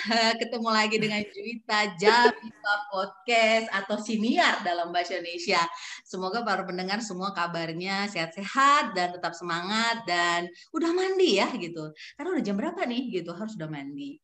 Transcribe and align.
ketemu 0.40 0.68
lagi 0.72 0.96
dengan 0.96 1.20
Juwita 1.20 1.92
Jabita 2.00 2.74
Podcast 2.88 3.66
atau 3.68 3.96
Siniar 4.00 4.64
dalam 4.64 4.88
bahasa 4.94 5.18
Indonesia. 5.18 5.60
Semoga 6.06 6.40
para 6.40 6.64
pendengar 6.64 7.04
semua 7.04 7.36
kabarnya 7.36 8.08
sehat-sehat 8.08 8.96
dan 8.96 9.12
tetap 9.12 9.36
semangat 9.36 10.02
dan 10.08 10.48
udah 10.72 10.90
mandi 10.94 11.40
ya 11.40 11.48
gitu. 11.52 11.92
Karena 12.16 12.28
udah 12.36 12.44
jam 12.44 12.56
berapa 12.56 12.80
nih 12.88 13.20
gitu, 13.20 13.30
harus 13.36 13.54
udah 13.60 13.68
mandi. 13.68 14.16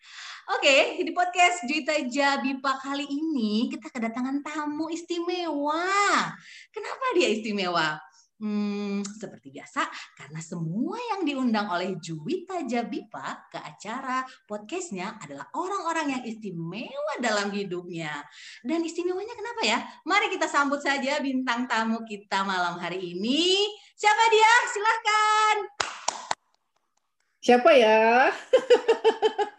Oke, 0.57 1.03
di 1.03 1.13
podcast 1.13 1.67
Juwita 1.67 1.97
Jabipa 2.09 2.79
kali 2.81 3.05
ini 3.05 3.69
kita 3.69 3.93
kedatangan 3.93 4.41
tamu 4.47 4.89
istimewa. 4.89 5.85
Kenapa 6.73 7.05
dia 7.19 7.29
istimewa? 7.33 7.99
Hmm, 8.37 9.01
seperti 9.01 9.49
biasa, 9.49 9.89
karena 10.13 10.45
semua 10.45 11.01
yang 11.01 11.25
diundang 11.25 11.73
oleh 11.73 11.97
Juwita 11.97 12.69
Jabipa 12.69 13.49
ke 13.49 13.57
acara 13.57 14.29
podcastnya 14.45 15.17
adalah 15.17 15.49
orang-orang 15.57 16.21
yang 16.21 16.23
istimewa 16.29 17.17
dalam 17.17 17.49
hidupnya. 17.49 18.13
Dan 18.61 18.85
istimewanya 18.85 19.33
kenapa 19.33 19.63
ya? 19.65 19.79
Mari 20.05 20.29
kita 20.29 20.45
sambut 20.53 20.85
saja 20.85 21.17
bintang 21.25 21.65
tamu 21.65 22.05
kita 22.05 22.45
malam 22.45 22.77
hari 22.77 23.17
ini. 23.17 23.73
Siapa 23.97 24.25
dia? 24.29 24.53
Silahkan. 24.69 25.96
Siapa 27.47 27.71
ya? 27.79 28.35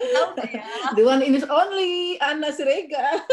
Tahu 0.04 0.44
ya? 0.44 0.64
The 1.00 1.08
one 1.08 1.24
in 1.24 1.40
is 1.40 1.48
only, 1.48 2.20
Anna 2.20 2.52
Sirega. 2.52 3.24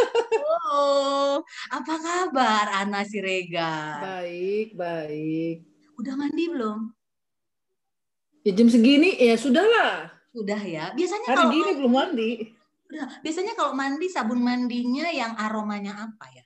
Oh, 0.71 1.43
apa 1.75 1.95
kabar 1.99 2.71
Ana 2.71 3.03
Sirega? 3.03 3.99
Baik, 3.99 4.79
baik. 4.79 5.66
Udah 5.99 6.15
mandi 6.15 6.46
belum? 6.46 6.87
Ya 8.46 8.55
jam 8.55 8.71
segini 8.71 9.19
ya 9.19 9.35
sudahlah. 9.35 10.15
Sudah 10.30 10.63
ya. 10.63 10.95
Biasanya 10.95 11.27
Hari 11.35 11.35
kalau 11.35 11.51
gini 11.51 11.71
belum 11.74 11.91
mandi. 11.91 12.30
Udah. 12.95 13.11
biasanya 13.27 13.59
kalau 13.59 13.74
mandi 13.74 14.07
sabun 14.07 14.39
mandinya 14.39 15.11
yang 15.11 15.35
aromanya 15.35 15.99
apa 15.99 16.30
ya? 16.30 16.45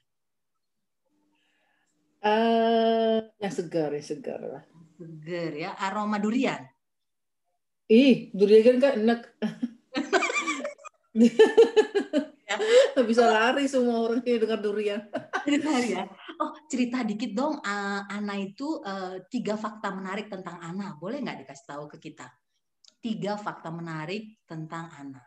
Eh, 2.25 3.21
yang 3.37 3.53
segar, 3.53 3.93
ya 3.93 4.01
segar 4.01 4.41
lah. 4.41 4.65
Seger 4.97 5.53
ya, 5.61 5.77
aroma 5.77 6.17
durian. 6.17 6.65
Ih, 7.89 8.29
durian 8.37 8.77
kan 8.77 9.01
enak. 9.01 9.21
Bisa 13.09 13.25
lari 13.25 13.65
semua 13.65 14.05
orang 14.05 14.21
yang 14.29 14.45
dengar 14.45 14.61
durian. 14.61 15.01
Ya. 15.89 16.05
Oh, 16.37 16.53
cerita 16.69 17.01
dikit 17.01 17.33
dong. 17.33 17.57
uh, 17.65 18.05
Ana 18.05 18.37
itu 18.37 18.85
uh, 18.85 19.25
tiga 19.33 19.57
fakta 19.57 19.89
menarik 19.89 20.29
tentang 20.29 20.61
Ana. 20.61 21.01
Boleh 21.01 21.25
nggak 21.25 21.49
dikasih 21.49 21.65
tahu 21.65 21.89
ke 21.97 22.13
kita? 22.13 22.29
Tiga 23.01 23.41
fakta 23.41 23.73
menarik 23.73 24.37
tentang 24.45 24.93
Ana. 24.93 25.25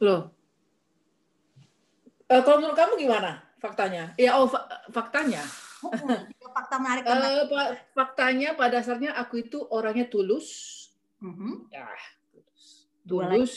Loh. 0.00 0.32
Eh, 2.24 2.40
kalau 2.40 2.62
menurut 2.62 2.78
kamu 2.78 2.94
gimana 2.96 3.42
faktanya? 3.60 4.16
Ya, 4.16 4.40
oh 4.40 4.48
fa- 4.48 4.64
faktanya. 4.88 5.44
Oh, 5.84 5.92
tiga 6.24 6.39
fakta 6.52 6.76
menarik. 6.78 7.02
Eh, 7.06 7.44
pa- 7.48 7.74
faktanya 7.96 8.54
pada 8.58 8.78
dasarnya 8.80 9.14
aku 9.16 9.44
itu 9.46 9.58
orangnya 9.70 10.06
tulus. 10.10 10.48
Mhm. 11.20 11.68
Ya, 11.72 11.88
tulus. 12.32 12.62
Tulus. 13.06 13.54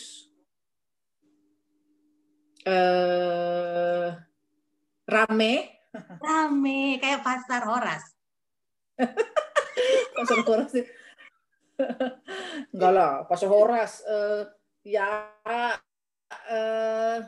Eh, 2.63 4.07
rame. 5.03 5.53
Rame 6.23 6.97
kayak 6.97 7.21
pasar 7.21 7.61
Horas. 7.67 8.03
Pasar 10.15 10.39
Horas 10.45 10.69
sih. 10.71 10.85
Enggak 12.73 12.91
lah, 12.93 13.11
Pasar 13.27 13.49
Horas. 13.49 13.99
Eh, 14.05 14.43
ya, 14.95 15.27
eh, 16.49 17.19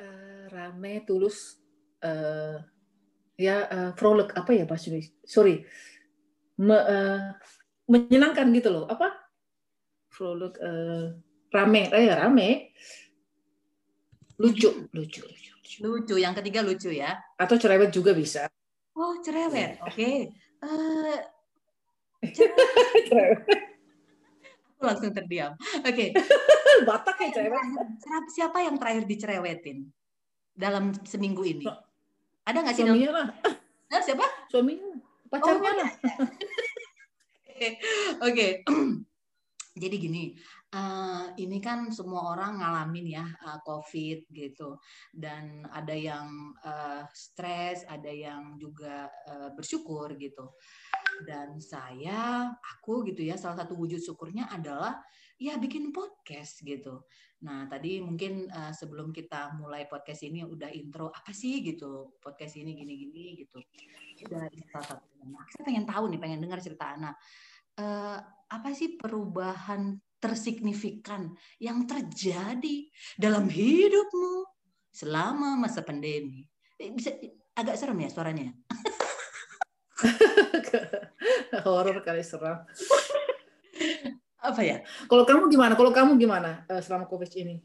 eh, 0.00 0.42
rame, 0.48 1.04
tulus. 1.06 1.60
Eh, 2.02 2.56
ya, 3.38 3.56
eh, 3.70 3.90
frolic 3.94 4.34
apa 4.34 4.50
ya 4.50 4.66
bahasa 4.66 4.90
Indonesia? 4.90 5.14
Sorry, 5.22 5.62
Me- 6.58 6.86
eh, 6.90 7.20
menyenangkan 7.86 8.50
gitu 8.50 8.68
loh. 8.68 8.84
Apa? 8.90 9.14
Frolic, 10.10 10.58
eh, 10.58 11.14
rame, 11.54 11.86
eh 11.88 12.10
rame, 12.10 12.74
lucu, 14.36 14.90
lucu, 14.90 15.22
lucu, 15.22 15.48
lucu. 15.62 15.76
Lucu. 15.78 16.14
Yang 16.18 16.42
ketiga 16.42 16.60
lucu 16.66 16.90
ya. 16.90 17.14
Atau 17.38 17.54
cerewet 17.54 17.94
juga 17.94 18.10
bisa. 18.10 18.50
Oh, 18.98 19.14
cerewet. 19.22 19.78
Oke. 19.86 20.34
Eh, 20.34 21.18
Cerewet. 23.06 23.38
aku 24.74 24.82
langsung 24.82 25.14
terdiam. 25.14 25.54
Oke. 25.86 26.10
Batak 26.82 27.16
ya 27.22 27.28
cerewet. 27.30 27.62
Siapa- 28.02 28.30
Siapa 28.34 28.58
yang 28.66 28.74
terakhir 28.82 29.06
dicerewetin 29.06 29.86
dalam 30.50 30.90
seminggu 31.06 31.46
ini? 31.46 31.62
Ada 32.48 32.58
nggak 32.64 32.74
sih? 32.74 32.82
dalam- 32.82 32.96
Suaminya 32.96 33.12
lah, 33.12 33.28
Hah, 33.88 34.00
siapa? 34.00 34.26
suaminya, 34.48 34.88
pacarnya 35.28 35.70
Oh, 35.70 35.76
lah. 35.76 35.90
Oke. 38.24 38.46
Jadi 39.78 39.94
gini, 39.94 40.34
eh, 40.74 41.24
ini 41.38 41.62
kan 41.62 41.86
semua 41.94 42.34
orang 42.34 42.58
ngalamin 42.58 43.06
ya 43.14 43.24
eh, 43.30 43.58
COVID 43.62 44.26
gitu, 44.32 44.74
dan 45.14 45.62
ada 45.70 45.94
yang 45.94 46.26
eh, 46.58 47.06
stres, 47.12 47.86
ada 47.86 48.10
yang 48.10 48.58
juga 48.58 49.06
eh, 49.28 49.50
bersyukur 49.54 50.18
gitu. 50.18 50.50
Dan 51.24 51.58
saya, 51.62 52.52
aku 52.52 53.06
gitu 53.08 53.26
ya, 53.26 53.34
salah 53.38 53.64
satu 53.64 53.74
wujud 53.78 53.98
syukurnya 54.02 54.50
adalah 54.50 55.00
ya 55.38 55.54
bikin 55.54 55.94
podcast 55.94 56.66
gitu. 56.66 57.06
Nah 57.46 57.70
tadi 57.70 58.02
mungkin 58.02 58.50
eh, 58.50 58.72
sebelum 58.74 59.14
kita 59.14 59.54
mulai 59.54 59.86
podcast 59.86 60.26
ini 60.26 60.42
udah 60.42 60.66
intro 60.74 61.14
apa 61.14 61.30
sih 61.30 61.62
gitu 61.62 62.18
podcast 62.18 62.58
ini 62.58 62.74
gini-gini 62.74 63.38
gitu. 63.38 63.62
Udah 64.26 64.50
salah 64.74 64.98
satu. 64.98 65.06
Nah, 65.30 65.46
saya 65.54 65.62
pengen 65.62 65.86
tahu 65.86 66.10
nih, 66.10 66.18
pengen 66.18 66.42
dengar 66.42 66.58
cerita 66.58 66.98
Ana 66.98 67.14
eh, 67.78 68.18
apa 68.48 68.68
sih 68.74 68.98
perubahan 68.98 69.94
tersignifikan 70.18 71.30
yang 71.62 71.86
terjadi 71.86 72.90
dalam 73.14 73.46
hidupmu 73.46 74.42
selama 74.90 75.54
masa 75.54 75.86
pandemi? 75.86 76.42
Eh, 76.74 76.90
Bisa 76.90 77.14
agak 77.54 77.78
serem 77.78 78.02
ya 78.02 78.10
suaranya. 78.10 78.50
Horor 81.66 81.98
kali 82.06 82.22
seram. 82.22 82.62
Apa 84.38 84.60
ya? 84.62 84.86
Kalau 85.10 85.26
kamu 85.26 85.50
gimana? 85.50 85.74
Kalau 85.74 85.90
kamu 85.90 86.14
gimana 86.14 86.62
eh, 86.70 86.82
selama 86.82 87.10
COVID 87.10 87.30
ini? 87.34 87.58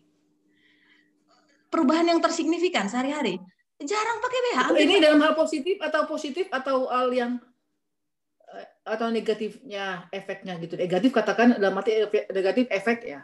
Perubahan 1.69 2.05
yang 2.09 2.19
tersignifikan 2.21 2.89
sehari-hari. 2.89 3.37
Jarang 3.81 4.17
pakai 4.21 4.39
BH. 4.49 4.59
Ini 4.77 4.95
dalam 5.01 5.19
hal 5.21 5.33
positif 5.33 5.81
atau 5.81 6.05
positif 6.05 6.45
atau 6.49 6.89
hal 6.89 7.09
yang 7.13 7.31
eh, 8.53 8.67
atau 8.85 9.09
negatifnya 9.09 10.09
efeknya 10.09 10.57
gitu. 10.61 10.77
Negatif 10.77 11.13
katakan 11.13 11.57
dalam 11.57 11.77
arti 11.77 11.97
negatif 12.33 12.69
efek 12.69 13.05
ya. 13.05 13.21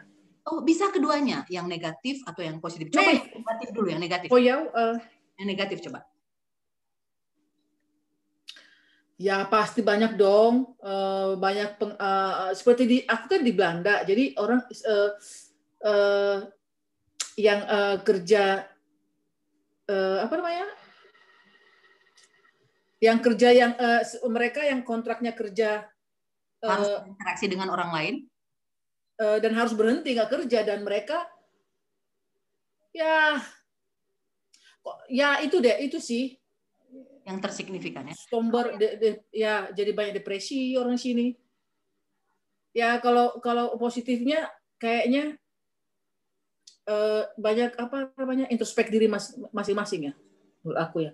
Oh, 0.50 0.64
bisa 0.64 0.88
keduanya, 0.88 1.44
yang 1.52 1.68
negatif 1.68 2.24
atau 2.24 2.40
yang 2.40 2.58
positif. 2.64 2.88
Coba 2.88 3.12
yang 3.12 3.28
negatif 3.28 3.68
dulu, 3.76 3.86
yang 3.92 4.02
negatif. 4.02 4.28
Oh 4.32 4.40
ya, 4.40 4.64
eh, 4.66 4.96
Yang 5.36 5.46
negatif 5.46 5.78
coba. 5.86 6.09
Ya 9.20 9.44
pasti 9.52 9.84
banyak 9.84 10.16
dong. 10.16 10.72
Eh, 10.80 11.36
banyak 11.36 11.70
peng- 11.76 11.98
eh, 12.00 12.52
seperti 12.56 12.82
di 12.88 12.98
aku 13.04 13.24
kan 13.28 13.42
di 13.44 13.52
Belanda. 13.52 14.00
Jadi 14.08 14.32
orang 14.40 14.64
eh, 14.72 15.10
eh, 15.84 16.36
yang 17.36 17.60
eh, 17.68 17.96
kerja 18.00 18.64
eh, 19.84 20.18
apa 20.24 20.34
namanya? 20.40 20.66
Yang 23.00 23.18
kerja 23.32 23.48
yang 23.52 23.72
se- 24.04 24.20
mereka 24.28 24.60
yang 24.64 24.80
kontraknya 24.84 25.32
kerja 25.36 25.84
Harus 26.60 26.92
berinteraksi 27.00 27.46
dengan 27.48 27.72
orang 27.72 27.90
lain. 27.92 28.14
eh, 29.20 29.36
dan 29.44 29.52
harus 29.52 29.76
berhenti 29.76 30.16
nggak 30.16 30.32
kerja 30.32 30.64
dan 30.64 30.80
mereka 30.80 31.28
ya 32.96 33.36
ya 35.12 35.44
itu 35.44 35.60
deh 35.60 35.76
itu 35.84 36.00
sih 36.00 36.39
Yang 37.24 37.38
tersignifikan 37.46 38.08
ya. 38.08 38.14
stomber 38.16 38.74
de- 38.80 38.96
de- 38.96 39.22
ya 39.30 39.68
jadi 39.70 39.92
banyak 39.92 40.14
depresi 40.22 40.74
orang 40.74 40.96
sini. 40.96 41.36
Ya 42.72 42.96
kalau 43.02 43.38
kalau 43.42 43.76
positifnya 43.76 44.48
kayaknya 44.80 45.36
eh, 46.88 47.22
banyak 47.36 47.76
apa 47.76 48.14
namanya 48.16 48.46
introspek 48.48 48.88
diri 48.88 49.06
mas- 49.06 49.36
masing-masing 49.52 50.10
ya 50.10 50.14
menurut 50.64 50.78
aku 50.80 50.98
ya. 51.06 51.12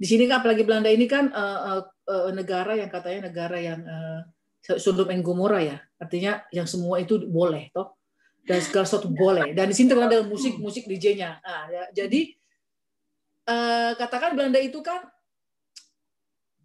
Di 0.00 0.06
sini 0.08 0.24
kan 0.24 0.40
apalagi 0.40 0.64
Belanda 0.64 0.88
ini 0.88 1.04
kan 1.04 1.28
eh, 1.28 1.60
eh, 1.76 1.82
eh, 2.08 2.30
negara 2.32 2.72
yang 2.78 2.88
katanya 2.88 3.28
negara 3.28 3.58
yang 3.58 3.80
eh, 3.84 4.20
Sodom 4.60 5.08
and 5.08 5.24
Gomora 5.24 5.60
ya. 5.64 5.80
Artinya 5.96 6.44
yang 6.52 6.68
semua 6.68 7.00
itu 7.00 7.16
boleh 7.26 7.72
toh. 7.72 7.96
Dan 8.40 8.60
segala 8.64 8.88
sesuatu 8.88 9.12
boleh. 9.12 9.52
Dan 9.52 9.68
di 9.68 9.74
sini 9.76 9.92
terkenal 9.92 10.10
dengan 10.10 10.28
musik 10.32 10.56
musik 10.58 10.88
DJ-nya 10.88 11.38
ah, 11.44 11.64
ya. 11.68 11.84
jadi 11.92 12.20
eh, 13.46 13.92
katakan 13.96 14.36
Belanda 14.36 14.58
itu 14.60 14.80
kan 14.80 15.04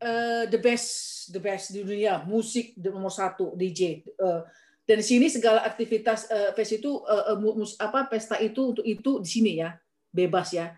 eh, 0.01 0.44
the 0.50 0.59
best 0.59 0.89
the 1.31 1.42
best 1.42 1.74
di 1.74 1.81
dunia 1.81 2.21
musik 2.25 2.75
nomor 2.80 3.13
satu 3.13 3.53
DJ 3.56 4.06
Eh, 4.06 4.42
Dan 4.86 5.01
di 5.01 5.06
sini 5.06 5.33
segala 5.33 5.65
aktivitas 5.65 6.30
uh, 6.30 6.53
fest 6.53 6.77
itu 6.77 7.01
uh, 7.09 7.33
mus, 7.42 7.74
apa 7.81 8.06
pesta 8.06 8.38
itu 8.38 8.69
untuk 8.69 8.86
itu 8.86 9.18
di 9.18 9.25
sini 9.25 9.51
ya, 9.57 9.74
bebas 10.13 10.53
ya. 10.53 10.77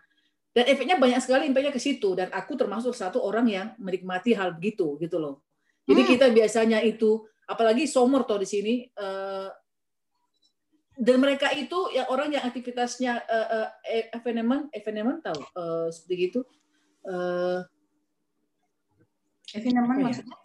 Dan 0.55 0.63
efeknya 0.63 0.95
banyak 0.95 1.19
sekali 1.19 1.51
impactnya 1.51 1.75
ke 1.75 1.81
situ 1.83 2.15
dan 2.15 2.31
aku 2.31 2.55
termasuk 2.55 2.95
satu 2.95 3.19
orang 3.19 3.51
yang 3.51 3.67
menikmati 3.75 4.31
hal 4.31 4.55
begitu 4.55 4.95
gitu 5.03 5.19
loh. 5.19 5.43
Jadi 5.83 6.07
hmm. 6.07 6.09
kita 6.15 6.25
biasanya 6.31 6.79
itu 6.87 7.27
apalagi 7.51 7.83
somor 7.83 8.23
toh 8.23 8.39
di 8.39 8.47
sini 8.47 8.87
uh, 8.95 9.51
dan 10.95 11.17
mereka 11.19 11.51
itu 11.51 11.91
yang 11.91 12.07
orang 12.07 12.31
yang 12.31 12.47
aktivitasnya 12.47 13.27
uh, 13.27 13.47
uh, 13.53 13.69
evenement 14.17 14.71
evenement 14.71 15.19
tahu 15.19 15.41
uh, 15.53 15.87
seperti 15.93 16.31
itu 16.31 16.39
uh, 17.05 17.61
evenement 19.55 20.01
maksudnya 20.03 20.35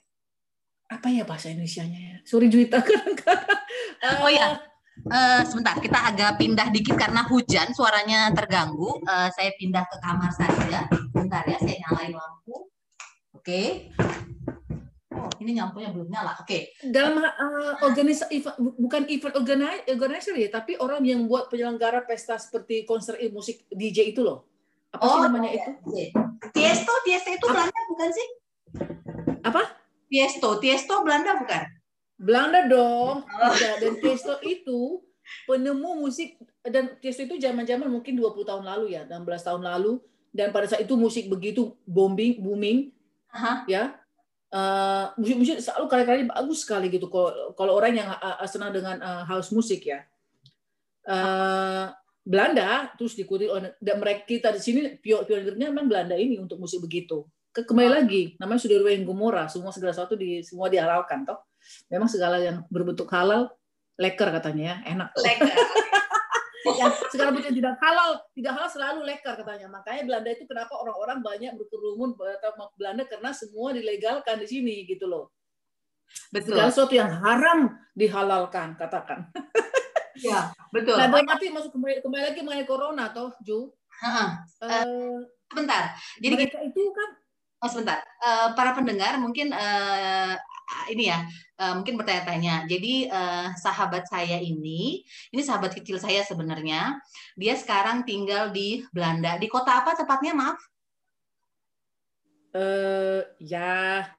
apa 0.92 1.08
ya 1.08 1.24
bahasa 1.24 1.48
Indonesia-nya 1.48 2.00
ya? 2.00 2.16
Sorry 2.28 2.52
Juwita 2.52 2.84
kadang-kadang. 2.84 3.48
Oh 4.02 4.26
ya, 4.26 4.58
uh, 5.14 5.46
sebentar 5.46 5.78
kita 5.78 5.94
agak 5.94 6.34
pindah 6.34 6.74
dikit 6.74 6.98
karena 6.98 7.22
hujan 7.30 7.70
suaranya 7.70 8.34
terganggu. 8.34 8.98
Uh, 9.06 9.30
saya 9.30 9.54
pindah 9.54 9.86
ke 9.86 9.94
kamar 10.02 10.34
saja. 10.34 10.90
Bentar 11.14 11.46
ya, 11.46 11.54
saya 11.62 11.78
nyalain 11.86 12.10
lampu. 12.10 12.66
Oke. 13.30 13.46
Okay. 13.46 13.66
Oh, 15.14 15.30
ini 15.38 15.54
lampunya 15.54 15.94
belum 15.94 16.10
nyala. 16.10 16.34
Oke. 16.42 16.74
Okay. 16.74 16.90
Dalam 16.90 17.14
uh, 17.14 17.78
organis 17.86 18.26
bukan 18.58 19.06
event 19.06 19.38
organizer 19.86 20.34
ya, 20.34 20.50
tapi 20.50 20.74
orang 20.74 21.06
yang 21.06 21.30
buat 21.30 21.46
penyelenggara 21.46 22.02
pesta 22.02 22.34
seperti 22.42 22.82
konser 22.82 23.22
musik 23.30 23.70
DJ 23.70 24.10
itu 24.10 24.26
loh. 24.26 24.50
Apa 24.90 25.02
oh, 25.06 25.10
sih 25.14 25.20
namanya 25.30 25.50
iya. 25.54 25.62
itu? 25.62 25.70
Tiesto, 26.50 26.92
Tiesto 27.06 27.30
itu 27.30 27.46
Belanda 27.46 27.80
bukan 27.86 28.10
sih? 28.10 28.41
Apa? 29.42 29.62
Tiesto, 30.06 30.60
Tiesto 30.60 31.02
Belanda 31.02 31.38
bukan? 31.40 31.62
Belanda 32.20 32.60
dong. 32.70 33.26
Oh. 33.26 33.54
Dan 33.80 33.98
Tiesto 33.98 34.38
itu 34.46 35.02
penemu 35.48 36.06
musik 36.06 36.38
dan 36.62 36.94
Tiesto 37.02 37.26
itu 37.26 37.36
zaman-zaman 37.42 37.90
mungkin 37.90 38.14
20 38.14 38.46
tahun 38.46 38.64
lalu 38.64 38.94
ya, 38.94 39.02
16 39.08 39.48
tahun 39.48 39.62
lalu 39.66 39.98
dan 40.32 40.54
pada 40.54 40.64
saat 40.70 40.86
itu 40.86 40.94
musik 40.96 41.28
begitu 41.28 41.74
booming, 41.84 42.40
booming. 42.40 42.94
Aha. 43.34 43.66
Ya. 43.66 43.98
Uh, 44.52 45.08
musik-musik 45.16 45.64
selalu 45.64 45.86
kali-kali 45.88 46.22
bagus 46.28 46.60
sekali 46.60 46.92
gitu 46.92 47.08
kalau 47.08 47.56
kalau 47.56 47.72
orang 47.72 47.96
yang 47.96 48.12
uh, 48.12 48.44
senang 48.44 48.68
dengan 48.68 49.00
uh, 49.00 49.24
house 49.24 49.48
musik 49.48 49.80
ya. 49.88 50.04
Uh, 51.08 51.88
Belanda 52.22 52.92
terus 52.94 53.18
diikuti 53.18 53.50
oleh 53.50 53.74
dan 53.82 53.98
mereka 53.98 54.22
kita 54.28 54.54
di 54.54 54.60
sini 54.62 54.80
pionirnya 55.00 55.72
memang 55.74 55.90
Belanda 55.90 56.14
ini 56.14 56.38
untuk 56.38 56.60
musik 56.60 56.84
begitu 56.84 57.26
kembali 57.52 57.90
lagi 57.92 58.22
namanya 58.40 58.60
sudah 58.64 58.80
yang 58.88 59.04
Gomora 59.04 59.44
semua 59.52 59.68
segala 59.68 59.92
sesuatu 59.92 60.16
di 60.16 60.40
semua 60.40 60.72
dihalalkan 60.72 61.28
toh. 61.28 61.44
Memang 61.92 62.08
segala 62.08 62.40
yang 62.40 62.64
berbentuk 62.72 63.06
halal 63.12 63.52
leker 64.00 64.28
katanya 64.32 64.64
ya 64.64 64.76
enak 64.96 65.08
leker. 65.20 65.52
Yang 66.62 67.10
segala 67.10 67.34
bentuk 67.34 67.58
tidak 67.58 67.74
halal 67.82 68.22
tidak 68.38 68.54
halal 68.54 68.70
selalu 68.70 69.00
leker 69.02 69.34
katanya. 69.34 69.66
Makanya 69.66 70.06
Belanda 70.06 70.30
itu 70.30 70.46
kenapa 70.46 70.78
orang-orang 70.78 71.18
banyak 71.18 71.52
berkerumun 71.58 72.14
Belanda 72.78 73.02
karena 73.10 73.34
semua 73.34 73.74
dilegalkan 73.74 74.38
di 74.38 74.46
sini 74.46 74.86
gitu 74.86 75.10
loh. 75.10 75.34
Betul. 76.30 76.54
Segala 76.54 76.70
sesuatu 76.70 76.94
yang 76.94 77.10
haram 77.10 77.74
dihalalkan 77.98 78.78
katakan. 78.78 79.28
Ya 80.22 80.52
betul. 80.68 80.92
Nah 81.00 81.08
dalam 81.08 81.24
arti 81.24 81.48
masuk 81.48 81.72
kembali, 81.72 82.04
kembali 82.04 82.22
lagi 82.22 82.40
mengenai 82.44 82.68
corona 82.68 83.10
toh 83.16 83.32
Ju. 83.40 83.72
Uh, 84.04 84.44
uh, 84.60 85.24
sebentar. 85.48 85.96
Jadi 86.20 86.36
mereka 86.36 86.60
itu 86.60 86.82
kan 86.92 87.21
Oh 87.62 87.70
sebentar, 87.70 88.02
uh, 88.18 88.58
para 88.58 88.74
pendengar 88.74 89.22
mungkin 89.22 89.54
uh, 89.54 90.34
ini 90.90 91.14
ya 91.14 91.22
uh, 91.62 91.78
mungkin 91.78 91.94
bertanya-tanya. 91.94 92.66
Jadi 92.66 93.06
uh, 93.06 93.54
sahabat 93.54 94.10
saya 94.10 94.42
ini, 94.42 95.06
ini 95.30 95.42
sahabat 95.46 95.78
kecil 95.78 96.02
saya 96.02 96.26
sebenarnya. 96.26 96.98
Dia 97.38 97.54
sekarang 97.54 98.02
tinggal 98.02 98.50
di 98.50 98.82
Belanda. 98.90 99.38
Di 99.38 99.46
kota 99.46 99.78
apa 99.78 99.94
tepatnya? 99.94 100.34
Maaf. 100.34 100.58
Uh, 102.50 103.22
ya 103.38 104.10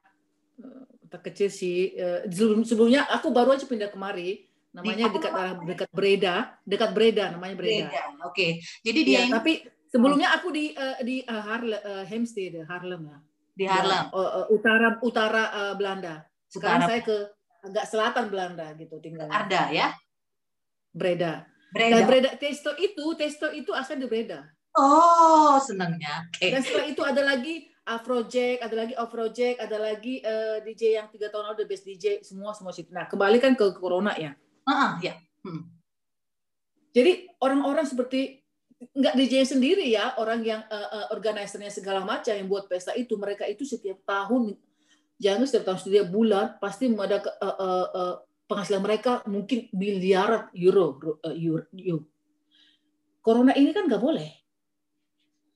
kota 1.04 1.18
kecil 1.28 1.52
sih. 1.52 2.00
Uh, 2.00 2.24
sebelumnya 2.64 3.04
aku 3.12 3.28
baru 3.28 3.60
aja 3.60 3.68
pindah 3.68 3.92
kemari. 3.92 4.48
Namanya 4.72 5.12
di 5.12 5.20
dekat 5.20 5.32
dekat 5.68 5.90
Breda, 5.92 6.34
dekat 6.64 6.90
Breda 6.96 7.24
namanya 7.28 7.54
Breda. 7.60 7.92
Breda. 7.92 8.02
Oke. 8.24 8.32
Okay. 8.32 8.50
Jadi 8.82 9.00
dia 9.04 9.14
ya, 9.14 9.20
ini... 9.28 9.36
tapi 9.36 9.52
sebelumnya 9.92 10.32
aku 10.32 10.48
di 10.48 10.72
uh, 10.72 10.96
di 11.04 11.20
uh, 11.28 11.42
Harlem, 11.44 11.78
uh, 11.84 12.04
Hempstead, 12.08 12.64
Harlem 12.66 13.04
ya 13.04 13.20
di 13.54 13.64
Harlem. 13.64 14.10
Ya, 14.10 14.18
uh, 14.18 14.46
utara 14.50 14.88
utara 15.00 15.44
uh, 15.54 15.74
Belanda. 15.78 16.26
Sekarang 16.50 16.84
utara. 16.84 16.90
saya 16.90 17.00
ke 17.06 17.16
agak 17.64 17.84
selatan 17.88 18.24
Belanda 18.28 18.66
gitu 18.76 19.00
tinggal. 19.00 19.30
Arda 19.30 19.72
ya. 19.72 19.94
Breda. 20.94 21.46
Breda. 21.74 21.94
Dan 21.98 22.02
Breda 22.06 22.30
Testo 22.38 22.74
itu 22.78 23.02
Testo 23.18 23.50
itu 23.50 23.70
asal 23.74 23.98
di 23.98 24.06
Breda. 24.06 24.46
Oh, 24.74 25.58
senangnya. 25.62 26.26
Okay. 26.34 26.50
Dan 26.50 26.60
setelah 26.66 26.86
itu 26.90 27.02
ada 27.06 27.22
lagi 27.22 27.70
Afrojack, 27.84 28.64
ada 28.64 28.74
lagi 28.74 28.94
Afrojack, 28.96 29.54
ada 29.62 29.76
lagi 29.78 30.18
uh, 30.24 30.58
DJ 30.66 30.98
yang 30.98 31.06
tiga 31.12 31.30
tahun 31.30 31.52
lalu 31.52 31.62
the 31.62 31.66
best 31.68 31.84
DJ, 31.86 32.24
semua 32.26 32.56
semua 32.56 32.74
situ. 32.74 32.90
Nah, 32.90 33.06
kembali 33.06 33.38
kan 33.38 33.54
ke 33.54 33.70
Corona 33.76 34.16
ya. 34.18 34.34
Uh 34.66 34.70
-uh, 34.72 34.92
ya. 35.04 35.14
Hmm. 35.44 35.68
Jadi 36.94 37.26
orang-orang 37.42 37.86
seperti 37.86 38.43
nggak 38.92 39.14
DJ 39.16 39.46
sendiri 39.48 39.86
ya 39.88 40.18
orang 40.20 40.44
yang 40.44 40.60
uh, 40.68 40.88
uh, 40.92 41.06
organisernya 41.14 41.72
segala 41.72 42.04
macam 42.04 42.34
yang 42.34 42.50
buat 42.50 42.68
pesta 42.68 42.92
itu 42.92 43.14
mereka 43.16 43.48
itu 43.48 43.64
setiap 43.64 44.02
tahun 44.04 44.58
jangan 45.16 45.46
setiap 45.46 45.64
tahun 45.72 45.80
setiap 45.80 46.06
bulan 46.10 46.58
pasti 46.58 46.90
ada 46.90 47.18
uh, 47.22 47.56
uh, 47.56 47.86
uh, 47.94 48.14
penghasilan 48.44 48.82
mereka 48.84 49.12
mungkin 49.24 49.70
miliaran 49.72 50.52
euro 50.52 51.00
uh, 51.24 51.34
euro, 51.34 51.64
euro. 51.74 52.06
Corona 53.24 53.56
ini 53.56 53.72
kan 53.72 53.88
nggak 53.88 54.02
boleh. 54.04 54.30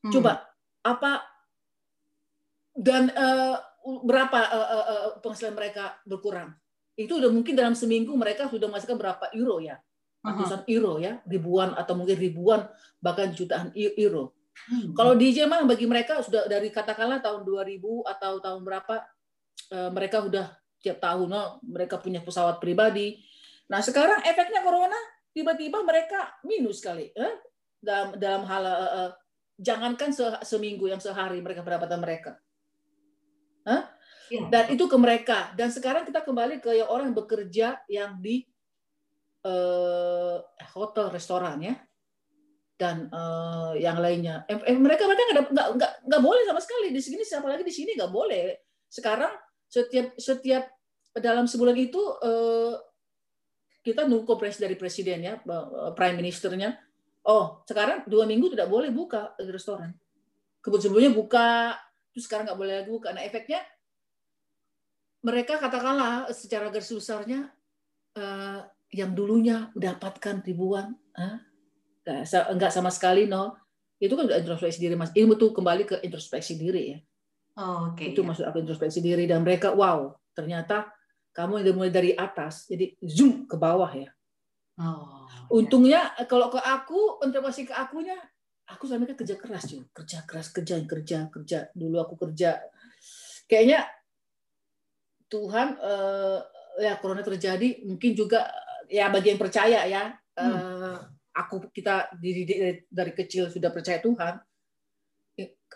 Hmm. 0.00 0.12
Coba 0.14 0.40
apa 0.80 1.20
dan 2.72 3.12
uh, 3.12 3.60
berapa 4.08 4.40
uh, 4.40 4.68
uh, 4.72 5.08
penghasilan 5.20 5.52
mereka 5.52 6.00
berkurang? 6.08 6.56
Itu 6.96 7.20
udah 7.20 7.28
mungkin 7.28 7.54
dalam 7.54 7.76
seminggu 7.76 8.14
mereka 8.16 8.48
sudah 8.48 8.72
menghasilkan 8.72 8.96
berapa 8.96 9.26
euro 9.36 9.60
ya? 9.60 9.76
Ratusan 10.22 10.66
euro 10.66 10.98
ya, 10.98 11.22
ribuan 11.24 11.74
atau 11.78 11.94
mungkin 11.94 12.18
ribuan 12.18 12.66
bahkan 12.98 13.30
jutaan 13.30 13.70
euro. 13.74 14.34
Hmm. 14.66 14.90
Kalau 14.90 15.14
DJ 15.14 15.46
mah 15.46 15.62
bagi 15.62 15.86
mereka 15.86 16.18
sudah 16.18 16.50
dari 16.50 16.74
katakanlah 16.74 17.22
tahun 17.22 17.46
2000 17.46 17.78
atau 18.10 18.32
tahun 18.42 18.60
berapa 18.66 18.94
eh, 19.70 19.90
mereka 19.94 20.26
sudah 20.26 20.50
tiap 20.82 20.98
tahun 20.98 21.30
no, 21.30 21.62
mereka 21.62 22.02
punya 22.02 22.18
pesawat 22.22 22.58
pribadi. 22.58 23.22
Nah 23.70 23.78
sekarang 23.78 24.26
efeknya 24.26 24.66
corona 24.66 24.98
tiba-tiba 25.30 25.82
mereka 25.86 26.34
minus 26.42 26.82
sekali 26.82 27.14
eh? 27.14 27.34
dalam 27.78 28.18
dalam 28.18 28.42
hal 28.42 28.62
uh, 28.66 28.90
uh, 29.06 29.10
jangankan 29.54 30.10
se 30.10 30.26
seminggu 30.42 30.90
yang 30.90 30.98
sehari 30.98 31.38
mereka 31.38 31.62
pendapatan 31.62 32.02
mereka. 32.02 32.32
Huh? 33.62 33.86
Ya. 34.28 34.42
Dan 34.50 34.64
itu 34.74 34.84
ke 34.90 34.96
mereka. 34.98 35.54
Dan 35.54 35.70
sekarang 35.70 36.04
kita 36.04 36.26
kembali 36.26 36.58
ke 36.58 36.74
yang 36.74 36.90
orang 36.90 37.14
bekerja 37.14 37.80
yang 37.86 38.18
di 38.18 38.44
uh, 39.44 40.36
hotel, 40.74 41.12
restoran 41.12 41.58
ya, 41.62 41.74
dan 42.78 43.10
uh, 43.10 43.74
yang 43.74 43.98
lainnya. 43.98 44.46
Eh, 44.46 44.54
eh, 44.54 44.78
mereka 44.78 45.06
mereka 45.10 45.50
nggak 45.50 45.92
nggak 46.06 46.22
boleh 46.22 46.42
sama 46.46 46.62
sekali 46.62 46.94
di 46.94 47.02
sini, 47.02 47.22
siapa 47.26 47.50
lagi 47.50 47.66
di 47.66 47.74
sini 47.74 47.98
nggak 47.98 48.12
boleh. 48.14 48.54
Sekarang 48.86 49.34
setiap 49.68 50.14
setiap 50.16 50.64
dalam 51.18 51.50
sebulan 51.50 51.76
itu 51.76 51.98
uh, 51.98 52.78
kita 53.82 54.06
nunggu 54.06 54.24
konferensi 54.24 54.62
dari 54.62 54.78
presiden 54.78 55.18
ya, 55.26 55.34
prime 55.94 56.16
ministernya. 56.18 56.76
Oh, 57.28 57.60
sekarang 57.68 58.06
dua 58.08 58.24
minggu 58.24 58.54
tidak 58.54 58.70
boleh 58.70 58.88
buka 58.94 59.36
restoran. 59.48 59.92
Sebelumnya 60.62 61.12
buka, 61.12 61.76
terus 62.12 62.28
sekarang 62.28 62.48
nggak 62.48 62.60
boleh 62.60 62.74
lagi 62.82 62.90
buka. 62.92 63.08
Nah, 63.16 63.24
efeknya 63.24 63.64
mereka 65.24 65.58
katakanlah 65.58 66.30
secara 66.30 66.70
garis 66.70 66.92
besarnya 66.92 67.50
yang 68.92 69.12
dulunya 69.12 69.68
mendapatkan 69.76 70.40
ribuan, 70.44 70.96
enggak 72.48 72.72
sama 72.72 72.88
sekali 72.88 73.28
no, 73.28 73.56
itu 74.00 74.14
kan 74.14 74.24
udah 74.24 74.38
introspeksi 74.40 74.78
diri 74.80 74.94
mas. 74.96 75.12
Ilmu 75.12 75.36
tuh 75.36 75.52
kembali 75.52 75.84
ke 75.84 75.96
introspeksi 76.00 76.56
diri 76.56 76.96
ya. 76.96 76.98
Oh, 77.58 77.90
Oke. 77.92 78.06
Okay, 78.06 78.06
itu 78.14 78.22
ya. 78.22 78.26
masuk 78.30 78.44
aku 78.46 78.58
introspeksi 78.62 79.02
diri 79.02 79.26
dan 79.26 79.42
mereka 79.42 79.74
wow 79.74 80.14
ternyata 80.30 80.94
kamu 81.34 81.66
udah 81.66 81.74
mulai 81.74 81.90
dari 81.90 82.14
atas 82.14 82.70
jadi 82.70 82.94
zoom 83.02 83.50
ke 83.50 83.58
bawah 83.58 83.90
ya. 83.90 84.10
Oh. 84.78 85.26
Untungnya 85.50 86.14
ya. 86.14 86.24
kalau 86.30 86.48
ke 86.48 86.62
aku 86.62 87.18
introspeksi 87.26 87.66
ke 87.66 87.74
akunya 87.74 88.14
aku 88.68 88.84
sampai 88.84 89.10
kan 89.10 89.16
kerja 89.16 89.36
keras 89.40 89.64
juga 89.66 89.84
kerja 89.96 90.18
keras 90.28 90.48
kerja 90.52 90.74
kerja 90.84 91.18
kerja 91.32 91.58
dulu 91.72 91.96
aku 92.04 92.14
kerja 92.20 92.60
kayaknya 93.48 93.88
Tuhan 95.32 95.76
eh, 95.80 96.38
ya 96.84 97.00
corona 97.00 97.24
terjadi 97.24 97.82
mungkin 97.88 98.12
juga 98.12 98.44
ya 98.88 99.12
bagi 99.12 99.36
yang 99.36 99.40
percaya 99.40 99.80
ya 99.86 100.16
hmm. 100.36 100.52
uh, 100.52 100.98
aku 101.36 101.70
kita 101.70 102.10
dari, 102.16 102.42
dari 102.88 103.12
kecil 103.14 103.52
sudah 103.52 103.70
percaya 103.70 104.02
Tuhan 104.02 104.40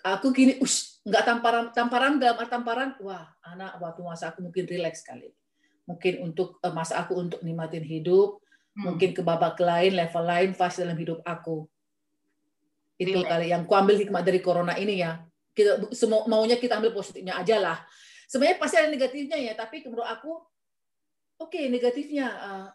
aku 0.03 0.35
gini 0.35 0.59
us 0.59 0.99
nggak 1.07 1.23
tamparan 1.23 1.65
tamparan 1.71 2.19
dalam 2.19 2.43
tamparan 2.49 2.91
wah 2.99 3.31
anak 3.47 3.79
waktu 3.79 4.01
masa 4.03 4.35
aku 4.35 4.43
mungkin 4.43 4.67
rileks 4.67 5.07
sekali 5.07 5.31
mungkin 5.87 6.23
untuk 6.23 6.63
uh, 6.63 6.73
masa 6.73 7.03
aku 7.03 7.19
untuk 7.19 7.41
nikmatin 7.43 7.83
hidup, 7.83 8.39
hmm. 8.79 8.83
mungkin 8.87 9.11
ke 9.15 9.23
babak 9.23 9.59
lain, 9.59 9.99
level 9.99 10.25
lain, 10.25 10.51
fase 10.55 10.87
dalam 10.87 10.99
hidup 10.99 11.21
aku. 11.27 11.67
Itu 12.99 13.19
Relax. 13.19 13.31
kali 13.31 13.47
yang 13.51 13.63
kuambil 13.67 13.99
hikmah 13.99 14.23
dari 14.23 14.39
corona 14.39 14.79
ini 14.79 15.03
ya. 15.03 15.19
Kita 15.53 15.93
semua 15.93 16.25
maunya 16.31 16.57
kita 16.57 16.79
ambil 16.79 16.95
positifnya 16.95 17.37
aja 17.37 17.61
lah. 17.61 17.79
Sebenarnya 18.31 18.57
pasti 18.57 18.77
ada 18.81 18.89
negatifnya 18.89 19.37
ya, 19.37 19.53
tapi 19.53 19.85
menurut 19.85 20.09
aku 20.09 20.33
oke 21.43 21.53
okay, 21.53 21.69
negatifnya 21.69 22.27
uh, 22.31 22.69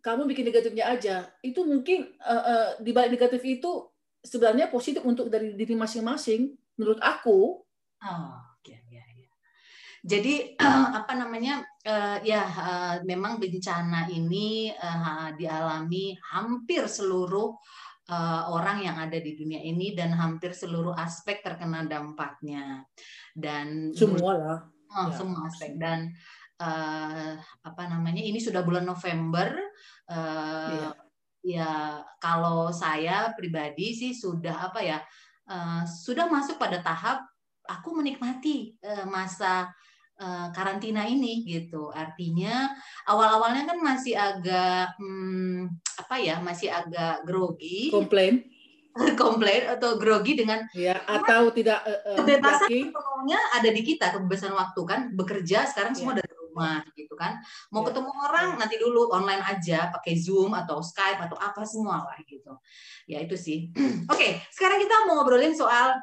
kamu 0.00 0.28
bikin 0.28 0.48
negatifnya 0.48 0.84
aja. 0.88 1.16
Itu 1.44 1.64
mungkin 1.68 2.12
uh, 2.24 2.44
uh, 2.44 2.68
di 2.80 2.90
balik 2.90 3.16
negatif 3.16 3.40
itu 3.44 3.88
sebenarnya 4.20 4.68
positif 4.68 5.00
untuk 5.04 5.32
dari 5.32 5.56
diri 5.56 5.76
masing-masing 5.76 6.52
menurut 6.76 7.00
aku. 7.00 7.64
Oh, 8.00 8.36
okay. 8.60 8.80
ya, 8.88 9.04
ya. 9.16 9.28
Jadi 10.00 10.56
uh, 10.56 10.88
apa 11.04 11.12
namanya 11.16 11.60
uh, 11.84 12.18
ya 12.24 12.42
uh, 12.44 12.96
memang 13.04 13.36
bencana 13.36 14.08
ini 14.08 14.72
uh, 14.72 15.36
dialami 15.36 16.16
hampir 16.32 16.88
seluruh 16.88 17.56
uh, 18.08 18.42
orang 18.52 18.84
yang 18.84 18.96
ada 18.96 19.16
di 19.20 19.36
dunia 19.36 19.60
ini 19.60 19.92
dan 19.92 20.16
hampir 20.16 20.56
seluruh 20.56 20.96
aspek 20.96 21.44
terkena 21.44 21.84
dampaknya 21.84 22.84
dan 23.36 23.92
semua 23.92 24.32
lah. 24.36 24.60
Oh, 24.90 25.06
ya. 25.06 25.14
semua 25.14 25.46
aspek 25.46 25.78
dan 25.78 26.10
uh, 26.60 27.32
apa 27.40 27.82
namanya 27.88 28.20
ini 28.20 28.38
sudah 28.38 28.60
bulan 28.60 28.84
November 28.84 29.56
uh, 30.12 30.68
iya. 30.70 30.90
ya 31.40 31.72
kalau 32.20 32.68
saya 32.70 33.32
pribadi 33.32 33.96
sih 33.96 34.12
sudah 34.12 34.70
apa 34.70 34.80
ya 34.84 34.98
uh, 35.48 35.82
sudah 35.88 36.28
masuk 36.28 36.60
pada 36.60 36.84
tahap 36.84 37.24
aku 37.64 37.96
menikmati 37.96 38.76
uh, 38.84 39.08
masa 39.08 39.72
uh, 40.20 40.48
karantina 40.52 41.08
ini 41.08 41.42
gitu 41.48 41.88
artinya 41.90 42.68
awal-awalnya 43.08 43.64
kan 43.64 43.78
masih 43.80 44.14
agak 44.14 44.94
hmm, 45.00 45.66
apa 46.06 46.14
ya 46.20 46.36
masih 46.44 46.68
agak 46.68 47.24
grogi 47.24 47.88
komplain 47.88 48.44
komplain 49.22 49.70
atau 49.70 49.96
grogi 49.96 50.34
dengan 50.34 50.66
ya 50.74 50.98
atau 51.06 51.54
tidak 51.54 51.80
uh, 51.86 52.18
kebebasan 52.20 52.68
ada 53.30 53.68
di 53.70 53.82
kita 53.86 54.10
kebebasan 54.12 54.52
waktu 54.52 54.80
kan 54.82 55.00
bekerja 55.14 55.64
sekarang 55.70 55.94
semua 55.94 56.18
ya. 56.18 56.20
dari 56.20 56.39
rumah 56.50 56.82
gitu 56.98 57.14
kan. 57.14 57.38
Mau 57.70 57.86
ya. 57.86 57.94
ketemu 57.94 58.10
orang 58.10 58.48
ya. 58.54 58.58
nanti 58.58 58.76
dulu 58.82 59.14
online 59.14 59.42
aja 59.46 59.94
pakai 59.94 60.18
zoom 60.18 60.50
atau 60.50 60.82
skype 60.82 61.22
atau 61.22 61.38
apa 61.38 61.62
semua 61.62 62.02
lah 62.02 62.18
gitu. 62.26 62.58
Ya 63.06 63.22
itu 63.22 63.38
sih. 63.38 63.70
Oke 64.10 64.18
okay, 64.18 64.32
sekarang 64.50 64.82
kita 64.82 65.06
mau 65.06 65.22
ngobrolin 65.22 65.54
soal 65.54 65.94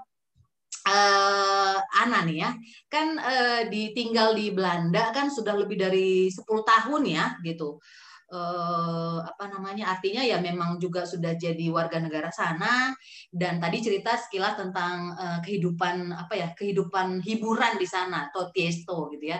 uh, 0.87 1.77
Ana 1.99 2.23
nih 2.23 2.47
ya. 2.47 2.49
Kan 2.87 3.19
uh, 3.19 3.67
ditinggal 3.67 4.31
di 4.39 4.55
Belanda 4.55 5.11
kan 5.11 5.27
sudah 5.27 5.53
lebih 5.59 5.75
dari 5.75 6.31
10 6.31 6.41
tahun 6.63 7.01
ya 7.03 7.25
gitu. 7.43 7.83
Eh, 8.27 9.19
apa 9.23 9.47
namanya 9.47 9.95
artinya 9.95 10.19
ya 10.19 10.35
memang 10.43 10.75
juga 10.83 11.07
sudah 11.07 11.39
jadi 11.39 11.71
warga 11.71 11.95
negara 12.03 12.27
sana. 12.27 12.91
Dan 13.31 13.63
tadi 13.63 13.79
cerita 13.79 14.19
sekilas 14.19 14.59
tentang 14.59 15.15
eh, 15.15 15.39
kehidupan 15.47 16.11
apa 16.11 16.33
ya 16.35 16.47
kehidupan 16.51 17.23
hiburan 17.23 17.79
di 17.79 17.87
sana 17.87 18.27
atau 18.27 18.51
tiesto 18.51 19.07
gitu 19.15 19.31
ya 19.31 19.39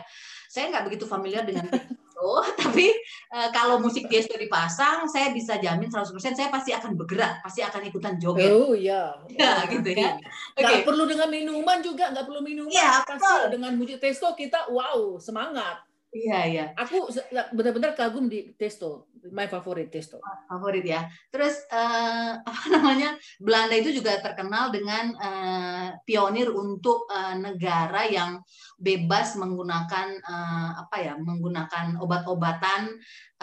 saya 0.58 0.74
nggak 0.74 0.90
begitu 0.90 1.06
familiar 1.06 1.46
dengan 1.46 1.70
tiesto 2.18 2.42
tapi 2.58 2.90
eh, 3.30 3.50
kalau 3.54 3.78
musik 3.78 4.10
tiesto 4.10 4.34
dipasang 4.34 5.06
saya 5.06 5.30
bisa 5.30 5.62
jamin 5.62 5.86
100% 5.86 6.10
saya 6.34 6.50
pasti 6.50 6.74
akan 6.74 6.98
bergerak 6.98 7.46
pasti 7.46 7.62
akan 7.62 7.82
ikutan 7.86 8.18
joget. 8.18 8.50
Oh 8.50 8.74
iya. 8.74 9.14
Ya 9.38 9.70
gitu 9.70 9.94
ya. 9.94 10.18
Okay. 10.58 10.82
perlu 10.82 11.06
dengan 11.06 11.30
minuman 11.30 11.78
juga 11.86 12.10
nggak 12.10 12.26
perlu 12.26 12.42
minuman. 12.42 12.74
Ya, 12.74 13.06
pasti 13.06 13.54
dengan 13.54 13.78
musik 13.78 14.02
tiesto 14.02 14.34
kita 14.34 14.74
wow 14.74 15.22
semangat 15.22 15.87
Iya, 16.08 16.40
iya. 16.48 16.64
Aku 16.80 17.12
benar-benar 17.52 17.92
kagum 17.92 18.32
di 18.32 18.56
Testo, 18.56 19.12
my 19.28 19.44
favorite 19.52 19.92
Testo. 19.92 20.24
Favorit 20.48 20.86
ya. 20.88 21.04
Terus 21.28 21.68
uh, 21.68 22.40
apa 22.48 22.66
namanya? 22.72 23.20
Belanda 23.44 23.76
itu 23.76 23.92
juga 23.92 24.16
terkenal 24.24 24.72
dengan 24.72 25.12
uh, 25.20 25.88
pionir 26.08 26.48
untuk 26.56 27.12
uh, 27.12 27.36
negara 27.36 28.08
yang 28.08 28.40
bebas 28.80 29.36
menggunakan 29.36 30.08
uh, 30.24 30.88
apa 30.88 30.96
ya? 31.04 31.14
Menggunakan 31.20 32.00
obat-obatan 32.00 32.88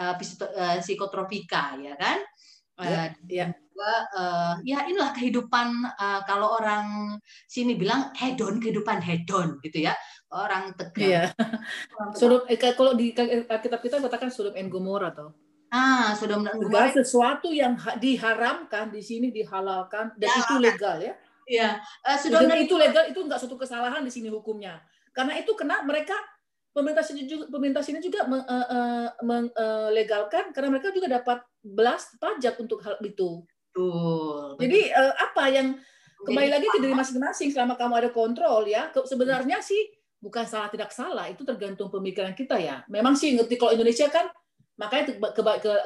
uh, 0.01 0.15
psikotropika, 0.81 1.77
ya 1.77 1.93
kan? 2.01 2.17
Uh, 2.81 3.07
ya. 3.29 3.53
Juga, 3.75 3.95
uh, 4.15 4.53
ya 4.63 4.87
inilah 4.87 5.11
kehidupan 5.11 5.67
uh, 5.99 6.23
kalau 6.23 6.55
orang 6.55 7.19
sini 7.43 7.75
bilang 7.75 8.15
hedon 8.15 8.63
kehidupan 8.63 9.03
hedon 9.03 9.59
gitu 9.67 9.83
ya 9.83 9.91
orang 10.35 10.75
tegang. 10.75 10.99
Iya. 10.99 11.23
Sodom 12.11 12.43
eh, 12.51 12.59
kalau 12.59 12.93
di 12.93 13.15
kitab 13.15 13.79
kita 13.79 14.03
katakan 14.03 14.27
Sodom 14.27 14.53
and 14.59 14.67
Gomora 14.67 15.15
toh. 15.15 15.31
Ah, 15.71 16.11
Sodom 16.19 16.43
dan 16.43 16.59
Gomora. 16.59 16.91
sesuatu 16.91 17.55
yang 17.55 17.79
diharamkan 17.97 18.91
di 18.91 18.99
sini 18.99 19.31
dihalalkan 19.31 20.11
dan 20.19 20.29
ya, 20.29 20.37
itu 20.43 20.55
legal 20.59 20.97
ya. 20.99 21.13
Iya. 21.47 21.69
Uh, 22.03 22.17
Sodom 22.19 22.45
dan 22.45 22.59
itu 22.59 22.75
legal 22.75 23.07
itu 23.07 23.19
enggak 23.23 23.39
suatu 23.39 23.55
kesalahan 23.55 24.03
di 24.03 24.11
sini 24.11 24.27
hukumnya. 24.27 24.83
Karena 25.15 25.39
itu 25.39 25.55
kena 25.55 25.79
mereka 25.87 26.19
pemerintah 26.75 27.07
sini 27.07 27.23
juga 27.23 27.47
pemerintah 27.47 27.79
sini 27.79 28.03
juga 28.03 28.27
melegalkan 28.27 30.35
uh, 30.35 30.43
uh, 30.43 30.51
karena 30.51 30.69
mereka 30.75 30.91
juga 30.91 31.07
dapat 31.07 31.39
belas 31.63 32.11
pajak 32.19 32.59
untuk 32.59 32.83
hal 32.83 32.99
itu. 32.99 33.47
Betul. 33.71 34.59
Jadi 34.59 34.91
uh, 34.91 35.15
apa 35.15 35.43
yang 35.47 35.79
kembali 36.25 36.49
lagi 36.51 36.67
ke 36.67 36.77
diri 36.81 36.95
masing-masing 36.95 37.49
selama 37.53 37.77
kamu 37.77 37.93
ada 38.01 38.09
kontrol 38.11 38.65
ya 38.65 38.89
sebenarnya 39.05 39.61
sih 39.61 39.94
bukan 40.25 40.49
salah 40.49 40.73
tidak 40.73 40.89
salah 40.89 41.29
itu 41.29 41.45
tergantung 41.45 41.93
pemikiran 41.93 42.33
kita 42.33 42.57
ya 42.57 42.81
memang 42.89 43.13
sih 43.13 43.37
ngerti 43.37 43.61
kalau 43.61 43.77
Indonesia 43.77 44.09
kan 44.09 44.25
makanya 44.73 45.21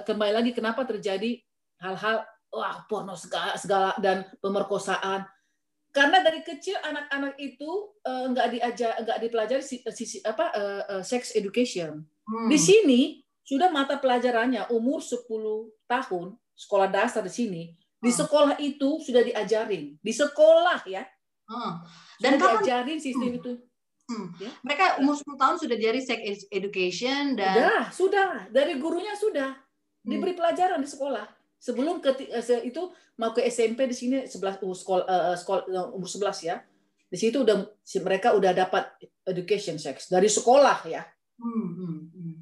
kembali 0.07 0.31
lagi 0.31 0.55
kenapa 0.55 0.87
terjadi 0.87 1.43
hal-hal 1.83 2.23
wah 2.55 2.87
porno 2.87 3.19
segala, 3.19 3.59
segala 3.59 3.91
dan 3.99 4.23
pemerkosaan 4.39 5.27
karena 5.91 6.23
dari 6.23 6.45
kecil 6.45 6.79
anak-anak 6.79 7.35
itu 7.35 7.91
uh, 8.07 8.25
nggak 8.31 8.47
diajar 8.55 8.91
nggak 9.03 9.19
dipelajari 9.27 9.63
sisi 9.91 10.23
apa 10.23 10.55
uh, 10.55 10.83
uh, 10.97 11.03
sex 11.03 11.35
education 11.35 12.05
hmm. 12.05 12.47
di 12.47 12.57
sini 12.57 13.01
sudah 13.43 13.73
mata 13.73 13.97
pelajarannya 13.97 14.69
umur 14.71 15.01
10 15.01 15.25
tahun 15.89 16.37
sekolah 16.53 16.87
dasar 16.87 17.25
di 17.25 17.33
sini 17.33 17.63
di 17.99 18.11
hmm. 18.13 18.19
sekolah 18.23 18.55
itu 18.61 19.01
sudah 19.01 19.25
diajarin 19.25 19.97
di 19.97 20.13
sekolah 20.13 20.85
ya 20.85 21.03
hmm. 21.49 21.73
dan 22.21 22.31
sudah 22.37 22.61
diajarin 22.61 22.99
sistem 23.01 23.29
hmm. 23.33 23.39
itu 23.41 23.51
Hmm. 24.09 24.33
Ya? 24.41 24.49
Mereka 24.65 24.85
umur 25.05 25.13
10 25.13 25.37
tahun 25.37 25.55
sudah 25.61 25.77
dari 25.77 26.01
sex 26.01 26.49
education 26.49 27.37
dan 27.37 27.53
sudah, 27.53 27.81
sudah 27.93 28.27
dari 28.49 28.73
gurunya 28.81 29.13
sudah 29.13 29.53
hmm. 29.53 30.09
diberi 30.09 30.33
pelajaran 30.33 30.81
di 30.81 30.89
sekolah. 30.89 31.29
Sebelum 31.61 32.01
ke 32.01 32.17
eh, 32.25 32.61
itu 32.65 32.89
mau 33.19 33.35
ke 33.35 33.45
SMP 33.45 33.85
di 33.85 33.93
sini 33.93 34.17
11 34.25 34.63
uh, 34.65 34.73
sekolah 34.73 35.05
uh, 35.05 35.35
sekolah 35.37 35.93
umur 35.93 36.09
11 36.09 36.49
ya. 36.49 36.57
Di 37.09 37.17
situ 37.17 37.45
udah 37.45 37.69
mereka 38.01 38.33
udah 38.33 38.53
dapat 38.53 38.89
education 39.29 39.77
sex 39.77 40.09
dari 40.09 40.29
sekolah 40.29 40.89
ya. 40.89 41.05
Hmm, 41.37 41.69
hmm, 41.77 41.99
hmm. 42.09 42.35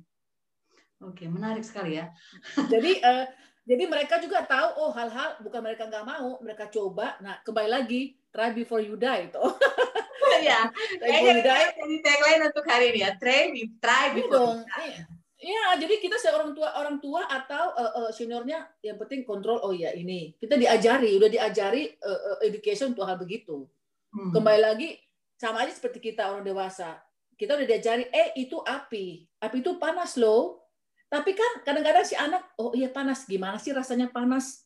Oke, 1.12 1.28
menarik 1.28 1.68
sekali 1.68 2.00
ya. 2.00 2.08
jadi 2.72 2.92
uh, 3.04 3.26
jadi 3.68 3.84
mereka 3.84 4.24
juga 4.24 4.48
tahu 4.48 4.80
oh 4.80 4.92
hal-hal 4.96 5.44
bukan 5.44 5.60
mereka 5.60 5.92
nggak 5.92 6.08
mau, 6.08 6.40
mereka 6.40 6.72
coba. 6.72 7.20
Nah, 7.20 7.44
kembali 7.44 7.68
lagi 7.68 8.16
try 8.32 8.56
before 8.56 8.80
you 8.80 8.96
die 8.96 9.28
itu. 9.28 9.44
ya. 10.50 10.62
Kayaknya 11.00 11.34
jadi 11.42 11.96
tagline 12.04 12.44
untuk 12.50 12.66
hari 12.66 12.86
ini 12.94 13.00
ya. 13.06 13.12
Try, 13.18 13.54
try 13.82 14.06
iya 14.12 14.16
before. 14.16 14.62
Iya. 14.64 15.02
Ya, 15.38 15.78
jadi 15.78 16.02
kita 16.02 16.18
seorang 16.18 16.58
tua 16.58 16.74
orang 16.82 16.98
tua 16.98 17.22
atau 17.30 17.70
uh, 17.78 17.94
uh, 18.02 18.10
seniornya 18.10 18.66
yang 18.82 18.98
penting 18.98 19.22
kontrol 19.22 19.62
oh 19.62 19.70
ya 19.70 19.94
ini. 19.94 20.34
Kita 20.34 20.58
diajari, 20.58 21.14
udah 21.14 21.30
diajari 21.30 21.94
uh, 22.02 22.20
uh, 22.34 22.38
education 22.42 22.98
untuk 22.98 23.06
hal 23.06 23.22
begitu. 23.22 23.70
Hmm. 24.10 24.34
Kembali 24.34 24.60
lagi 24.66 24.98
sama 25.38 25.62
aja 25.62 25.78
seperti 25.78 26.02
kita 26.02 26.26
orang 26.34 26.42
dewasa. 26.42 26.98
Kita 27.38 27.54
udah 27.54 27.70
diajari 27.70 28.10
eh 28.10 28.34
itu 28.34 28.58
api. 28.58 29.30
Api 29.38 29.62
itu 29.62 29.78
panas 29.78 30.18
loh. 30.18 30.66
Tapi 31.06 31.38
kan 31.38 31.62
kadang-kadang 31.62 32.04
si 32.04 32.18
anak 32.18 32.42
oh 32.58 32.74
iya 32.74 32.90
panas, 32.90 33.30
gimana 33.30 33.62
sih 33.62 33.70
rasanya 33.78 34.10
panas? 34.10 34.66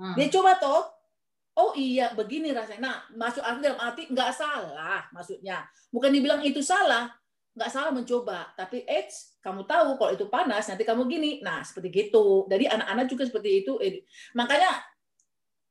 Hmm. 0.00 0.16
Dia 0.16 0.32
coba 0.32 0.56
toh 0.56 0.95
oh 1.56 1.72
iya 1.74 2.12
begini 2.12 2.52
rasanya. 2.52 2.80
Nah, 2.80 2.96
masuk 3.16 3.40
arti 3.40 3.60
dalam 3.64 3.80
arti 3.80 4.02
nggak 4.12 4.30
salah 4.36 5.08
maksudnya. 5.10 5.64
Bukan 5.88 6.12
dibilang 6.12 6.44
itu 6.44 6.60
salah, 6.60 7.08
nggak 7.56 7.70
salah 7.72 7.90
mencoba. 7.90 8.52
Tapi 8.52 8.84
eits, 8.84 9.40
kamu 9.40 9.64
tahu 9.64 9.96
kalau 9.96 10.12
itu 10.12 10.28
panas, 10.28 10.68
nanti 10.68 10.84
kamu 10.84 11.08
gini. 11.08 11.40
Nah, 11.40 11.64
seperti 11.64 11.88
gitu. 11.90 12.44
Jadi 12.46 12.68
anak-anak 12.68 13.06
juga 13.08 13.24
seperti 13.24 13.64
itu. 13.64 13.72
Makanya 14.36 14.70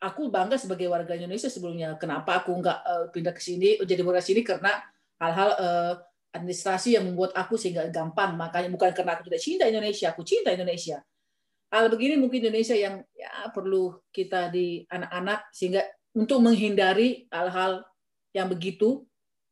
aku 0.02 0.28
bangga 0.34 0.58
sebagai 0.58 0.90
warga 0.90 1.14
Indonesia 1.14 1.48
sebelumnya. 1.48 1.94
Kenapa 2.02 2.42
aku 2.42 2.52
nggak 2.58 2.80
uh, 2.82 3.06
pindah 3.14 3.34
ke 3.34 3.42
sini, 3.42 3.78
jadi 3.86 4.02
warga 4.02 4.26
sini 4.26 4.42
karena 4.42 4.74
hal-hal 5.22 5.50
uh, 5.56 5.94
administrasi 6.34 7.00
yang 7.00 7.06
membuat 7.08 7.32
aku 7.38 7.56
sehingga 7.56 7.88
gampang. 7.94 8.34
Makanya 8.36 8.74
bukan 8.74 8.90
karena 8.92 9.16
aku 9.16 9.30
tidak 9.30 9.42
cinta 9.42 9.64
Indonesia, 9.70 10.12
aku 10.12 10.26
cinta 10.26 10.50
Indonesia 10.50 11.00
hal 11.76 11.92
begini 11.92 12.16
mungkin 12.16 12.48
Indonesia 12.48 12.72
yang 12.72 13.04
ya 13.12 13.52
perlu 13.52 14.00
kita 14.16 14.48
di 14.48 14.88
anak-anak 14.88 15.52
sehingga 15.52 15.84
untuk 16.16 16.40
menghindari 16.40 17.28
hal-hal 17.28 17.84
yang 18.32 18.48
begitu 18.48 19.04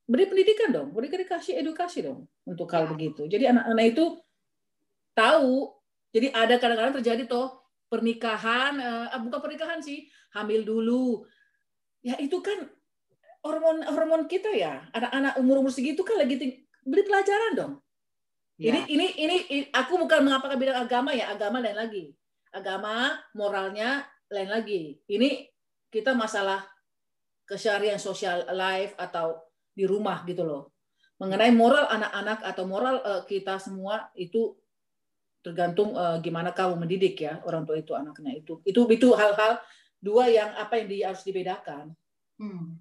beri 0.07 0.27
pendidikan 0.27 0.71
dong, 0.71 0.95
beri 0.95 1.11
kasih 1.11 1.59
edukasi 1.59 2.03
dong 2.03 2.27
untuk 2.47 2.67
hal 2.71 2.87
ya. 2.87 2.89
begitu. 2.95 3.27
Jadi 3.27 3.51
anak-anak 3.51 3.85
itu 3.91 4.05
tahu. 5.15 5.71
Jadi 6.13 6.27
ada 6.29 6.55
kadang-kadang 6.61 6.95
terjadi 7.01 7.23
toh 7.25 7.63
pernikahan, 7.89 8.77
uh, 8.77 9.19
bukan 9.23 9.39
pernikahan 9.41 9.79
sih, 9.81 10.07
hamil 10.35 10.61
dulu. 10.61 11.25
Ya 12.03 12.19
itu 12.19 12.39
kan 12.43 12.67
hormon 13.43 13.83
hormon 13.87 14.23
kita 14.31 14.51
ya. 14.53 14.87
Anak-anak 14.95 15.39
umur-umur 15.39 15.71
segitu 15.71 16.03
kan 16.03 16.19
lagi 16.19 16.39
beri 16.83 17.03
pelajaran 17.03 17.51
dong. 17.55 17.73
Ya. 18.61 18.69
Ini, 18.69 18.79
ini 18.85 19.07
ini 19.17 19.37
aku 19.73 19.97
bukan 19.97 20.21
mengapakan 20.29 20.57
bidang 20.61 20.85
agama 20.85 21.09
ya, 21.11 21.33
agama 21.33 21.57
lain 21.57 21.77
lagi. 21.77 22.05
Agama 22.53 23.17
moralnya 23.33 24.05
lain 24.29 24.49
lagi. 24.49 25.01
Ini 25.09 25.49
kita 25.89 26.13
masalah 26.13 26.61
keseharian 27.49 27.97
sosial 27.97 28.45
life 28.53 28.93
atau 28.97 29.41
di 29.73 29.89
rumah 29.89 30.21
gitu 30.29 30.45
loh. 30.45 30.73
Mengenai 31.17 31.49
moral 31.49 31.89
anak-anak 31.89 32.39
atau 32.45 32.63
moral 32.69 32.95
uh, 33.01 33.21
kita 33.25 33.57
semua 33.57 34.09
itu 34.13 34.53
tergantung 35.43 35.91
uh, 35.93 36.17
gimana 36.23 36.55
kamu 36.55 36.87
mendidik 36.87 37.19
ya 37.19 37.43
orang 37.43 37.67
tua 37.67 37.75
itu 37.75 37.91
anaknya 37.91 38.31
itu 38.39 38.63
itu 38.63 38.87
itu 38.87 39.11
hal-hal 39.11 39.59
dua 39.99 40.31
yang 40.31 40.55
apa 40.55 40.79
yang 40.79 40.87
di, 40.87 40.97
harus 41.03 41.19
dibedakan 41.27 41.91
hmm. 42.39 42.79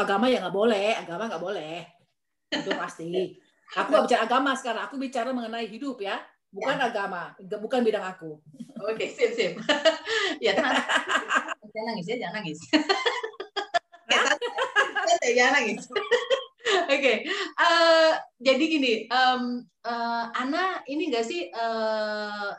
agama 0.00 0.32
ya 0.32 0.40
nggak 0.40 0.56
boleh 0.56 0.96
agama 0.96 1.28
nggak 1.28 1.44
boleh 1.44 1.84
itu 2.48 2.70
pasti 2.72 3.36
aku 3.76 3.88
nggak 3.92 4.04
bicara 4.06 4.22
agama 4.26 4.50
sekarang 4.58 4.82
aku 4.86 4.94
bicara 4.98 5.30
mengenai 5.30 5.66
hidup 5.70 5.98
ya. 6.02 6.18
Bukan 6.50 6.82
ya. 6.82 6.90
agama 6.90 7.30
bukan 7.62 7.80
bidang 7.86 8.02
aku. 8.02 8.42
Oke 8.82 9.06
okay, 9.06 9.08
sip 9.14 9.32
sip. 9.38 9.52
Ya 10.44 10.56
tenang. 10.56 10.78
Jangan 11.70 11.86
nangis 11.94 12.06
ya 12.10 12.16
jangan 12.26 12.34
nangis. 12.42 12.58
Jangan 15.36 15.52
nangis. 15.60 15.82
Oke, 16.86 17.02
okay. 17.02 17.16
uh, 17.56 17.66
eh, 17.66 18.10
jadi 18.38 18.64
gini, 18.68 18.92
um, 19.10 19.64
uh, 19.82 20.24
Ana 20.36 20.84
ini 20.86 21.10
enggak 21.10 21.26
sih 21.26 21.50
uh, 21.50 22.52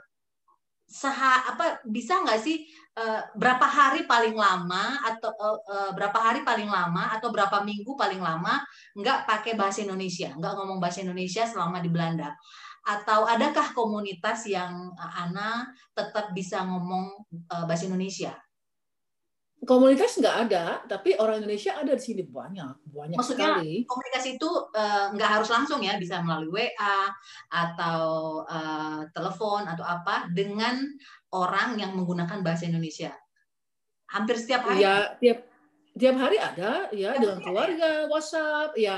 saha 0.89 1.55
apa 1.55 1.79
bisa 1.87 2.19
nggak 2.19 2.41
sih 2.43 2.67
uh, 2.97 3.21
berapa 3.37 3.63
hari 3.63 4.03
paling 4.09 4.35
lama 4.35 4.99
atau 5.05 5.31
uh, 5.69 5.91
berapa 5.95 6.17
hari 6.17 6.41
paling 6.43 6.67
lama 6.67 7.11
atau 7.15 7.31
berapa 7.31 7.63
minggu 7.63 7.95
paling 7.95 8.19
lama 8.19 8.59
nggak 8.97 9.27
pakai 9.27 9.53
bahasa 9.55 9.85
Indonesia, 9.85 10.31
nggak 10.35 10.53
ngomong 10.57 10.79
bahasa 10.83 11.03
Indonesia 11.05 11.47
selama 11.47 11.79
di 11.79 11.89
Belanda? 11.91 12.35
Atau 12.81 13.29
adakah 13.29 13.77
komunitas 13.77 14.49
yang 14.49 14.89
Ana 14.97 15.69
tetap 15.93 16.33
bisa 16.33 16.65
ngomong 16.65 17.13
bahasa 17.69 17.85
Indonesia? 17.85 18.33
Komunitas 19.61 20.17
nggak 20.17 20.37
ada, 20.49 20.81
tapi 20.89 21.13
orang 21.21 21.45
Indonesia 21.45 21.77
ada 21.77 21.93
di 21.93 22.01
sini 22.01 22.25
banyak, 22.25 22.89
banyak 22.89 23.17
Maksudnya, 23.17 23.61
sekali. 23.61 23.85
komunikasi 23.85 24.29
itu 24.41 24.49
uh, 24.73 25.13
nggak 25.13 25.29
harus 25.37 25.49
langsung 25.53 25.85
ya, 25.85 26.01
bisa 26.01 26.17
melalui 26.25 26.69
WA 26.73 26.99
atau 27.53 28.41
uh, 28.49 29.05
telepon 29.13 29.69
atau 29.69 29.85
apa 29.85 30.29
dengan 30.33 30.81
orang 31.37 31.77
yang 31.77 31.93
menggunakan 31.93 32.41
bahasa 32.41 32.65
Indonesia. 32.65 33.13
Hampir 34.09 34.41
setiap 34.41 34.65
hari. 34.65 34.81
Ya, 34.81 35.13
tiap 35.21 35.45
tiap 35.93 36.15
hari 36.17 36.41
ada, 36.41 36.89
ya 36.89 37.13
tiap 37.13 37.21
dengan 37.21 37.39
keluarga, 37.45 37.89
ya? 38.05 38.09
WhatsApp, 38.09 38.71
ya 38.75 38.97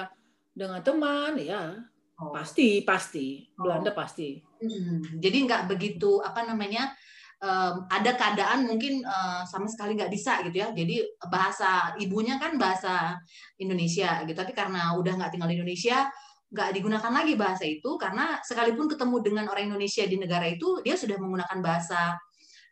dengan 0.55 0.79
teman, 0.79 1.35
ya 1.43 1.75
oh. 2.23 2.31
pasti 2.31 2.85
pasti 2.85 3.43
Belanda 3.57 3.91
oh. 3.91 3.95
pasti. 3.97 4.39
Hmm, 4.63 5.19
jadi 5.19 5.37
nggak 5.43 5.63
begitu 5.67 6.23
apa 6.23 6.47
namanya 6.47 6.95
um, 7.43 7.75
ada 7.91 8.11
keadaan 8.15 8.63
mungkin 8.63 9.03
uh, 9.03 9.43
sama 9.43 9.67
sekali 9.67 9.99
nggak 9.99 10.11
bisa 10.11 10.39
gitu 10.47 10.63
ya. 10.63 10.71
Jadi 10.71 11.03
bahasa 11.27 11.91
ibunya 11.99 12.39
kan 12.39 12.55
bahasa 12.55 13.19
Indonesia 13.59 14.23
gitu, 14.23 14.33
tapi 14.33 14.55
karena 14.55 14.95
udah 14.95 15.13
nggak 15.19 15.31
tinggal 15.35 15.51
di 15.51 15.59
Indonesia, 15.59 16.07
nggak 16.53 16.69
digunakan 16.71 17.11
lagi 17.11 17.33
bahasa 17.35 17.67
itu 17.67 17.99
karena 17.99 18.39
sekalipun 18.41 18.87
ketemu 18.87 19.15
dengan 19.19 19.45
orang 19.51 19.75
Indonesia 19.75 20.07
di 20.07 20.15
negara 20.15 20.47
itu, 20.47 20.79
dia 20.81 20.95
sudah 20.95 21.19
menggunakan 21.19 21.59
bahasa 21.59 22.15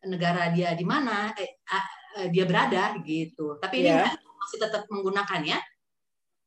negara 0.07 0.49
dia 0.49 0.73
di 0.73 0.85
mana 0.87 1.29
eh, 1.35 1.59
uh, 2.17 2.27
dia 2.31 2.47
berada 2.47 2.95
gitu. 3.03 3.59
Tapi 3.59 3.83
ini 3.83 3.91
yeah. 3.91 4.09
masih 4.15 4.57
tetap 4.57 4.87
menggunakan 4.87 5.41
ya. 5.43 5.59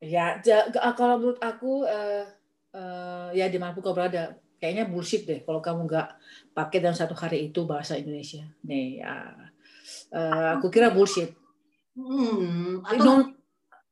Ya, 0.05 0.37
kalau 0.93 1.17
menurut 1.17 1.41
aku 1.41 1.89
uh, 1.89 2.29
uh, 2.77 3.29
ya 3.33 3.49
di 3.49 3.57
mana 3.57 3.73
kau 3.73 3.97
berada 3.97 4.37
kayaknya 4.61 4.85
bullshit 4.89 5.25
deh 5.25 5.41
kalau 5.45 5.65
kamu 5.65 5.89
nggak 5.89 6.09
pakai 6.55 6.79
dalam 6.81 6.97
satu 6.97 7.13
hari 7.19 7.51
itu 7.51 7.67
bahasa 7.67 7.99
Indonesia. 7.99 8.47
Nih, 8.65 9.03
ya. 9.03 9.35
Uh, 10.15 10.57
aku 10.57 10.71
kira 10.71 10.89
bullshit. 10.89 11.35
Hmm, 11.95 12.81
atau 12.83 13.31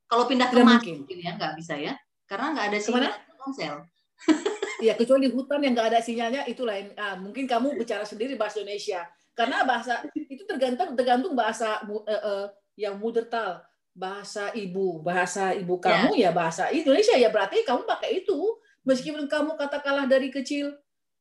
kalau 0.08 0.24
pindah 0.26 0.50
ke 0.50 0.58
mungkin 0.58 1.18
ya 1.22 1.38
nggak 1.38 1.54
bisa 1.54 1.78
ya, 1.78 1.94
karena 2.26 2.50
nggak 2.56 2.66
ada 2.72 2.78
sinyal 2.78 3.14
ponsel. 3.38 3.76
Iya, 4.82 4.98
kecuali 4.98 5.30
di 5.30 5.30
hutan 5.30 5.62
yang 5.62 5.78
nggak 5.78 5.94
ada 5.94 6.00
sinyalnya 6.02 6.42
itu 6.50 6.66
lain. 6.66 6.90
Ah, 6.98 7.14
mungkin 7.14 7.46
kamu 7.46 7.78
bicara 7.78 8.02
sendiri 8.02 8.34
bahasa 8.34 8.66
Indonesia. 8.66 9.06
Karena 9.30 9.62
bahasa 9.62 10.02
itu 10.10 10.42
tergantung 10.42 10.98
tergantung 10.98 11.38
bahasa 11.38 11.78
uh, 11.86 12.10
uh, 12.10 12.46
yang 12.74 12.98
mudерtal, 12.98 13.62
bahasa 13.94 14.50
ibu, 14.58 14.98
bahasa 14.98 15.54
ibu 15.54 15.78
kamu 15.78 16.18
yeah. 16.18 16.34
ya 16.34 16.34
bahasa 16.34 16.66
Indonesia 16.74 17.14
ya 17.14 17.30
berarti 17.30 17.62
kamu 17.62 17.86
pakai 17.86 18.26
itu 18.26 18.58
Meskipun 18.82 19.30
kamu 19.30 19.54
katakanlah 19.54 20.10
dari 20.10 20.28
kecil 20.34 20.74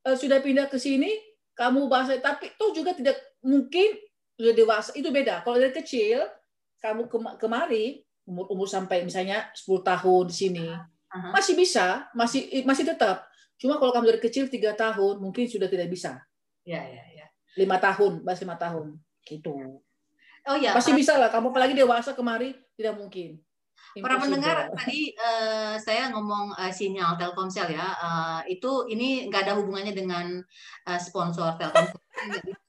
uh, 0.06 0.18
sudah 0.18 0.42
pindah 0.42 0.66
ke 0.66 0.82
sini, 0.82 1.14
kamu 1.56 1.88
bahasa 1.92 2.16
tapi 2.18 2.52
toh 2.56 2.72
juga 2.72 2.96
tidak 2.96 3.18
mungkin 3.44 3.98
sudah 4.40 4.54
dewasa 4.56 4.92
itu 4.98 5.10
beda. 5.14 5.46
Kalau 5.46 5.58
dari 5.62 5.74
kecil 5.76 6.26
kamu 6.82 7.08
kemari 7.38 8.02
umur 8.26 8.50
umur 8.50 8.68
sampai 8.70 9.06
misalnya 9.06 9.50
10 9.54 9.82
tahun 9.86 10.24
di 10.30 10.36
sini 10.36 10.66
uh-huh. 10.72 11.32
masih 11.36 11.54
bisa, 11.54 12.10
masih 12.18 12.66
masih 12.66 12.88
tetap. 12.88 13.28
Cuma 13.62 13.78
kalau 13.78 13.94
kamu 13.94 14.18
dari 14.18 14.22
kecil 14.26 14.50
tiga 14.50 14.74
tahun 14.74 15.22
mungkin 15.22 15.46
sudah 15.46 15.70
tidak 15.70 15.92
bisa. 15.94 16.18
Ya 16.66 16.82
ya 16.82 17.04
ya. 17.14 17.26
Lima 17.60 17.78
tahun, 17.78 18.26
bahasa 18.26 18.42
lima 18.42 18.58
tahun 18.58 18.98
gitu. 19.28 19.84
Oh 20.50 20.58
ya. 20.58 20.74
Masih 20.74 20.98
bisa 20.98 21.14
lah. 21.22 21.30
Kamu 21.30 21.54
apalagi 21.54 21.78
dewasa 21.78 22.18
kemari 22.18 22.58
tidak 22.74 22.98
mungkin. 22.98 23.38
Para 24.00 24.15
pendengar 24.24 24.72
tadi 24.72 25.12
uh, 25.20 25.76
saya 25.76 26.08
ngomong 26.15 26.56
uh, 26.56 26.72
sinyal 26.72 27.20
Telkomsel 27.20 27.76
ya, 27.76 27.91
uh, 28.00 28.39
itu 28.48 28.88
ini 28.88 29.28
nggak 29.28 29.44
ada 29.44 29.54
hubungannya 29.60 29.91
dengan 29.91 30.39
uh, 30.88 31.00
sponsor 31.00 31.60
Telkomsel, 31.60 32.00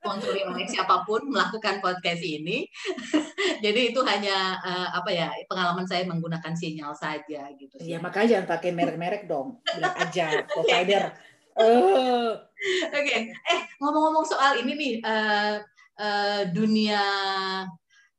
sponsor 0.02 0.34
oleh 0.34 0.66
siapa 0.66 1.06
pun 1.06 1.22
melakukan 1.30 1.78
podcast 1.78 2.26
ini. 2.26 2.66
Jadi 3.64 3.94
itu 3.94 4.02
hanya 4.02 4.58
uh, 4.66 4.88
apa 4.98 5.14
ya 5.14 5.30
pengalaman 5.46 5.86
saya 5.86 6.02
menggunakan 6.10 6.58
sinyal 6.58 6.90
saja 6.98 7.46
gitu. 7.54 7.78
Iya 7.78 8.02
makanya 8.02 8.38
jangan 8.42 8.48
pakai 8.58 8.70
merek-merek 8.74 9.30
dong, 9.30 9.62
bilang 9.62 9.94
aja 9.94 10.26
provider. 10.54 11.14
uh. 11.54 12.34
Oke, 12.62 12.94
okay. 12.94 13.34
eh 13.34 13.60
ngomong-ngomong 13.82 14.22
soal 14.22 14.54
ini 14.62 14.78
nih 14.78 14.94
uh, 15.02 15.58
uh, 15.98 16.42
dunia 16.50 17.02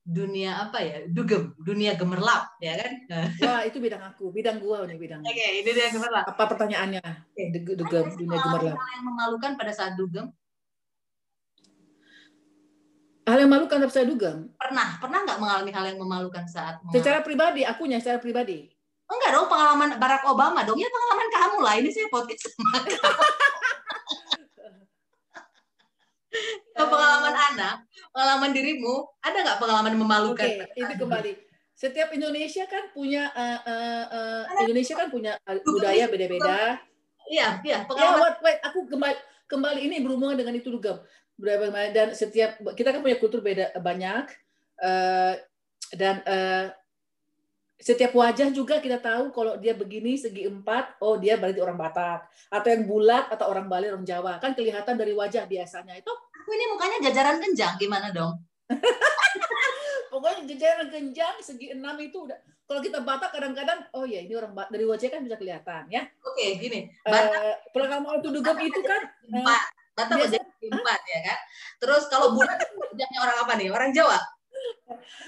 dunia 0.04 0.68
apa 0.68 0.84
ya? 0.84 0.98
Dugem 1.08 1.56
dunia 1.56 1.96
gemerlap 1.96 2.60
ya 2.60 2.76
kan? 2.76 2.92
Wah 3.40 3.62
itu 3.64 3.80
bidang 3.80 4.04
aku. 4.04 4.30
Bidang 4.36 4.60
gua 4.60 4.84
nih 4.84 5.00
bidang. 5.00 5.24
Oke 5.24 5.32
okay, 5.32 5.64
ini 5.64 5.70
dia 5.72 5.90
gemerlap. 5.90 6.28
Apa 6.28 6.44
pertanyaannya? 6.52 7.04
Okay. 7.34 7.64
dugem 7.64 8.06
dunia 8.20 8.40
gemerlap. 8.44 8.76
hal 8.76 8.90
yang 9.00 9.06
memalukan 9.08 9.52
pada 9.56 9.72
saat 9.72 9.96
dugem 9.96 10.28
hal 13.24 13.40
yang 13.40 13.48
memalukan 13.48 13.80
pada 13.80 13.92
saat 13.92 14.08
dugem 14.08 14.52
pernah. 14.60 15.00
Pernah 15.00 15.20
nggak 15.24 15.40
mengalami 15.40 15.72
hal 15.72 15.86
yang 15.96 16.00
memalukan 16.00 16.44
saat 16.48 16.84
secara 16.92 17.24
pribadi 17.24 17.64
akunya 17.64 18.04
secara 18.04 18.20
pribadi. 18.20 18.68
Enggak 19.08 19.32
dong 19.36 19.48
pengalaman 19.48 19.90
Barack 20.00 20.24
Obama 20.28 20.64
dong. 20.68 20.80
Ya 20.80 20.88
pengalaman 20.92 21.28
kamu 21.32 21.58
lah. 21.64 21.74
Ini 21.80 21.90
saya 21.92 22.08
podcast 22.12 22.52
sama 22.52 22.82
Kalau 26.74 26.90
pengalaman 26.90 27.36
anak, 27.54 27.76
pengalaman 28.10 28.52
dirimu, 28.52 29.06
ada 29.22 29.38
nggak 29.46 29.60
pengalaman 29.62 29.94
memalukan? 29.94 30.42
Oke, 30.42 30.66
okay, 30.66 30.82
itu 30.82 30.94
kembali. 30.98 31.32
Setiap 31.74 32.10
Indonesia 32.14 32.66
kan 32.66 32.90
punya 32.94 33.30
uh, 33.34 33.60
uh, 33.66 34.06
uh, 34.10 34.44
Indonesia 34.66 34.98
kan 34.98 35.14
punya 35.14 35.38
budaya 35.66 36.06
beda-beda. 36.10 36.82
Iya, 37.30 37.62
iya. 37.62 37.78
Ya, 37.82 37.88
pengalaman. 37.88 38.20
Ya, 38.20 38.24
wait, 38.26 38.38
wait, 38.42 38.60
aku 38.66 38.80
kembali 38.90 39.18
kembali 39.48 39.82
ini 39.86 39.96
berhubungan 40.02 40.38
dengan 40.40 40.58
itu 40.58 40.74
juga 40.74 41.06
budaya 41.38 41.90
dan 41.94 42.14
setiap 42.14 42.58
kita 42.74 42.94
kan 42.94 43.02
punya 43.02 43.18
kultur 43.18 43.42
beda 43.42 43.74
banyak 43.82 44.26
uh, 44.82 45.34
dan 45.94 46.22
uh, 46.26 46.74
setiap 47.80 48.16
wajah 48.16 48.54
juga 48.54 48.80
kita 48.80 49.02
tahu 49.02 49.34
kalau 49.36 49.60
dia 49.60 49.76
begini 49.76 50.16
segi 50.16 50.48
empat, 50.48 51.02
oh 51.04 51.20
dia 51.20 51.36
berarti 51.36 51.60
orang 51.60 51.78
Batak. 51.78 52.30
Atau 52.48 52.70
yang 52.72 52.84
bulat 52.88 53.28
atau 53.34 53.52
orang 53.52 53.68
Bali, 53.68 53.92
orang 53.92 54.08
Jawa. 54.08 54.40
Kan 54.40 54.56
kelihatan 54.56 54.96
dari 54.96 55.12
wajah 55.12 55.44
biasanya. 55.50 55.98
Itu 56.00 56.12
aku 56.14 56.50
ini 56.54 56.66
mukanya 56.72 56.98
jajaran 57.12 57.38
kenjang 57.44 57.76
gimana 57.82 58.14
dong? 58.16 58.40
Pokoknya 60.12 60.46
jajaran 60.56 60.88
kenjang 60.94 61.36
segi 61.42 61.74
enam 61.74 61.98
itu 62.00 62.30
udah 62.30 62.38
kalau 62.64 62.80
kita 62.80 63.04
Batak 63.04 63.36
kadang-kadang 63.36 63.84
oh 63.92 64.08
ya 64.08 64.24
ini 64.24 64.34
orang 64.40 64.56
dari 64.72 64.88
wajah 64.88 65.10
kan 65.12 65.22
bisa 65.22 65.36
kelihatan 65.36 65.84
ya. 65.92 66.08
Oke, 66.24 66.58
gini. 66.58 66.88
Batak 67.04 67.30
uh, 67.36 67.56
pengalaman 67.76 68.24
itu 68.24 68.30
dugem 68.32 68.58
itu 68.64 68.80
kan 68.82 69.02
empat. 69.28 69.64
Batak 69.94 70.16
biasa, 70.24 70.38
empat 70.72 71.00
ya 71.04 71.20
kan. 71.28 71.40
Terus 71.84 72.04
kalau 72.08 72.32
bulat 72.32 72.56
wajahnya 72.80 73.20
orang 73.20 73.38
apa 73.44 73.54
nih? 73.60 73.68
Orang 73.70 73.92
Jawa? 73.92 74.18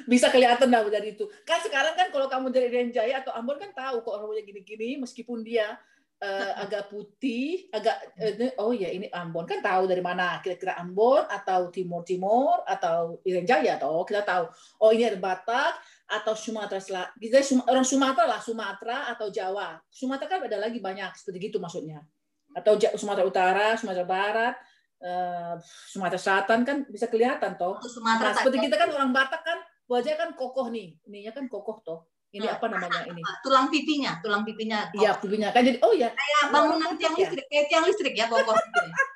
Bisa 0.05 0.29
kelihatan 0.31 0.69
lah 0.71 0.85
dari 0.87 1.15
itu. 1.17 1.25
Kan 1.43 1.59
sekarang 1.63 1.93
kan 1.97 2.07
kalau 2.11 2.27
kamu 2.27 2.51
dari 2.53 2.67
Renjaya 2.71 3.21
atau 3.23 3.33
Ambon 3.35 3.57
kan 3.59 3.71
tahu 3.73 4.05
kok 4.05 4.13
orangnya 4.15 4.43
gini-gini 4.45 4.99
meskipun 5.01 5.41
dia 5.41 5.75
uh, 6.21 6.51
agak 6.61 6.87
putih, 6.91 7.67
agak 7.73 7.95
uh, 8.19 8.61
oh 8.61 8.71
ya 8.71 8.91
ini 8.91 9.09
Ambon 9.11 9.43
kan 9.47 9.59
tahu 9.59 9.89
dari 9.89 10.03
mana. 10.03 10.39
Kira-kira 10.39 10.79
Ambon 10.79 11.25
atau 11.27 11.69
Timur 11.71 12.05
Timur 12.07 12.63
atau 12.67 13.19
Irian 13.27 13.47
Jaya 13.47 13.79
atau 13.79 14.03
kita 14.07 14.23
tahu. 14.23 14.45
Oh 14.81 14.91
ini 14.91 15.07
ada 15.07 15.19
Batak 15.19 15.73
atau 16.05 16.33
Sumatera 16.37 16.77
Selatan 16.77 17.17
kita 17.17 17.41
orang 17.65 17.85
Sumatera 17.85 18.25
lah 18.29 18.39
Sumatera 18.39 18.97
atau 19.11 19.27
Jawa. 19.33 19.81
Sumatera 19.89 20.37
kan 20.37 20.39
ada 20.45 20.57
lagi 20.61 20.79
banyak 20.79 21.11
seperti 21.17 21.51
gitu 21.51 21.57
maksudnya. 21.57 22.05
Atau 22.55 22.79
Sumatera 22.95 23.25
Utara 23.27 23.67
Sumatera 23.75 24.07
Barat 24.07 24.55
uh, 25.05 25.55
Sumatera 25.61 26.19
Selatan 26.19 26.59
kan 26.65 26.77
bisa 26.89 27.05
kelihatan 27.07 27.55
toh. 27.55 27.77
Sumatera 27.85 28.33
nah, 28.33 28.35
seperti 28.35 28.57
kita 28.65 28.75
kan 28.75 28.89
orang 28.91 29.13
Batak 29.13 29.41
kan 29.45 29.59
wajah 29.85 30.17
kan 30.17 30.29
kokoh 30.33 30.73
nih. 30.73 30.97
Ininya 31.05 31.31
kan 31.31 31.45
kokoh 31.45 31.77
toh. 31.85 31.99
Ini 32.35 32.43
nah, 32.43 32.59
apa 32.59 32.67
namanya 32.67 33.07
ini? 33.07 33.23
tulang 33.47 33.71
pipinya 33.71 34.19
tulang 34.19 34.43
pipinya 34.43 34.91
iya 34.91 35.15
pipinya 35.15 35.55
kan 35.55 35.63
jadi 35.63 35.79
oh 35.79 35.95
ya 35.95 36.11
kayak 36.11 36.51
bangunan 36.51 36.91
tiang 36.99 37.15
ya? 37.15 37.31
listrik 37.31 37.47
kayak 37.47 37.65
tiang 37.71 37.85
listrik 37.87 38.11
ya 38.17 38.27
kokoh. 38.27 38.51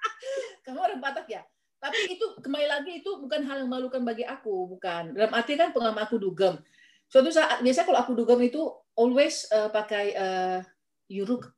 Kamu 0.64 0.80
orang 0.80 1.02
Batak 1.04 1.28
ya? 1.28 1.42
Tapi 1.80 2.16
itu 2.16 2.26
kembali 2.40 2.68
lagi 2.68 3.04
itu 3.04 3.12
bukan 3.20 3.44
hal 3.44 3.64
yang 3.64 3.68
memalukan 3.68 4.04
bagi 4.08 4.24
aku 4.24 4.72
bukan. 4.78 5.16
Dalam 5.16 5.32
arti 5.36 5.60
kan 5.60 5.76
pengalaman 5.76 6.06
aku 6.06 6.16
dugem. 6.16 6.60
Suatu 7.10 7.34
saat 7.34 7.60
biasa 7.66 7.84
kalau 7.84 8.00
aku 8.00 8.14
dugem 8.14 8.40
itu 8.46 8.62
always 8.94 9.50
uh, 9.52 9.68
pakai 9.68 10.16
uh, 10.16 10.60
yuruk. 11.12 11.50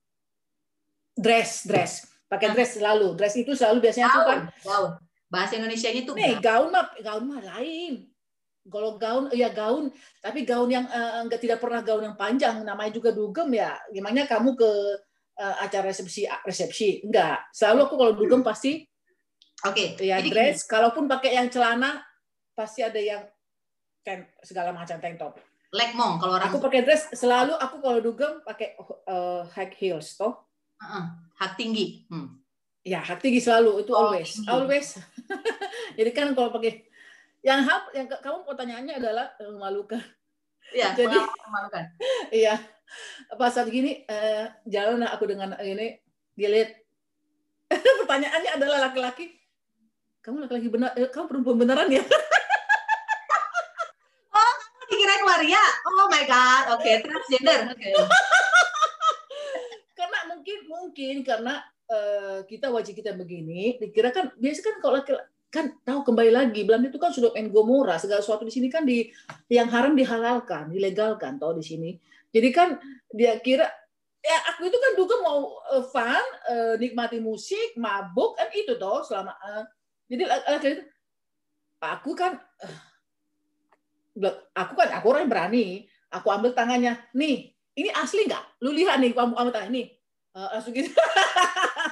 Dress 1.11 1.67
dress 1.67 2.10
pakai 2.31 2.55
dress 2.55 2.79
selalu. 2.79 3.19
Dress 3.19 3.35
itu 3.35 3.51
selalu 3.51 3.83
biasanya 3.83 4.07
gaun, 4.07 4.15
tuh 4.15 4.23
kan 4.23 4.39
gaun. 4.63 4.89
Bahasa 5.27 5.53
Indonesia 5.59 5.89
itu 5.91 6.11
nih 6.15 6.39
gaun. 6.39 6.71
mah 6.71 6.95
gaun 7.03 7.23
mah 7.27 7.41
lain. 7.43 8.07
Kalau 8.63 8.95
gaun 8.95 9.23
ya 9.35 9.51
gaun. 9.51 9.91
Tapi 10.23 10.47
gaun 10.47 10.71
yang 10.71 10.87
uh, 10.87 11.27
enggak 11.27 11.43
tidak 11.43 11.59
pernah 11.59 11.83
gaun 11.83 12.07
yang 12.07 12.15
panjang. 12.15 12.63
Namanya 12.63 12.95
juga 12.95 13.11
dugem 13.11 13.51
ya. 13.51 13.75
Gimana 13.91 14.23
kamu 14.23 14.55
ke 14.55 14.71
uh, 15.43 15.55
acara 15.59 15.91
resepsi 15.91 16.23
resepsi? 16.47 17.03
Enggak. 17.03 17.51
Selalu 17.51 17.79
aku 17.91 17.95
kalau 17.99 18.13
dugem 18.15 18.39
pasti 18.39 18.87
oke 19.67 19.75
okay. 19.75 20.07
ya 20.07 20.23
Jadi 20.23 20.29
dress. 20.31 20.63
gini. 20.63 20.71
kalaupun 20.71 21.03
pakai 21.11 21.31
yang 21.35 21.51
celana 21.51 21.99
pasti 22.55 22.79
ada 22.81 22.97
yang 22.97 23.27
tank, 24.07 24.31
segala 24.39 24.71
macam 24.71 25.03
tank 25.03 25.19
top. 25.19 25.35
Legmong 25.71 26.19
kalau 26.19 26.39
orang 26.39 26.47
aku 26.51 26.63
pakai 26.63 26.83
dress. 26.87 27.11
Selalu 27.11 27.59
aku 27.59 27.83
kalau 27.83 27.99
dugem 27.99 28.39
pakai 28.47 28.79
uh, 29.07 29.43
high 29.51 29.71
heels 29.75 30.15
toh. 30.15 30.47
Uh 30.79 30.85
-uh. 30.87 31.05
Hak 31.41 31.57
tinggi 31.57 32.05
hmm. 32.05 32.37
ya 32.85 33.01
hak 33.01 33.17
tinggi 33.17 33.41
selalu 33.41 33.81
itu 33.81 33.91
oh, 33.97 34.13
always 34.13 34.29
tinggi. 34.37 34.49
always 34.53 34.87
jadi 35.97 36.09
kan 36.13 36.37
kalau 36.37 36.53
pakai 36.53 36.91
yang 37.41 37.65
hap, 37.65 37.89
yang 37.97 38.05
kamu 38.05 38.45
pertanyaannya 38.45 39.01
adalah 39.01 39.33
eh, 39.41 39.49
memalukan. 39.49 40.01
Iya, 40.71 40.93
jadi 40.99 41.17
memalukan. 41.17 41.85
Iya. 42.41 42.55
Pas 43.39 43.55
saat 43.55 43.71
gini 43.71 44.03
eh, 44.03 44.45
jalan 44.67 45.07
aku 45.07 45.23
dengan 45.25 45.55
ini 45.63 45.95
dia 46.35 46.49
lihat 46.51 46.69
pertanyaannya 48.05 48.51
adalah 48.61 48.77
laki-laki. 48.89 49.31
Kamu 50.21 50.45
laki-laki 50.45 50.69
benar, 50.69 50.93
eh, 50.93 51.09
kamu 51.09 51.25
perempuan 51.27 51.57
beneran 51.57 51.89
ya? 51.89 52.03
oh, 54.37 54.53
kamu 54.61 54.83
dikirain 54.91 55.23
waria. 55.25 55.63
Oh 55.87 56.07
my 56.11 56.23
god. 56.29 56.77
Oke, 56.77 56.83
okay, 56.85 56.95
transgender. 57.01 57.73
Oke. 57.73 57.89
Okay. 57.89 57.93
Mungkin 60.41 60.59
mungkin 60.65 61.15
karena 61.21 61.61
uh, 61.85 62.41
kita 62.49 62.73
wajib 62.73 62.97
kita 62.97 63.13
begini, 63.13 63.77
dikira 63.77 64.09
kan 64.09 64.33
biasa 64.33 64.59
kan 64.65 64.75
kalau 64.81 64.97
laki-laki 64.97 65.29
kan 65.51 65.67
tahu 65.83 66.07
kembali 66.07 66.31
lagi 66.31 66.63
Belanda 66.63 66.87
itu 66.87 66.95
kan 66.95 67.11
sudah 67.11 67.35
main 67.35 67.51
gomora 67.51 67.99
segala 67.99 68.23
sesuatu 68.23 68.47
di 68.47 68.55
sini 68.55 68.71
kan 68.71 68.87
di 68.87 69.11
yang 69.51 69.67
haram 69.67 69.93
dihalalkan 69.93 70.71
dilegalkan 70.71 71.37
toh 71.37 71.53
di 71.53 71.61
sini. 71.61 71.91
Jadi 72.31 72.49
kan 72.55 72.79
dia 73.11 73.35
kira 73.37 73.67
ya 74.23 74.37
aku 74.55 74.71
itu 74.71 74.79
kan 74.79 74.91
juga 74.97 75.19
mau 75.21 75.61
uh, 75.61 75.83
fun 75.91 76.25
uh, 76.49 76.73
nikmati 76.79 77.19
musik 77.21 77.75
mabuk 77.75 78.39
kan 78.39 78.47
itu 78.55 78.79
toh 78.79 79.03
selama 79.03 79.35
uh, 79.43 79.67
jadi 80.07 80.23
uh, 80.25 80.59
aku 81.83 82.15
kan 82.15 82.39
uh, 82.63 84.35
aku 84.55 84.73
kan 84.73 84.89
aku 84.95 85.05
orang 85.11 85.27
yang 85.27 85.33
berani 85.35 85.67
aku 86.15 86.31
ambil 86.31 86.55
tangannya 86.55 86.95
nih 87.11 87.51
ini 87.75 87.91
asli 87.91 88.23
nggak? 88.23 88.63
Lu 88.63 88.71
lihat 88.71 89.03
nih 89.03 89.11
kamu 89.11 89.35
ambil 89.35 89.51
tangan 89.51 89.71
nih 89.75 90.00
uh, 90.35 90.47
langsung 90.55 90.73
gitu. 90.75 90.91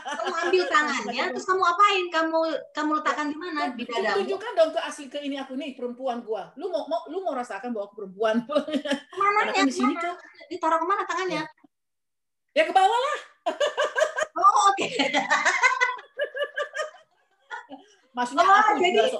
Kamu 0.09 0.35
ambil 0.49 0.63
tangannya 0.67 1.23
terus 1.35 1.45
kamu 1.47 1.63
apain? 1.63 2.05
Kamu 2.11 2.37
kamu 2.75 2.91
letakkan 3.01 3.27
di 3.31 3.37
mana? 3.37 3.61
Di 3.75 3.83
dada 3.85 4.15
tunjukkan 4.19 4.51
dong 4.55 4.71
ke 4.75 4.79
asli 4.83 5.05
ke 5.11 5.19
ini 5.23 5.35
aku 5.39 5.53
nih 5.55 5.75
perempuan 5.75 6.23
gua. 6.23 6.51
Lu 6.55 6.71
mau, 6.71 6.87
mau 6.87 7.01
lu 7.11 7.23
mau 7.23 7.35
rasakan 7.35 7.71
bahwa 7.75 7.91
aku 7.91 7.95
perempuan. 8.05 8.43
Mana 9.19 9.51
kan 9.51 9.67
di 9.67 9.73
sini 9.73 9.93
kan 9.95 10.15
ditaruh 10.47 10.79
ke 10.81 10.85
mana 10.87 11.03
tangannya? 11.05 11.43
Ya, 12.55 12.63
ya 12.63 12.63
ke 12.67 12.73
bawah 12.73 12.99
lah. 12.99 13.19
Oh 14.39 14.71
oke. 14.71 14.87
Okay. 14.87 15.11
maksudnya 18.15 18.47
oh, 18.47 18.55
aku 18.55 18.79
jadi 18.79 18.99
oke 19.03 19.19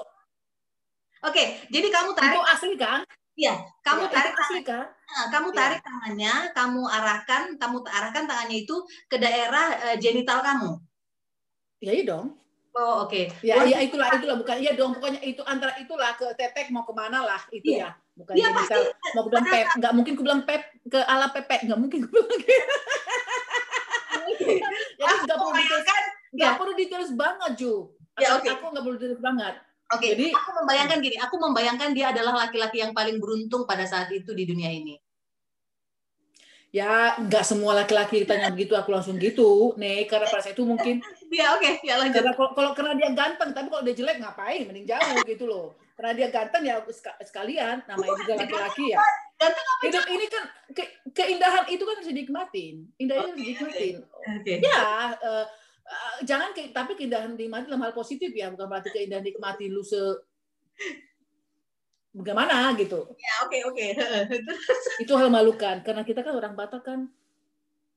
okay, 1.20 1.46
jadi 1.68 1.92
kamu 1.92 2.16
tarik. 2.16 2.32
Itu 2.32 2.40
asli 2.48 2.74
kan 2.80 3.04
Iya, 3.38 3.54
kamu 3.86 4.02
ya, 4.04 4.10
tarik 4.10 4.34
asli 4.36 4.60
kan? 4.66 4.86
Kamu 5.30 5.48
iya. 5.50 5.56
tarik 5.56 5.80
ya. 5.80 5.86
tangannya, 5.86 6.34
kamu 6.52 6.82
arahkan, 6.84 7.42
kamu 7.56 7.76
arahkan 7.86 8.24
tangannya 8.26 8.56
itu 8.66 8.76
ke 9.06 9.16
daerah 9.16 9.66
uh, 9.90 9.96
genital 9.96 10.44
kamu. 10.44 10.70
Ya 11.80 11.92
iya 11.96 12.04
dong. 12.04 12.36
Oh 12.70 13.02
oke. 13.06 13.10
Okay. 13.10 13.24
Ya, 13.42 13.66
ya 13.66 13.82
itulah 13.82 14.06
itulah 14.14 14.36
bukan 14.38 14.56
iya 14.62 14.72
dong 14.78 14.94
pokoknya 14.94 15.20
itu 15.26 15.42
antara 15.42 15.74
itulah 15.82 16.14
ke 16.14 16.26
tetek 16.38 16.70
mau 16.70 16.86
ke 16.86 16.94
mana 16.94 17.26
lah 17.26 17.42
itu 17.50 17.74
iya. 17.74 17.90
ya 17.90 17.98
bukan 18.14 18.34
ya, 18.36 18.48
pasti. 18.52 18.80
mau 19.16 19.24
bilang 19.26 19.46
pep 19.48 19.66
nggak 19.80 19.92
mungkin 19.96 20.12
ku 20.12 20.22
bilang 20.22 20.42
pep 20.46 20.62
ke 20.86 21.00
ala 21.02 21.26
pepek 21.34 21.66
nggak 21.66 21.80
mungkin 21.80 22.06
ku 22.06 22.10
bilang. 22.14 22.30
Jadi 25.00 25.14
nggak 25.26 25.38
perlu 25.40 25.52
detail 25.58 25.82
nggak 26.30 26.52
perlu 26.54 26.72
details 26.78 27.10
banget 27.18 27.50
Ju. 27.58 27.74
Ya, 28.20 28.36
okay. 28.38 28.54
Aku 28.54 28.70
nggak 28.70 28.84
perlu 28.86 28.96
details 29.00 29.22
banget. 29.22 29.54
Oke, 29.90 30.06
okay. 30.06 30.10
Jadi, 30.14 30.26
aku 30.30 30.50
membayangkan 30.54 30.98
gini, 31.02 31.16
aku 31.18 31.34
membayangkan 31.34 31.90
dia 31.90 32.14
adalah 32.14 32.46
laki-laki 32.46 32.78
yang 32.78 32.94
paling 32.94 33.18
beruntung 33.18 33.66
pada 33.66 33.82
saat 33.90 34.06
itu 34.14 34.30
di 34.30 34.46
dunia 34.46 34.70
ini. 34.70 34.94
Ya, 36.70 37.18
nggak 37.18 37.42
semua 37.42 37.74
laki-laki 37.74 38.22
ditanya 38.22 38.46
begitu, 38.54 38.78
aku 38.78 38.94
langsung 38.94 39.18
gitu, 39.18 39.74
nih 39.74 40.06
karena 40.06 40.30
pada 40.30 40.46
saat 40.46 40.54
itu 40.54 40.62
mungkin. 40.62 41.02
Ya 41.30 41.54
oke, 41.54 41.62
okay. 41.62 41.78
ya 41.86 41.94
lanjut. 41.94 42.26
Karena 42.26 42.34
kalau, 42.34 42.50
kalau 42.58 42.70
karena 42.74 42.92
dia 42.98 43.10
ganteng, 43.14 43.54
tapi 43.54 43.70
kalau 43.70 43.86
dia 43.86 43.94
jelek 43.94 44.18
ngapain? 44.18 44.66
Mending 44.66 44.82
jauh 44.82 45.18
gitu 45.22 45.46
loh. 45.46 45.78
Karena 45.94 46.10
dia 46.10 46.26
ganteng 46.26 46.62
ya 46.66 46.82
sekalian, 47.22 47.86
namanya 47.86 48.18
juga 48.18 48.34
laki-laki 48.34 48.84
ya. 48.90 48.98
Ganteng 49.38 49.62
apa 49.62 49.82
Hidup 49.86 50.04
ini 50.10 50.26
kan 50.26 50.44
ke, 50.74 50.84
keindahan 51.14 51.70
itu 51.70 51.86
kan 51.86 51.94
harus 52.02 52.10
dinikmatin, 52.10 52.82
indahnya 52.98 53.30
okay, 53.30 53.30
harus 53.30 53.38
dinikmatin. 53.38 53.94
Okay. 54.42 54.56
Ya, 54.58 55.14
uh, 55.22 55.46
uh, 55.90 56.18
jangan 56.22 56.54
ke, 56.54 56.70
tapi 56.70 56.94
keindahan 56.94 57.34
dinikmati 57.34 57.66
dalam 57.66 57.82
hal 57.82 57.92
positif 57.92 58.30
ya 58.30 58.48
bukan 58.54 58.70
berarti 58.70 58.94
keindahan 58.94 59.26
nikmati 59.26 59.66
lu 59.66 59.82
se 59.82 59.98
bagaimana 62.14 62.74
gitu 62.78 63.10
ya 63.18 63.34
oke 63.46 63.50
okay, 63.50 63.60
oke 63.66 63.74
okay. 64.30 65.02
itu 65.02 65.12
hal 65.14 65.28
malukan 65.30 65.82
karena 65.82 66.02
kita 66.06 66.22
kan 66.22 66.34
orang 66.34 66.54
Batak 66.54 66.82
kan 66.82 67.00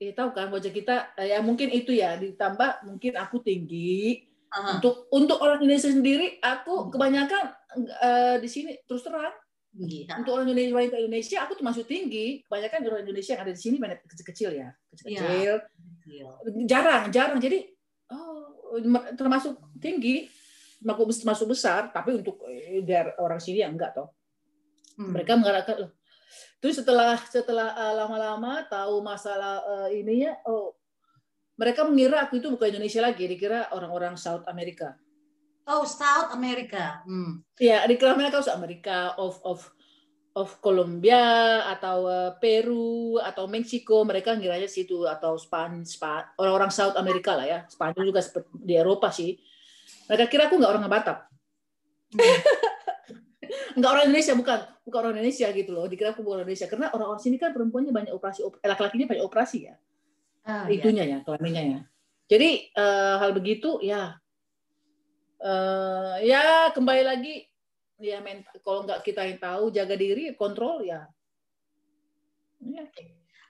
ya 0.02 0.12
tahu 0.12 0.36
kan 0.36 0.52
wajah 0.52 0.74
kita 0.74 1.16
ya 1.22 1.40
mungkin 1.40 1.72
itu 1.72 1.96
ya 1.96 2.20
ditambah 2.20 2.90
mungkin 2.90 3.14
aku 3.16 3.40
tinggi 3.40 4.28
uh-huh. 4.52 4.78
untuk 4.78 5.08
untuk 5.14 5.38
orang 5.40 5.64
Indonesia 5.64 5.90
sendiri 5.90 6.44
aku 6.44 6.74
hmm. 6.76 6.90
kebanyakan 6.92 7.44
uh, 8.04 8.36
di 8.42 8.50
sini 8.50 8.78
terus 8.86 9.06
terang 9.06 9.34
Iya. 9.74 10.22
Untuk 10.22 10.38
orang 10.38 10.46
Indonesia 10.46 10.78
wanita 10.78 11.02
Indonesia 11.02 11.38
aku 11.42 11.58
tuh 11.58 11.66
masuk 11.66 11.90
tinggi. 11.90 12.46
Kebanyakan 12.46 12.94
orang 12.94 13.04
Indonesia 13.10 13.34
yang 13.34 13.42
ada 13.42 13.54
di 13.58 13.62
sini 13.62 13.82
banyak 13.82 14.06
kecil-kecil 14.06 14.50
ya, 14.54 14.70
kecil-kecil. 14.94 15.54
Ya. 16.06 16.30
Jarang, 16.70 17.10
jarang. 17.10 17.42
Jadi 17.42 17.73
oh 18.14 18.78
termasuk 19.18 19.58
tinggi. 19.82 20.30
Masuk 20.84 21.56
besar 21.56 21.96
tapi 21.96 22.20
untuk 22.20 22.44
eh, 22.44 22.84
dari 22.84 23.16
orang 23.18 23.40
Syria 23.40 23.72
enggak 23.72 23.96
toh. 23.96 24.12
Hmm. 24.94 25.10
mereka 25.10 25.34
mengatakan 25.34 25.90
terus 26.62 26.78
setelah 26.78 27.18
setelah 27.26 27.74
uh, 27.74 27.94
lama-lama 27.98 28.62
tahu 28.70 29.02
masalah 29.02 29.66
uh, 29.66 29.90
ininya 29.90 30.38
oh 30.46 30.78
mereka 31.58 31.86
mengira 31.86 32.26
aku 32.26 32.38
itu 32.42 32.50
bukan 32.50 32.78
Indonesia 32.78 33.02
lagi 33.02 33.26
dikira 33.30 33.70
orang-orang 33.74 34.18
South 34.18 34.46
America. 34.50 34.98
Oh 35.70 35.86
South 35.86 36.34
America. 36.34 37.02
Hmm. 37.06 37.42
ya 37.58 37.86
dikira 37.90 38.14
mereka 38.18 38.42
South 38.42 38.58
America 38.58 39.18
of 39.18 39.38
of 39.46 39.66
of 40.34 40.58
Colombia 40.58 41.62
atau 41.70 42.10
uh, 42.10 42.32
Peru 42.42 43.22
atau 43.22 43.46
Meksiko 43.46 44.02
mereka 44.02 44.34
ngiranya 44.34 44.66
situ 44.66 45.06
atau 45.06 45.38
Span, 45.38 45.86
Span 45.86 46.34
orang-orang 46.42 46.74
South 46.74 46.98
America 46.98 47.38
lah 47.38 47.46
ya 47.46 47.60
Spanyol 47.70 48.10
juga 48.10 48.22
di 48.58 48.74
Eropa 48.74 49.14
sih. 49.14 49.38
Mereka 50.10 50.26
kira 50.28 50.50
aku 50.50 50.58
nggak 50.58 50.72
orang 50.74 50.90
Batak. 50.90 51.18
Hmm. 52.18 52.40
nggak 53.78 53.90
orang 53.94 54.04
Indonesia 54.10 54.34
bukan. 54.34 54.60
Bukan 54.84 55.00
orang 55.00 55.14
Indonesia 55.16 55.48
gitu 55.54 55.72
loh. 55.72 55.86
Dikira 55.86 56.18
aku 56.18 56.26
bukan 56.26 56.42
orang 56.42 56.50
Indonesia. 56.50 56.68
Karena 56.68 56.88
orang-orang 56.92 57.22
sini 57.22 57.38
kan 57.38 57.54
perempuannya 57.54 57.94
banyak 57.94 58.12
operasi 58.12 58.42
eh, 58.44 58.68
laki-lakinya 58.68 59.08
banyak 59.14 59.24
operasi 59.24 59.58
ya. 59.70 59.76
Ah, 60.44 60.68
itunya 60.68 61.08
ya, 61.08 61.18
ya 61.18 61.18
kelaminnya 61.24 61.64
ya. 61.64 61.80
Jadi 62.28 62.50
uh, 62.76 63.16
hal 63.22 63.32
begitu 63.32 63.80
ya. 63.80 64.18
Uh, 65.44 66.20
ya 66.24 66.72
kembali 66.72 67.04
lagi 67.04 67.48
ya 68.04 68.20
kalau 68.60 68.84
nggak 68.84 69.00
kita 69.08 69.24
yang 69.24 69.40
tahu 69.40 69.72
jaga 69.72 69.96
diri 69.96 70.36
kontrol 70.36 70.84
ya, 70.84 71.08
ya. 72.60 72.84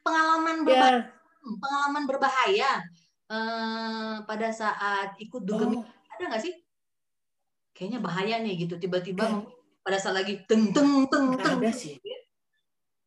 pengalaman 0.06 0.62
ya. 0.70 1.10
hmm, 1.10 1.58
pengalaman 1.58 2.04
berbahaya 2.06 2.86
uh, 3.34 4.16
pada 4.30 4.54
saat 4.54 5.18
ikut 5.18 5.42
dugem 5.42 5.82
oh. 5.82 5.86
ada 6.14 6.24
nggak 6.30 6.44
sih? 6.44 6.54
Kayaknya 7.74 8.00
bahaya 8.06 8.36
nih 8.46 8.54
gitu. 8.68 8.78
Tiba-tiba 8.78 9.26
okay. 9.26 9.50
pada 9.82 9.98
saat 9.98 10.16
lagi 10.22 10.46
teng 10.46 10.70
teng 10.70 11.10
teng 11.10 11.34
teng. 11.42 11.58
Ada 11.58 11.74
sih. 11.74 11.98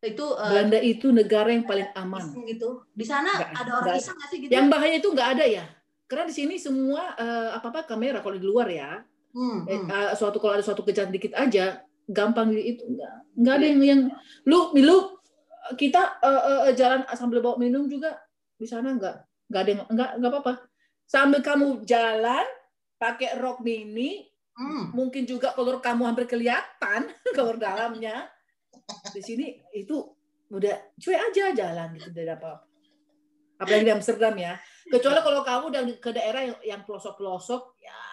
Itu 0.03 0.35
uh, 0.35 0.51
Belanda 0.51 0.79
itu 0.83 1.09
negara 1.09 1.49
yang 1.49 1.63
paling 1.63 1.87
aman. 1.95 2.35
Gitu. 2.43 2.83
Di 2.91 3.05
sana 3.07 3.31
gak, 3.31 3.51
ada 3.63 3.71
orang 3.81 3.95
iseng 3.97 4.15
nggak 4.19 4.29
sih 4.29 4.37
gitu? 4.43 4.51
Yang 4.51 4.67
bahaya 4.67 4.95
itu 4.99 5.09
nggak 5.09 5.29
ada 5.39 5.45
ya? 5.47 5.65
Karena 6.07 6.23
di 6.27 6.35
sini 6.35 6.55
semua 6.59 7.15
uh, 7.15 7.49
apa 7.55 7.67
apa 7.71 7.79
kamera 7.87 8.19
kalau 8.19 8.35
di 8.35 8.45
luar 8.45 8.67
ya. 8.67 9.01
Hmm, 9.37 9.69
hmm. 9.69 9.85
Uh, 9.85 10.17
suatu 10.17 10.41
kalau 10.41 10.57
ada 10.57 10.65
suatu 10.65 10.81
kejadian 10.81 11.13
dikit 11.13 11.37
aja 11.37 11.85
gampang 12.09 12.57
itu 12.57 12.81
nggak 12.81 13.13
nggak 13.37 13.53
ada 13.53 13.65
yang 13.69 13.81
yang 13.85 14.01
lu 14.49 14.73
lu 14.73 15.13
kita 15.77 16.17
uh, 16.25 16.65
uh, 16.65 16.73
jalan 16.73 17.05
sambil 17.13 17.45
bawa 17.45 17.61
minum 17.61 17.85
juga 17.85 18.17
di 18.57 18.65
sana 18.65 18.97
nggak 18.97 19.15
nggak 19.53 19.61
ada 19.61 19.71
nggak 19.93 20.09
nggak 20.17 20.31
apa-apa 20.33 20.53
sambil 21.05 21.45
kamu 21.45 21.85
jalan 21.85 22.47
pakai 22.97 23.37
rok 23.37 23.61
mini 23.61 24.25
hmm. 24.57 24.97
mungkin 24.97 25.29
juga 25.29 25.53
kolor 25.53 25.85
kamu 25.85 26.09
hampir 26.09 26.25
kelihatan 26.25 27.13
kolor 27.37 27.61
dalamnya 27.61 28.25
di 29.13 29.21
sini 29.21 29.61
itu 29.77 30.01
udah 30.49 30.97
cuek 30.97 31.21
aja 31.29 31.53
jalan 31.53 31.93
gitu 31.93 32.09
tidak 32.09 32.41
apa 32.41 32.65
apalagi 33.61 33.85
di 33.85 33.93
Amsterdam 33.93 34.33
ya 34.33 34.57
kecuali 34.87 35.19
kalau 35.21 35.41
kamu 35.43 35.63
udah 35.69 35.81
ke 36.01 36.09
daerah 36.15 36.41
yang, 36.47 36.57
yang 36.63 36.81
pelosok-pelosok 36.87 37.77
ya 37.83 38.06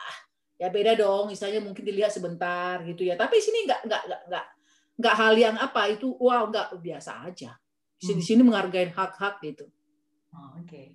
ya 0.55 0.71
beda 0.71 0.95
dong 0.95 1.31
misalnya 1.31 1.59
mungkin 1.59 1.83
dilihat 1.83 2.14
sebentar 2.14 2.79
gitu 2.87 3.03
ya 3.03 3.19
tapi 3.19 3.43
sini 3.43 3.67
nggak 3.67 3.81
nggak 3.90 4.03
nggak 4.07 4.23
nggak 4.31 4.47
nggak 4.95 5.14
hal 5.19 5.35
yang 5.35 5.57
apa 5.59 5.90
itu 5.90 6.14
wow 6.23 6.47
nggak 6.47 6.79
biasa 6.79 7.27
aja 7.27 7.59
di 7.99 8.05
sini, 8.07 8.21
hmm. 8.23 8.29
sini 8.31 8.43
menghargai 8.47 8.88
hak-hak 8.95 9.43
gitu 9.43 9.67
oh, 10.35 10.55
oke 10.55 10.67
okay. 10.67 10.95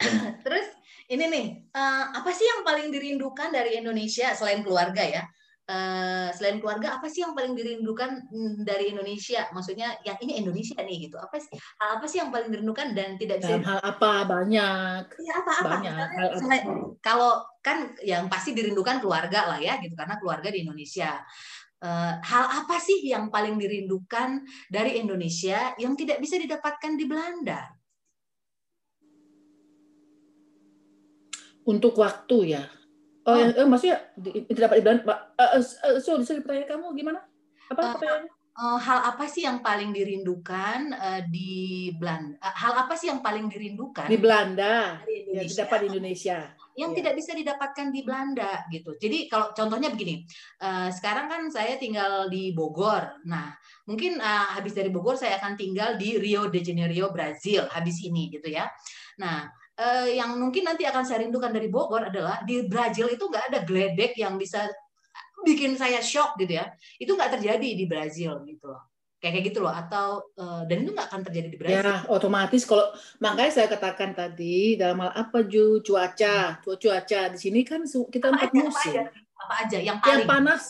terus 0.44 0.66
ini 1.12 1.24
nih 1.28 1.46
uh, 1.76 2.16
apa 2.16 2.30
sih 2.32 2.48
yang 2.48 2.64
paling 2.64 2.88
dirindukan 2.88 3.52
dari 3.52 3.76
Indonesia 3.76 4.32
selain 4.32 4.64
keluarga 4.64 5.04
ya 5.04 5.22
Uh, 5.64 6.28
selain 6.36 6.60
keluarga 6.60 7.00
apa 7.00 7.08
sih 7.08 7.24
yang 7.24 7.32
paling 7.32 7.56
dirindukan 7.56 8.28
hmm, 8.28 8.68
dari 8.68 8.92
Indonesia? 8.92 9.48
Maksudnya 9.48 9.96
yang 10.04 10.20
ini 10.20 10.36
Indonesia 10.44 10.76
nih 10.76 11.08
gitu. 11.08 11.16
Apa 11.16 11.40
sih 11.40 11.56
hal 11.56 11.96
apa 11.96 12.04
sih 12.04 12.20
yang 12.20 12.28
paling 12.28 12.52
dirindukan 12.52 12.92
dan 12.92 13.16
tidak 13.16 13.40
bisa 13.40 13.56
hal 13.64 13.80
apa 13.80 14.28
banyak. 14.28 15.02
Ya, 15.24 15.32
apa 15.40 15.52
apa. 15.64 15.68
Banyak. 15.80 16.08
Hal 16.20 16.28
apa. 16.36 16.56
Kalau 17.00 17.40
kan 17.64 17.96
yang 18.04 18.28
pasti 18.28 18.52
dirindukan 18.52 19.00
keluarga 19.00 19.56
lah 19.56 19.58
ya 19.60 19.80
gitu 19.80 19.96
karena 19.96 20.20
keluarga 20.20 20.52
di 20.52 20.68
Indonesia. 20.68 21.16
Uh, 21.80 22.16
hal 22.20 22.64
apa 22.64 22.76
sih 22.80 23.00
yang 23.08 23.32
paling 23.32 23.56
dirindukan 23.56 24.44
dari 24.68 25.00
Indonesia 25.00 25.72
yang 25.80 25.96
tidak 25.96 26.20
bisa 26.20 26.36
didapatkan 26.36 26.92
di 26.92 27.04
Belanda? 27.08 27.72
Untuk 31.64 31.96
waktu 31.96 32.52
ya, 32.52 32.68
Oh, 33.24 33.32
oh. 33.32 33.40
eh, 33.40 33.64
maksudnya 33.64 33.98
tidak 34.20 34.68
dapat 34.68 34.76
dibilang, 34.84 35.00
uh, 35.08 35.56
uh, 35.56 35.98
so, 36.00 36.20
bisa 36.20 36.36
pertanyaan 36.44 36.76
kamu 36.76 36.86
gimana? 36.92 37.20
Apa 37.72 37.96
uh, 37.96 38.28
Uh, 38.54 38.78
hal 38.78 39.02
apa 39.02 39.26
sih 39.26 39.42
yang 39.42 39.66
paling 39.66 39.90
dirindukan 39.90 40.94
uh, 40.94 41.26
di 41.26 41.90
Belanda? 41.98 42.38
Uh, 42.38 42.54
hal 42.54 42.86
apa 42.86 42.94
sih 42.94 43.10
yang 43.10 43.18
paling 43.18 43.50
dirindukan 43.50 44.06
di 44.06 44.14
Belanda 44.14 45.02
yang 45.10 45.42
didapat 45.42 45.78
di 45.82 45.86
Indonesia? 45.90 46.54
Yang 46.78 46.90
yeah. 46.94 46.98
tidak 47.02 47.14
bisa 47.18 47.30
didapatkan 47.34 47.86
di 47.90 48.00
Belanda 48.06 48.62
gitu. 48.70 48.94
Jadi 48.94 49.26
kalau 49.26 49.50
contohnya 49.50 49.90
begini, 49.90 50.22
uh, 50.62 50.86
sekarang 50.86 51.26
kan 51.26 51.42
saya 51.50 51.82
tinggal 51.82 52.30
di 52.30 52.54
Bogor. 52.54 53.26
Nah, 53.26 53.58
mungkin 53.90 54.22
uh, 54.22 54.54
habis 54.54 54.70
dari 54.70 54.94
Bogor 54.94 55.18
saya 55.18 55.42
akan 55.42 55.58
tinggal 55.58 55.98
di 55.98 56.14
Rio 56.14 56.46
de 56.46 56.62
Janeiro, 56.62 57.10
Brazil 57.10 57.66
habis 57.74 58.06
ini 58.06 58.30
gitu 58.30 58.54
ya. 58.54 58.70
Nah, 59.18 59.50
uh, 59.78 60.08
yang 60.10 60.36
mungkin 60.38 60.66
nanti 60.66 60.86
akan 60.86 61.02
saya 61.02 61.26
rindukan 61.26 61.50
dari 61.50 61.68
Bogor 61.70 62.08
adalah 62.10 62.42
di 62.42 62.66
Brazil 62.66 63.10
itu 63.10 63.26
nggak 63.26 63.44
ada 63.52 63.58
geledek 63.62 64.18
yang 64.18 64.38
bisa 64.38 64.66
bikin 65.44 65.76
saya 65.76 66.00
shock 66.00 66.38
gitu 66.40 66.58
ya. 66.58 66.72
Itu 66.96 67.14
nggak 67.14 67.40
terjadi 67.40 67.68
di 67.76 67.84
Brazil 67.84 68.42
gitu 68.46 68.72
loh. 68.72 68.82
Kayak 69.20 69.40
kayak 69.40 69.46
gitu 69.52 69.58
loh 69.64 69.72
atau 69.72 70.20
uh, 70.36 70.68
dan 70.68 70.84
itu 70.84 70.92
nggak 70.92 71.08
akan 71.08 71.22
terjadi 71.24 71.48
di 71.48 71.58
Brazil. 71.58 71.80
Ya, 71.80 72.04
otomatis 72.12 72.62
kalau 72.68 72.92
makanya 73.20 73.52
saya 73.52 73.66
katakan 73.72 74.12
tadi 74.12 74.76
dalam 74.76 75.00
hal 75.00 75.12
apa 75.16 75.44
ju 75.48 75.80
cuaca, 75.80 76.60
cuaca 76.60 77.20
di 77.32 77.38
sini 77.40 77.60
kan 77.64 77.84
kita 77.88 78.32
empat 78.32 78.52
musim. 78.52 79.00
Apa 79.00 79.10
aja? 79.10 79.22
apa 79.44 79.54
aja 79.66 79.78
yang 79.82 79.98
paling 80.00 80.24
yang 80.24 80.30
panas 80.30 80.62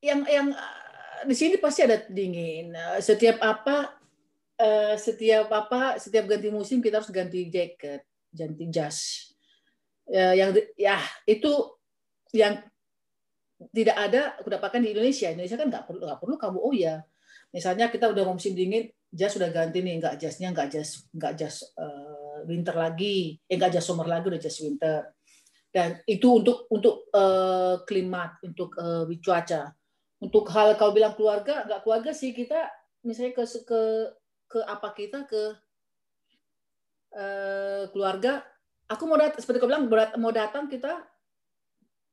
yang 0.00 0.20
yang 0.24 0.48
di 1.26 1.34
sini 1.34 1.58
pasti 1.58 1.82
ada 1.82 1.98
dingin. 2.06 2.70
Setiap 3.02 3.42
apa 3.42 3.97
uh, 4.58 4.94
setiap 4.98 5.48
apa 5.54 5.96
setiap 5.96 6.26
ganti 6.26 6.50
musim 6.50 6.82
kita 6.82 7.00
harus 7.00 7.10
ganti 7.14 7.48
jaket 7.48 8.02
ganti 8.34 8.64
jas. 8.68 9.30
Uh, 10.08 10.34
yang 10.34 10.50
ya 10.76 11.00
itu 11.24 11.52
yang 12.32 12.60
tidak 13.74 13.96
ada 13.98 14.20
aku 14.38 14.48
dapatkan 14.50 14.80
di 14.82 14.94
Indonesia. 14.94 15.32
Indonesia 15.32 15.58
kan 15.58 15.68
nggak 15.70 15.84
perlu 15.88 16.00
nggak 16.04 16.20
perlu 16.20 16.36
kamu 16.38 16.58
oh 16.60 16.74
ya 16.74 17.02
misalnya 17.48 17.88
kita 17.88 18.12
udah 18.12 18.24
musim 18.28 18.52
dingin 18.52 18.92
jas 19.08 19.32
sudah 19.32 19.48
ganti 19.48 19.80
nih 19.80 20.04
nggak 20.04 20.20
jasnya 20.20 20.52
nggak 20.52 20.68
jas 20.68 21.08
nggak 21.16 21.32
jas 21.38 21.64
uh, 21.78 22.44
winter 22.44 22.76
lagi. 22.76 23.40
Eh 23.48 23.56
nggak 23.56 23.78
jas 23.78 23.84
summer 23.86 24.06
lagi 24.06 24.28
udah 24.28 24.40
jas 24.40 24.58
winter. 24.60 25.00
Dan 25.68 26.00
itu 26.08 26.40
untuk 26.40 26.64
untuk 26.72 27.08
uh, 27.12 27.84
klimat 27.84 28.40
untuk 28.44 28.76
uh, 28.76 29.04
cuaca. 29.20 29.72
Untuk 30.18 30.50
hal 30.50 30.74
kau 30.74 30.90
bilang 30.90 31.14
keluarga 31.14 31.62
nggak 31.64 31.86
keluarga 31.86 32.10
sih 32.10 32.34
kita 32.34 32.68
misalnya 33.06 33.38
ke 33.38 33.44
ke 33.62 33.80
ke 34.48 34.58
apa 34.64 34.88
kita 34.96 35.28
ke 35.28 35.42
uh, 37.12 37.84
keluarga 37.92 38.42
aku 38.88 39.04
mau 39.04 39.20
datang 39.20 39.38
seperti 39.38 39.60
kau 39.60 39.68
bilang 39.68 39.86
mau 40.16 40.32
datang 40.32 40.66
kita 40.66 41.04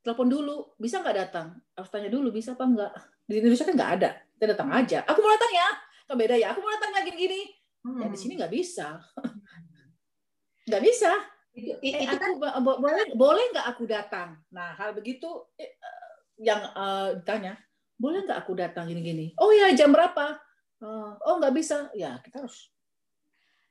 telepon 0.06 0.30
dulu. 0.30 0.56
Bisa 0.78 1.02
nggak 1.02 1.18
datang? 1.18 1.58
Harus 1.74 1.90
tanya 1.90 2.12
dulu 2.14 2.30
bisa 2.30 2.54
apa 2.54 2.68
enggak 2.68 2.92
di 3.26 3.42
Indonesia 3.42 3.66
kan 3.66 3.74
nggak 3.74 3.92
ada. 3.98 4.10
Kita 4.38 4.46
datang 4.54 4.70
aja. 4.70 5.00
Aku 5.10 5.20
mau 5.24 5.32
datang 5.34 5.54
ya. 5.56 5.70
Kan 6.06 6.16
beda 6.20 6.36
ya. 6.38 6.48
Aku 6.54 6.60
mau 6.62 6.72
datang 6.76 6.94
lagi 6.94 7.12
gini. 7.16 7.42
Hmm. 7.86 8.02
ya 8.02 8.08
di 8.10 8.18
sini 8.18 8.38
nggak 8.38 8.54
bisa. 8.54 9.02
Nggak 10.66 10.82
bisa. 10.82 11.12
Itu, 11.56 11.78
eh, 11.86 12.04
itu 12.04 12.16
kan 12.20 12.36
boleh 12.62 13.14
boleh 13.14 13.46
nggak 13.54 13.68
aku 13.70 13.86
datang? 13.88 14.38
Nah 14.50 14.74
hal 14.76 14.98
begitu 14.98 15.30
eh, 15.56 15.78
yang 16.42 16.62
uh, 16.76 17.16
ditanya 17.16 17.56
boleh 17.96 18.28
nggak 18.28 18.40
aku 18.44 18.52
datang 18.60 18.92
gini 18.92 19.02
gini 19.02 19.26
oh 19.40 19.52
ya 19.56 19.72
jam 19.72 19.96
berapa 19.96 20.36
oh 21.22 21.36
nggak 21.40 21.56
bisa. 21.56 21.92
Ya 21.96 22.20
kita 22.20 22.44
harus 22.44 22.72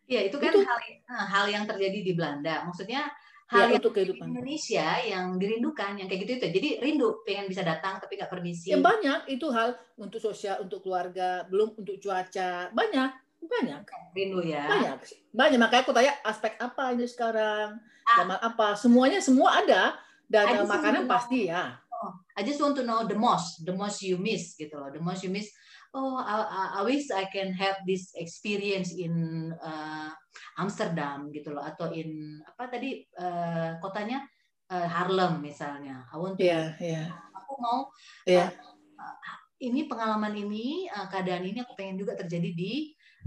ya 0.04 0.20
itu 0.20 0.36
kan 0.36 0.52
itu. 0.52 0.60
hal 0.60 0.78
eh, 0.84 1.00
hal 1.08 1.46
yang 1.48 1.64
terjadi 1.64 1.98
di 2.04 2.12
Belanda. 2.12 2.64
Maksudnya 2.68 3.08
hal 3.48 3.68
ya, 3.68 3.76
yang 3.76 3.92
kehidupan. 3.92 4.26
Indonesia 4.32 4.86
yang 5.04 5.26
dirindukan 5.36 6.00
yang 6.00 6.08
kayak 6.08 6.20
gitu 6.24 6.32
itu 6.40 6.46
jadi 6.48 6.68
rindu 6.80 7.24
pengen 7.24 7.48
bisa 7.48 7.64
datang 7.64 8.00
tapi 8.00 8.16
nggak 8.16 8.32
permisi. 8.32 8.72
Ya 8.72 8.78
banyak. 8.80 9.28
Itu 9.28 9.52
hal 9.52 9.76
untuk 10.00 10.20
sosial 10.20 10.64
untuk 10.64 10.84
keluarga 10.84 11.44
belum 11.48 11.76
untuk 11.76 12.00
cuaca. 12.00 12.72
Banyak. 12.72 13.10
Banyak. 13.44 13.82
Rindu 14.16 14.40
ya. 14.44 14.64
Banyak. 14.64 14.96
Banyak. 15.32 15.58
Makanya 15.60 15.82
aku 15.84 15.92
tanya 15.92 16.12
aspek 16.24 16.56
apa 16.56 16.96
ini 16.96 17.04
sekarang? 17.04 17.76
Ah. 18.04 18.40
apa? 18.40 18.76
Semuanya 18.76 19.20
semua 19.20 19.60
ada. 19.60 19.96
Dan 20.24 20.64
makanan 20.64 21.04
pasti 21.04 21.52
ya. 21.52 21.76
Oh, 21.92 22.16
I 22.32 22.42
just 22.42 22.58
want 22.58 22.74
to 22.80 22.84
know 22.84 23.04
the 23.04 23.16
most. 23.16 23.62
The 23.62 23.76
most 23.76 24.00
you 24.00 24.16
miss 24.16 24.56
gitu 24.56 24.72
loh. 24.76 24.88
The 24.88 25.00
most 25.00 25.20
you 25.20 25.30
miss 25.30 25.52
oh 25.94 26.18
I, 26.18 26.78
I 26.78 26.82
wish 26.82 27.08
I 27.14 27.30
can 27.30 27.54
have 27.54 27.78
this 27.86 28.10
experience 28.18 28.90
in 28.92 29.14
uh, 29.62 30.10
Amsterdam 30.58 31.30
gitu 31.30 31.54
loh 31.54 31.62
atau 31.62 31.94
in 31.94 32.42
apa 32.42 32.66
tadi 32.66 33.06
uh, 33.16 33.78
kotanya 33.78 34.26
uh, 34.74 34.88
Harlem 34.90 35.38
misalnya. 35.40 36.02
I 36.10 36.18
want 36.18 36.36
to 36.42 36.44
yeah, 36.44 36.74
yeah. 36.82 37.06
aku 37.30 37.54
mau 37.62 37.78
yeah. 38.26 38.50
uh, 38.98 39.16
ini 39.62 39.86
pengalaman 39.86 40.34
ini 40.34 40.90
uh, 40.90 41.06
keadaan 41.06 41.46
ini 41.46 41.62
aku 41.62 41.78
pengen 41.78 41.96
juga 41.96 42.18
terjadi 42.18 42.50
di 42.50 42.72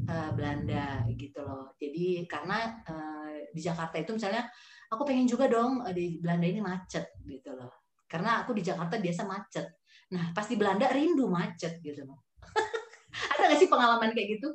uh, 0.03 0.35
Belanda 0.35 1.07
gitu 1.15 1.39
loh. 1.39 1.73
Jadi 1.79 2.27
karena 2.27 2.75
uh, 2.83 3.31
di 3.55 3.61
Jakarta 3.63 3.95
itu 3.95 4.11
misalnya 4.11 4.43
aku 4.91 5.07
pengen 5.07 5.25
juga 5.25 5.47
dong 5.47 5.87
uh, 5.87 5.95
di 5.95 6.19
Belanda 6.19 6.45
ini 6.45 6.59
macet 6.59 7.15
gitu 7.23 7.55
loh. 7.55 7.87
Karena 8.07 8.43
aku 8.43 8.51
di 8.51 8.63
Jakarta 8.63 8.99
biasa 8.99 9.23
macet. 9.23 9.67
Nah 10.11 10.31
pasti 10.35 10.59
Belanda 10.59 10.91
rindu 10.91 11.31
macet 11.31 11.79
gitu 11.79 12.03
loh 12.03 12.26
ada 13.33 13.41
nggak 13.49 13.59
sih 13.59 13.69
pengalaman 13.69 14.11
kayak 14.15 14.39
gitu? 14.39 14.49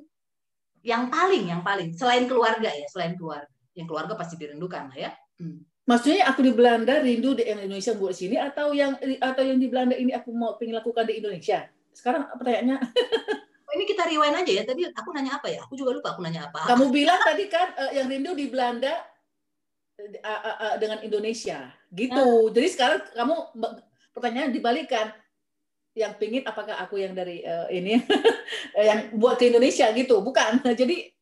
Yang 0.83 1.05
paling, 1.15 1.45
yang 1.47 1.63
paling 1.63 1.95
selain 1.95 2.27
keluarga 2.27 2.71
ya, 2.71 2.87
selain 2.91 3.15
keluarga. 3.15 3.51
Yang 3.73 3.87
keluarga 3.89 4.13
pasti 4.19 4.35
dirindukan 4.37 4.91
lah 4.93 4.99
ya. 4.99 5.11
Hmm. 5.39 5.65
Maksudnya 5.83 6.31
aku 6.31 6.47
di 6.47 6.53
Belanda 6.55 7.03
rindu 7.03 7.35
di 7.35 7.43
Indonesia 7.43 7.91
buat 7.99 8.15
sini 8.15 8.39
atau 8.39 8.71
yang 8.71 8.95
atau 9.19 9.43
yang 9.43 9.59
di 9.59 9.67
Belanda 9.67 9.99
ini 9.99 10.15
aku 10.15 10.31
mau 10.31 10.55
pengen 10.55 10.79
lakukan 10.79 11.03
di 11.11 11.19
Indonesia? 11.19 11.67
Sekarang 11.91 12.29
pertanyaannya. 12.39 12.79
Oh, 13.73 13.81
ini 13.81 13.89
kita 13.89 14.05
rewind 14.05 14.37
aja 14.37 14.53
ya. 14.53 14.63
Tadi 14.69 14.85
aku 14.85 15.17
nanya 15.17 15.41
apa 15.41 15.49
ya? 15.49 15.65
Aku 15.65 15.73
juga 15.73 15.97
lupa 15.97 16.13
aku 16.13 16.21
nanya 16.21 16.53
apa. 16.53 16.69
Kamu 16.69 16.93
bilang 17.01 17.17
tadi 17.25 17.49
kan 17.49 17.73
uh, 17.73 17.89
yang 17.97 18.05
rindu 18.05 18.37
di 18.37 18.53
Belanda 18.53 19.01
uh, 19.97 20.29
uh, 20.29 20.57
uh, 20.61 20.75
dengan 20.77 21.01
Indonesia, 21.01 21.73
gitu. 21.89 22.13
Nah. 22.13 22.53
Jadi 22.53 22.69
sekarang 22.69 23.01
kamu 23.17 23.35
pertanyaan 24.13 24.53
dibalikan 24.53 25.09
yang 25.93 26.17
pingin 26.17 26.45
apakah 26.49 26.77
aku 26.81 27.01
yang 27.01 27.13
dari 27.13 27.45
uh, 27.45 27.69
ini 27.69 28.01
yang 28.89 29.13
buat 29.17 29.37
ke 29.37 29.53
Indonesia 29.53 29.93
gitu 29.93 30.21
bukan 30.25 30.61
jadi 30.81 31.13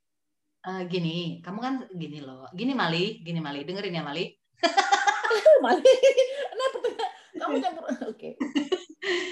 Uh, 0.61 0.85
gini, 0.93 1.41
kamu 1.41 1.57
kan 1.57 1.75
gini 1.89 2.21
loh. 2.21 2.45
Gini 2.53 2.77
Mali, 2.77 3.25
gini 3.25 3.41
Mali, 3.41 3.65
dengerin 3.65 3.97
ya 3.97 4.05
Mali. 4.05 4.29
Mali, 5.65 5.81
pertanyaan 6.77 7.41
kamu 7.41 7.55
campur. 7.65 7.85
Oke. 7.89 8.05
Okay. 8.13 8.33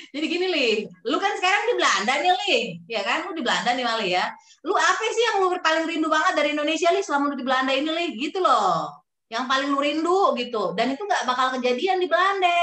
Jadi 0.08 0.24
gini 0.24 0.46
Li, 0.48 0.68
lu 1.04 1.20
kan 1.20 1.36
sekarang 1.36 1.68
di 1.68 1.74
Belanda 1.76 2.12
nih 2.24 2.32
Li, 2.32 2.56
ya 2.88 3.04
kan? 3.04 3.28
Lu 3.28 3.36
di 3.36 3.44
Belanda 3.44 3.76
nih 3.76 3.84
Mali 3.84 4.16
ya. 4.16 4.24
Lu 4.64 4.72
apa 4.72 5.04
sih 5.12 5.22
yang 5.28 5.44
lu 5.44 5.52
paling 5.60 5.84
rindu 5.84 6.08
banget 6.08 6.32
dari 6.32 6.56
Indonesia 6.56 6.88
Li 6.96 7.04
selama 7.04 7.28
lu 7.28 7.36
di 7.36 7.44
Belanda 7.44 7.76
ini 7.76 7.90
Li? 7.92 8.06
Gitu 8.16 8.40
loh. 8.40 8.88
Yang 9.28 9.44
paling 9.44 9.68
lu 9.68 9.78
rindu 9.84 10.20
gitu. 10.40 10.72
Dan 10.72 10.96
itu 10.96 11.04
nggak 11.04 11.28
bakal 11.28 11.52
kejadian 11.60 12.00
di 12.00 12.08
Belanda. 12.08 12.56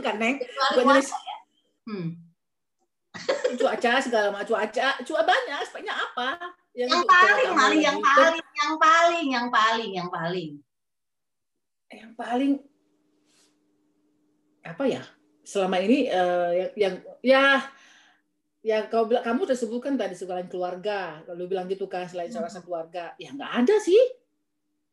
kan 0.00 0.16
Neng? 0.16 0.40
Puasa, 0.80 1.20
ya? 1.20 1.35
Hmm. 1.86 2.18
cuaca 3.60 3.90
segala 4.02 4.28
macam. 4.34 4.58
Cuaca 4.58 5.00
cuaca 5.06 5.24
banyak 5.24 5.56
aspeknya 5.62 5.94
apa? 5.94 6.36
Yang, 6.76 6.92
yang 6.92 7.04
paling 7.08 7.50
Mali 7.56 7.78
yang 7.80 7.98
paling 8.02 8.46
yang 8.52 8.74
paling 8.76 9.26
yang 9.32 9.48
paling 9.48 9.90
yang 9.94 10.08
paling. 10.12 10.50
Yang 11.88 12.12
paling 12.18 12.52
apa 14.66 14.84
ya? 14.84 15.02
Selama 15.46 15.78
ini 15.78 16.10
uh, 16.10 16.50
yang, 16.52 16.70
yang 16.76 16.94
ya 17.22 17.44
ya 18.66 18.78
kau 18.90 19.06
bilang 19.06 19.22
kamu 19.22 19.46
udah 19.46 19.58
sebutkan 19.58 19.94
tadi 19.94 20.18
selain 20.18 20.50
keluarga. 20.50 21.22
Kalau 21.22 21.46
bilang 21.46 21.70
gitu 21.70 21.86
kan 21.86 22.10
selain 22.10 22.28
hmm. 22.28 22.42
rasa 22.42 22.60
keluarga. 22.60 23.14
Ya 23.16 23.32
nggak 23.32 23.52
ada 23.64 23.76
sih. 23.80 24.02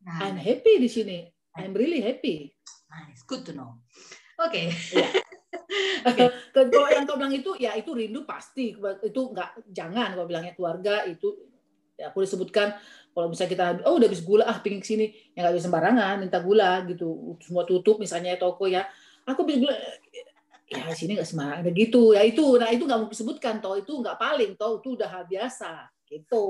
Nah, 0.04 0.30
I'm 0.30 0.38
happy 0.38 0.78
di 0.78 0.88
sini. 0.88 1.18
I'm 1.58 1.74
really 1.74 2.00
happy. 2.00 2.54
Nice. 2.88 3.26
Good 3.26 3.50
to 3.50 3.52
know. 3.52 3.82
Oke 4.38 4.70
okay. 4.70 4.94
ya. 4.94 5.10
okay. 6.06 6.28
kalau 6.52 6.88
yang 6.90 7.04
kau 7.08 7.16
bilang 7.18 7.34
itu 7.34 7.50
ya 7.58 7.74
itu 7.74 7.90
rindu 7.94 8.22
pasti. 8.28 8.74
Itu 9.02 9.20
nggak 9.32 9.70
jangan 9.72 10.14
kau 10.18 10.26
bilangnya 10.28 10.52
keluarga 10.54 11.04
itu 11.08 11.50
ya 11.94 12.10
aku 12.10 12.26
disebutkan 12.26 12.74
kalau 13.14 13.30
misalnya 13.30 13.50
kita 13.54 13.64
oh 13.86 13.94
udah 13.94 14.08
habis 14.10 14.22
gula 14.26 14.44
ah 14.46 14.58
pingin 14.58 14.82
sini. 14.82 15.10
Ya 15.34 15.46
nggak 15.46 15.54
bisa 15.58 15.66
sembarangan 15.70 16.14
minta 16.22 16.38
gula 16.42 16.82
gitu. 16.86 17.38
Semua 17.42 17.64
tutup 17.64 18.02
misalnya 18.02 18.36
toko 18.38 18.66
ya. 18.66 18.86
Aku 19.26 19.42
bisa 19.46 19.62
gula 19.62 19.74
ya 20.64 20.90
sini 20.94 21.18
nggak 21.18 21.28
sembarangan 21.28 21.70
gitu. 21.74 22.12
Ya 22.14 22.22
itu 22.26 22.44
nah 22.58 22.68
itu 22.70 22.84
nggak 22.86 22.98
mau 23.00 23.10
disebutkan 23.10 23.62
toh. 23.62 23.78
Itu 23.78 24.02
nggak 24.02 24.18
paling 24.18 24.58
toh 24.58 24.82
itu 24.82 24.98
udah 24.98 25.08
hal 25.08 25.24
biasa 25.26 25.90
gitu. 26.10 26.46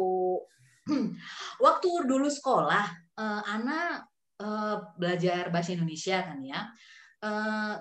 Waktu 1.65 1.89
dulu 2.05 2.29
sekolah 2.29 2.85
uh, 3.17 3.43
Ana 3.45 4.05
uh, 4.41 4.77
belajar 4.99 5.49
bahasa 5.49 5.73
Indonesia 5.73 6.21
kan 6.21 6.39
ya 6.43 6.69
uh, 7.25 7.75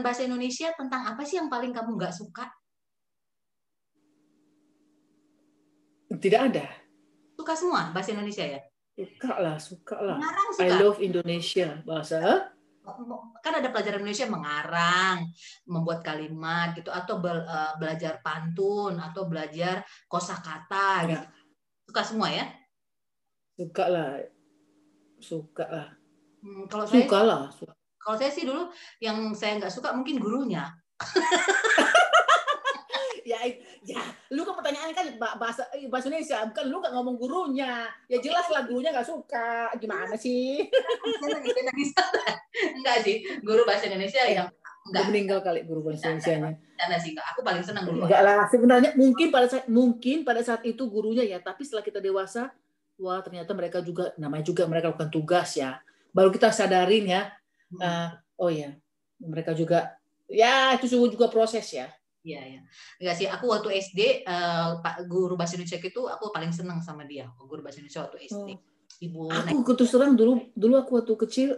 bahasa 0.00 0.24
Indonesia 0.24 0.72
tentang 0.72 1.04
apa 1.04 1.20
sih 1.28 1.36
yang 1.36 1.52
paling 1.52 1.76
kamu 1.76 2.00
nggak 2.00 2.16
suka 2.16 2.48
tidak 6.16 6.40
ada 6.52 6.66
suka 7.36 7.52
semua 7.52 7.92
bahasa 7.92 8.16
Indonesia 8.16 8.44
ya 8.48 8.60
suka 8.96 9.32
lah 9.40 9.56
suka 9.60 9.96
lah 10.00 10.16
suka. 10.56 10.64
I 10.64 10.68
love 10.80 11.00
Indonesia 11.04 11.80
bahasa 11.84 12.52
kan 13.42 13.62
ada 13.62 13.70
pelajaran 13.70 14.02
Indonesia 14.02 14.26
mengarang, 14.26 15.30
membuat 15.70 16.02
kalimat 16.02 16.74
gitu 16.74 16.90
atau 16.90 17.22
be, 17.22 17.30
uh, 17.30 17.78
belajar 17.78 18.18
pantun 18.26 18.98
atau 18.98 19.30
belajar 19.30 19.86
kosakata 20.10 21.06
gitu. 21.06 21.26
Suka 21.86 22.02
semua 22.02 22.28
ya? 22.34 22.50
Suka 23.54 23.84
lah. 23.86 24.10
Suka 25.22 25.64
lah. 25.70 25.88
Hmm, 26.42 26.66
kalau 26.66 26.84
saya 26.86 27.06
suka 27.06 27.18
lah. 27.22 27.42
Kalau 28.02 28.16
saya 28.18 28.30
sih 28.34 28.42
dulu 28.42 28.66
yang 28.98 29.30
saya 29.32 29.62
nggak 29.62 29.72
suka 29.72 29.94
mungkin 29.94 30.18
gurunya. 30.18 30.66
ya 33.22 33.38
ya 33.86 34.02
lu 34.34 34.42
kan 34.42 34.58
pertanyaannya 34.58 34.94
kan 34.98 35.06
bahasa 35.38 35.62
eh, 35.78 35.86
bahasa 35.86 36.10
Indonesia 36.10 36.42
bukan 36.50 36.64
lu 36.66 36.76
nggak 36.82 36.94
ngomong 36.98 37.16
gurunya. 37.16 37.86
Ya 38.10 38.18
jelas 38.18 38.50
lah 38.50 38.66
gurunya 38.66 38.90
nggak 38.90 39.06
suka. 39.06 39.70
Gimana 39.78 40.18
sih? 40.18 40.66
Enggak 42.78 42.96
sih 43.06 43.22
guru 43.46 43.62
bahasa 43.62 43.86
Indonesia 43.86 44.22
yang 44.26 44.50
enggak. 44.90 45.04
meninggal 45.08 45.38
kali 45.46 45.62
guru 45.62 45.86
bahasa 45.86 46.10
Indonesia 46.10 46.34
nya 46.42 46.50
karena 46.58 46.96
sih 46.98 47.14
aku 47.14 47.40
paling 47.46 47.62
senang 47.62 47.86
guru 47.86 48.02
enggak 48.02 48.22
lah 48.26 48.50
sebenarnya 48.50 48.90
mungkin 48.98 49.30
pada 49.30 49.46
saat 49.46 49.70
mungkin 49.70 50.26
pada 50.26 50.42
saat 50.42 50.66
itu 50.66 50.82
gurunya 50.90 51.22
ya 51.22 51.38
tapi 51.38 51.62
setelah 51.62 51.86
kita 51.86 52.02
dewasa 52.02 52.50
wah 52.98 53.22
ternyata 53.22 53.54
mereka 53.54 53.78
juga 53.80 54.12
namanya 54.18 54.44
juga 54.46 54.66
mereka 54.66 54.92
lakukan 54.92 55.10
tugas 55.10 55.56
ya. 55.56 55.80
Baru 56.12 56.28
kita 56.28 56.52
sadarin 56.52 57.08
ya 57.08 57.32
uh, 57.80 58.10
oh 58.42 58.50
ya 58.50 58.74
mereka 59.22 59.54
juga 59.54 59.96
ya 60.26 60.74
itu 60.76 60.88
juga 60.90 61.30
proses 61.30 61.64
ya 61.72 61.88
Iya, 62.22 62.38
ya. 62.38 62.60
Enggak 63.02 63.14
sih, 63.18 63.26
aku 63.26 63.50
waktu 63.50 63.82
SD 63.82 64.22
uh, 64.22 64.30
eh, 64.30 64.70
Pak 64.78 65.10
guru 65.10 65.34
bahasa 65.34 65.58
Indonesia 65.58 65.82
itu 65.82 66.06
aku 66.06 66.30
paling 66.30 66.54
senang 66.54 66.78
sama 66.78 67.02
dia, 67.02 67.26
guru 67.34 67.66
bahasa 67.66 67.82
Indonesia 67.82 68.06
waktu 68.06 68.30
SD. 68.30 68.50
Oh. 68.54 68.58
Ibu 69.02 69.20
Aku 69.34 69.74
terus 69.74 69.90
terang 69.90 70.14
dulu 70.14 70.46
dulu 70.54 70.78
aku 70.78 71.02
waktu 71.02 71.14
kecil 71.26 71.50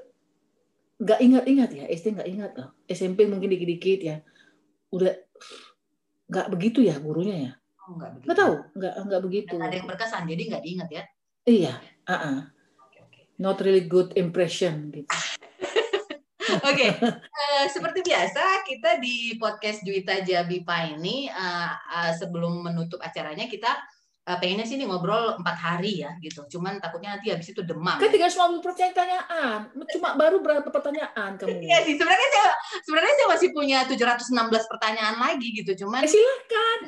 nggak 0.96 1.20
ingat-ingat 1.20 1.70
ya, 1.77 1.85
SD 1.92 2.16
nggak 2.16 2.29
ingat 2.33 2.50
loh. 2.57 2.72
SMP 2.88 3.29
mungkin 3.29 3.53
dikit-dikit 3.53 4.00
ya. 4.00 4.16
Udah 4.88 5.12
nggak 6.33 6.46
begitu 6.57 6.81
ya 6.81 6.96
gurunya 6.96 7.37
ya. 7.37 7.53
Oh, 7.85 8.00
nggak 8.00 8.11
begitu. 8.16 8.24
Nggak 8.24 8.38
tahu, 8.40 8.55
nggak 8.81 8.94
nggak 9.05 9.22
begitu. 9.29 9.55
Dan 9.61 9.66
ada 9.68 9.77
yang 9.77 9.88
berkesan, 9.92 10.22
jadi 10.24 10.42
nggak 10.48 10.62
diingat 10.64 10.88
ya. 10.88 11.03
Iya, 11.44 11.74
uh 12.09 12.12
-uh. 12.16 12.38
Okay, 12.88 13.00
okay. 13.05 13.22
Not 13.37 13.61
really 13.61 13.85
good 13.85 14.16
impression 14.16 14.88
gitu. 14.88 15.12
Oke, 16.44 16.61
okay. 16.61 16.90
uh, 17.00 17.16
eh, 17.16 17.64
seperti 17.72 18.04
biasa 18.04 18.68
kita 18.68 19.00
di 19.00 19.40
podcast 19.40 19.80
Juwita 19.80 20.20
Jabipa 20.20 20.85
ini 20.92 21.33
uh, 21.33 21.72
uh, 21.72 22.12
sebelum 22.12 22.61
menutup 22.61 23.00
acaranya 23.00 23.48
kita 23.48 23.72
uh, 24.28 24.37
pengennya 24.37 24.68
sih 24.68 24.76
ngobrol 24.85 25.40
empat 25.40 25.57
hari 25.57 26.04
ya 26.04 26.12
gitu. 26.20 26.44
Cuman 26.52 26.85
takutnya 26.85 27.16
nanti 27.16 27.33
habis 27.33 27.48
itu 27.48 27.64
demam. 27.64 27.96
Kan 27.96 28.12
tinggal 28.12 28.28
semua 28.28 28.61
pertanyaan, 28.61 29.72
cuma 29.96 30.20
baru 30.20 30.44
berapa 30.44 30.68
pertanyaan 30.68 31.40
kamu? 31.40 31.64
Iya 31.64 31.78
sih, 31.88 31.94
sebenarnya 31.96 32.28
saya 32.28 32.50
sebenarnya 32.85 33.14
saya 33.16 33.28
masih 33.33 33.48
punya 33.57 33.78
716 33.88 34.72
pertanyaan 34.76 35.16
lagi 35.16 35.48
gitu. 35.48 35.72
Cuman 35.87 36.04
eh, 36.04 36.11
silakan. 36.12 36.78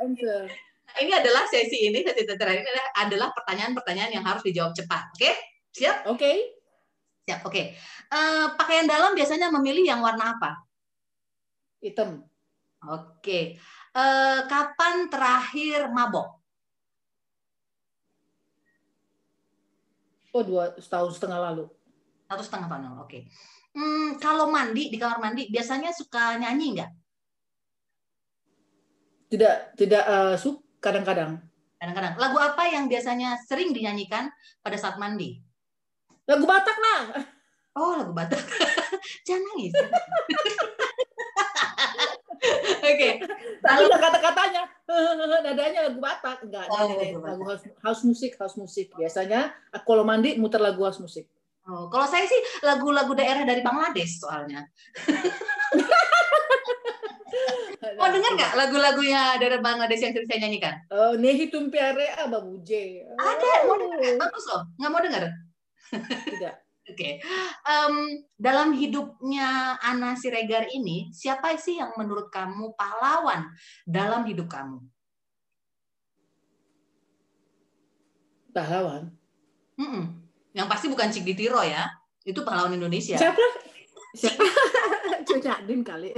Answer. 0.00 0.44
Ini 0.90 1.22
adalah 1.22 1.46
sesi 1.46 1.86
ini, 1.86 2.02
sesi 2.02 2.26
terakhir 2.26 2.66
ini 2.66 2.82
adalah 2.98 3.30
pertanyaan-pertanyaan 3.30 4.10
yang 4.10 4.26
harus 4.26 4.42
dijawab 4.42 4.74
cepat. 4.74 5.14
Oke? 5.14 5.22
Okay? 5.22 5.34
Siap? 5.70 5.96
Oke. 6.10 6.18
Okay. 6.18 6.36
Siap, 7.30 7.46
oke. 7.46 7.54
Okay. 7.54 7.64
Uh, 8.10 8.18
eh, 8.18 8.46
pakaian 8.58 8.90
dalam 8.90 9.14
biasanya 9.14 9.54
memilih 9.54 9.86
yang 9.86 10.02
warna 10.02 10.34
apa? 10.34 10.66
Hitam. 11.78 12.26
Oke. 12.82 13.22
Okay. 13.22 13.44
Uh, 13.94 14.02
eh, 14.02 14.38
kapan 14.50 15.06
terakhir 15.06 15.86
mabok? 15.94 16.42
Oh, 20.34 20.42
dua 20.42 20.74
setahun 20.82 21.22
setengah 21.22 21.38
lalu. 21.38 21.70
Satu 22.26 22.42
setengah 22.42 22.66
tahun 22.66 22.98
oke. 22.98 23.06
Okay. 23.06 23.22
Hmm, 23.78 24.18
kalau 24.18 24.50
mandi 24.50 24.90
di 24.90 24.98
kamar 24.98 25.22
mandi 25.22 25.46
biasanya 25.46 25.94
suka 25.94 26.34
nyanyi 26.34 26.82
nggak? 26.82 26.90
Tidak, 29.30 29.78
tidak 29.78 30.02
uh, 30.02 30.34
su 30.34 30.58
kadang-kadang. 30.82 31.38
Kadang-kadang. 31.78 32.18
Lagu 32.18 32.42
apa 32.42 32.66
yang 32.74 32.90
biasanya 32.90 33.38
sering 33.46 33.70
dinyanyikan 33.70 34.26
pada 34.66 34.74
saat 34.74 34.98
mandi? 34.98 35.38
Lagu 36.30 36.46
Batak 36.46 36.76
lah. 36.78 37.00
Oh, 37.74 37.98
lagu 37.98 38.14
Batak. 38.14 38.38
Jangan 39.26 39.42
nangis. 39.50 39.74
Oke. 42.80 42.96
Okay. 42.96 43.12
Tapi 43.60 43.84
kata-katanya, 43.90 44.62
nadanya 45.44 45.80
lagu 45.90 45.98
Batak. 45.98 46.46
Enggak, 46.46 46.70
oh, 46.70 46.86
lagu, 46.86 47.18
lagu 47.18 47.42
house, 47.50 47.66
house 47.82 48.02
musik, 48.06 48.38
house 48.38 48.54
musik. 48.54 48.94
Biasanya 48.94 49.50
kalau 49.82 50.06
mandi 50.06 50.38
muter 50.38 50.62
lagu 50.62 50.86
house 50.86 51.02
musik. 51.02 51.26
Oh, 51.66 51.90
kalau 51.90 52.06
saya 52.06 52.24
sih 52.24 52.40
lagu-lagu 52.62 53.12
daerah 53.12 53.42
dari 53.42 53.60
Bangladesh 53.62 54.22
soalnya. 54.22 54.64
Mau 58.00 58.08
dengar 58.10 58.32
nggak 58.34 58.52
lagu-lagunya 58.58 59.38
dari 59.38 59.58
Bangladesh 59.60 60.02
yang 60.02 60.14
saya 60.14 60.38
nyanyikan? 60.46 60.74
Oh, 60.90 61.14
Nehi 61.18 61.52
Tumpiare 61.52 62.10
Babuje. 62.26 63.06
Oh. 63.06 63.18
Ada, 63.18 63.68
mau 63.68 63.76
dengar? 63.76 63.98
Bagus 64.18 64.44
loh. 64.50 64.62
Nggak 64.80 64.90
mau 64.90 65.02
dengar? 65.04 65.22
Tidak. 65.90 66.54
Oke, 66.90 66.96
okay. 66.96 67.14
um, 67.70 68.08
dalam 68.34 68.74
hidupnya 68.74 69.78
Ana 69.78 70.18
Siregar 70.18 70.66
ini, 70.74 71.14
siapa 71.14 71.54
sih 71.54 71.78
yang 71.78 71.94
menurut 71.94 72.34
kamu 72.34 72.74
pahlawan 72.74 73.46
dalam 73.86 74.26
hidup 74.26 74.50
kamu? 74.50 74.82
Pahlawan? 78.50 79.14
Mm 79.78 79.86
-mm. 79.86 80.04
Yang 80.50 80.66
pasti 80.66 80.86
bukan 80.90 81.14
Cik 81.14 81.22
Ditiro 81.30 81.62
ya, 81.62 81.86
itu 82.26 82.42
pahlawan 82.42 82.74
Indonesia. 82.74 83.14
Siapa? 83.14 83.38
Siapa? 84.18 84.42
Cucadin 85.30 85.86
kali. 85.86 86.10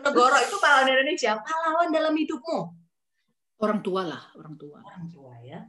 Goro 0.00 0.36
itu 0.40 0.56
pahlawan 0.64 0.88
Indonesia, 0.88 1.36
pahlawan 1.44 1.92
dalam 1.92 2.16
hidupmu. 2.16 2.58
Orang 3.60 3.84
tua 3.84 4.08
lah, 4.08 4.22
orang 4.32 4.56
tua. 4.56 4.80
Orang 4.80 5.12
tua 5.12 5.34
ya. 5.44 5.60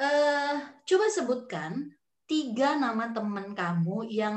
Uh, 0.00 0.56
coba 0.88 1.04
sebutkan 1.12 1.92
tiga 2.32 2.80
nama 2.80 3.12
teman 3.12 3.52
kamu 3.52 4.08
yang 4.08 4.36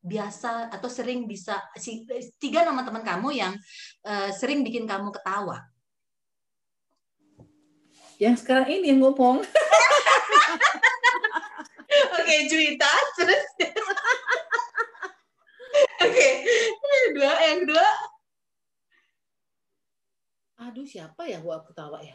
biasa 0.00 0.72
atau 0.72 0.88
sering 0.88 1.28
bisa 1.28 1.60
tiga 2.40 2.64
nama 2.64 2.80
teman 2.80 3.04
kamu 3.04 3.36
yang 3.36 3.52
uh, 4.08 4.32
sering 4.32 4.64
bikin 4.64 4.88
kamu 4.88 5.12
ketawa. 5.12 5.60
yang 8.14 8.38
sekarang 8.38 8.70
ini 8.70 8.94
yang 8.94 9.02
ngomong. 9.02 9.42
Oke, 12.14 12.34
Juwita, 12.46 12.88
terus. 13.18 13.42
Oke, 16.06 16.28
yang 16.46 17.02
kedua, 17.10 17.32
yang 17.42 17.58
kedua. 17.66 17.88
Aduh, 20.62 20.86
siapa 20.86 21.26
ya 21.26 21.42
gua 21.42 21.58
aku 21.60 21.74
tawa 21.74 21.98
ya? 22.00 22.14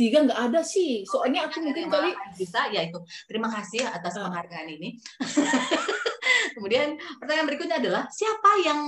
Tiga 0.00 0.24
nggak 0.24 0.40
ada 0.48 0.64
sih. 0.64 1.04
Soalnya 1.04 1.44
aku 1.44 1.60
mungkin 1.60 1.92
kali 1.92 2.16
bisa 2.32 2.72
ya 2.72 2.88
itu. 2.88 2.96
Terima 3.28 3.52
kasih 3.52 3.84
atas 3.84 4.16
Ah. 4.16 4.32
penghargaan 4.32 4.68
ini. 4.72 4.96
Kemudian 6.56 6.96
pertanyaan 7.20 7.48
berikutnya 7.52 7.76
adalah 7.76 8.08
siapa 8.08 8.64
yang 8.64 8.80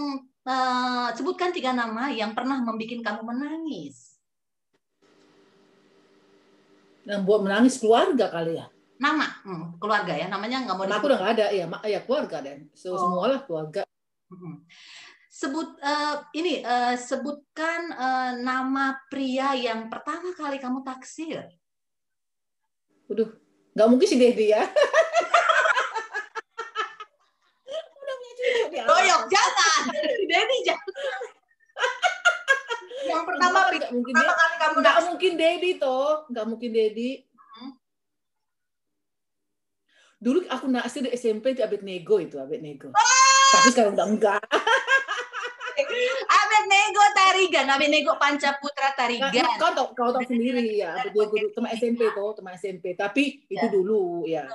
eh, 0.43 1.09
sebutkan 1.13 1.53
tiga 1.53 1.77
nama 1.77 2.09
yang 2.09 2.33
pernah 2.33 2.65
membuat 2.65 3.05
kamu 3.05 3.21
menangis? 3.29 4.17
yang 7.03 7.27
buat 7.27 7.43
menangis 7.43 7.83
keluarga 7.83 8.31
kali 8.31 8.63
ya. 8.63 8.67
Nama, 9.03 9.27
hmm, 9.43 9.83
keluarga 9.83 10.15
ya, 10.15 10.31
namanya 10.31 10.63
nggak 10.63 10.77
mau 10.79 10.87
aku 10.87 11.07
udah 11.11 11.19
nggak 11.19 11.33
ada 11.35 11.47
ya, 11.51 11.67
ya 11.91 12.01
keluarga 12.07 12.39
dan 12.39 12.71
so, 12.79 12.95
Oh. 12.95 12.99
semualah 12.99 13.43
keluarga. 13.43 13.83
Hmm. 14.31 14.63
Sebut 15.33 15.80
eh, 15.80 16.16
ini 16.37 16.61
eh, 16.61 16.93
sebutkan 17.01 17.89
eh, 17.89 18.33
nama 18.45 19.01
pria 19.09 19.57
yang 19.57 19.89
pertama 19.89 20.37
kali 20.37 20.61
kamu 20.61 20.85
taksir. 20.85 21.49
Waduh, 23.09 23.33
nggak 23.72 23.89
mungkin 23.89 24.09
si 24.12 24.20
Dedi 24.20 24.53
ya. 24.53 24.61
Doyok, 28.93 29.22
jangan. 29.33 29.83
Dedi 30.28 30.57
jangan. 30.68 30.93
yang 33.03 33.24
pertama 33.24 33.72
nggak 33.72 33.89
mungkin 33.89 34.12
pertama 34.12 34.35
kali 34.37 34.55
kamu 34.61 34.74
Nggak 34.85 34.99
mungkin 35.09 35.33
Dedi 35.41 35.70
toh, 35.80 36.28
nggak 36.28 36.45
mungkin 36.45 36.70
Dedi. 36.76 37.11
Hmm. 37.41 37.72
Dulu 40.20 40.45
aku 40.53 40.68
naksir 40.68 41.09
di 41.09 41.11
SMP 41.16 41.57
itu 41.57 41.64
Abednego 41.64 42.20
itu 42.20 42.37
Abednego. 42.37 42.93
Tapi 43.53 43.68
sekarang 43.72 43.97
udah 43.97 44.09
enggak. 44.12 44.45
Abednego 46.73 47.05
Tarigan, 47.12 47.66
Abednego 47.68 48.12
Pancaputra 48.16 48.89
Tarigan. 48.97 49.45
Kau 49.61 49.77
tau, 49.77 49.93
kau 49.93 50.09
tau 50.09 50.25
sendiri 50.25 50.81
ya, 50.81 50.97
Abednego 50.97 51.29
dulu 51.29 51.49
teman 51.53 51.70
SMP 51.77 52.01
toh, 52.16 52.33
teman 52.33 52.57
SMP. 52.57 52.97
Tapi 52.97 53.45
itu 53.45 53.61
Ya. 53.61 53.68
dulu 53.68 54.25
ya. 54.25 54.49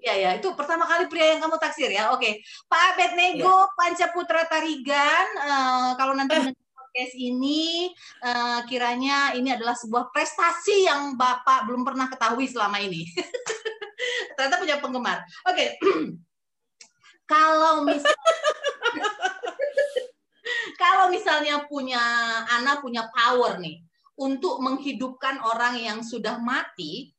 Ya 0.00 0.14
ya, 0.16 0.30
itu 0.40 0.48
pertama 0.56 0.88
kali 0.88 1.12
pria 1.12 1.36
yang 1.36 1.44
kamu 1.44 1.60
taksir 1.60 1.92
ya. 1.92 2.08
Oke. 2.16 2.40
Pak 2.72 2.96
Abednego 2.96 3.68
Pancaputra 3.76 4.48
Tarigan, 4.48 5.26
eh, 5.44 5.90
kalau 6.00 6.16
nanti 6.16 6.32
mendengar 6.40 6.72
podcast 6.72 7.14
ini 7.20 7.92
eh, 8.24 8.60
kiranya 8.64 9.36
ini 9.36 9.52
adalah 9.52 9.76
sebuah 9.76 10.08
prestasi 10.08 10.88
yang 10.88 11.20
Bapak 11.20 11.68
belum 11.68 11.84
pernah 11.84 12.08
ketahui 12.08 12.48
selama 12.48 12.80
ini. 12.80 13.04
Ternyata 14.40 14.56
punya 14.56 14.80
penggemar. 14.80 15.20
Oke. 15.44 15.76
kalau 17.32 17.84
misal 17.84 18.08
kalau 20.82 21.14
misalnya 21.14 21.62
punya 21.70 22.02
anak 22.50 22.82
punya 22.82 23.06
power 23.14 23.62
nih 23.62 23.78
untuk 24.18 24.58
menghidupkan 24.58 25.38
orang 25.38 25.78
yang 25.78 26.02
sudah 26.02 26.42
mati, 26.42 27.14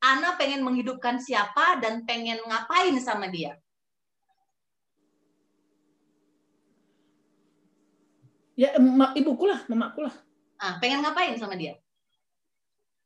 Ana 0.00 0.36
pengen 0.36 0.64
menghidupkan 0.64 1.20
siapa 1.20 1.80
dan 1.80 2.04
pengen 2.04 2.40
ngapain 2.44 2.96
sama 3.00 3.32
dia? 3.32 3.56
Ya 8.56 8.76
emak, 8.76 9.16
ibuku 9.16 9.44
lah, 9.48 9.64
mamaku 9.68 10.08
lah. 10.08 10.16
Ah, 10.60 10.76
pengen 10.80 11.00
ngapain 11.04 11.36
sama 11.40 11.56
dia? 11.56 11.76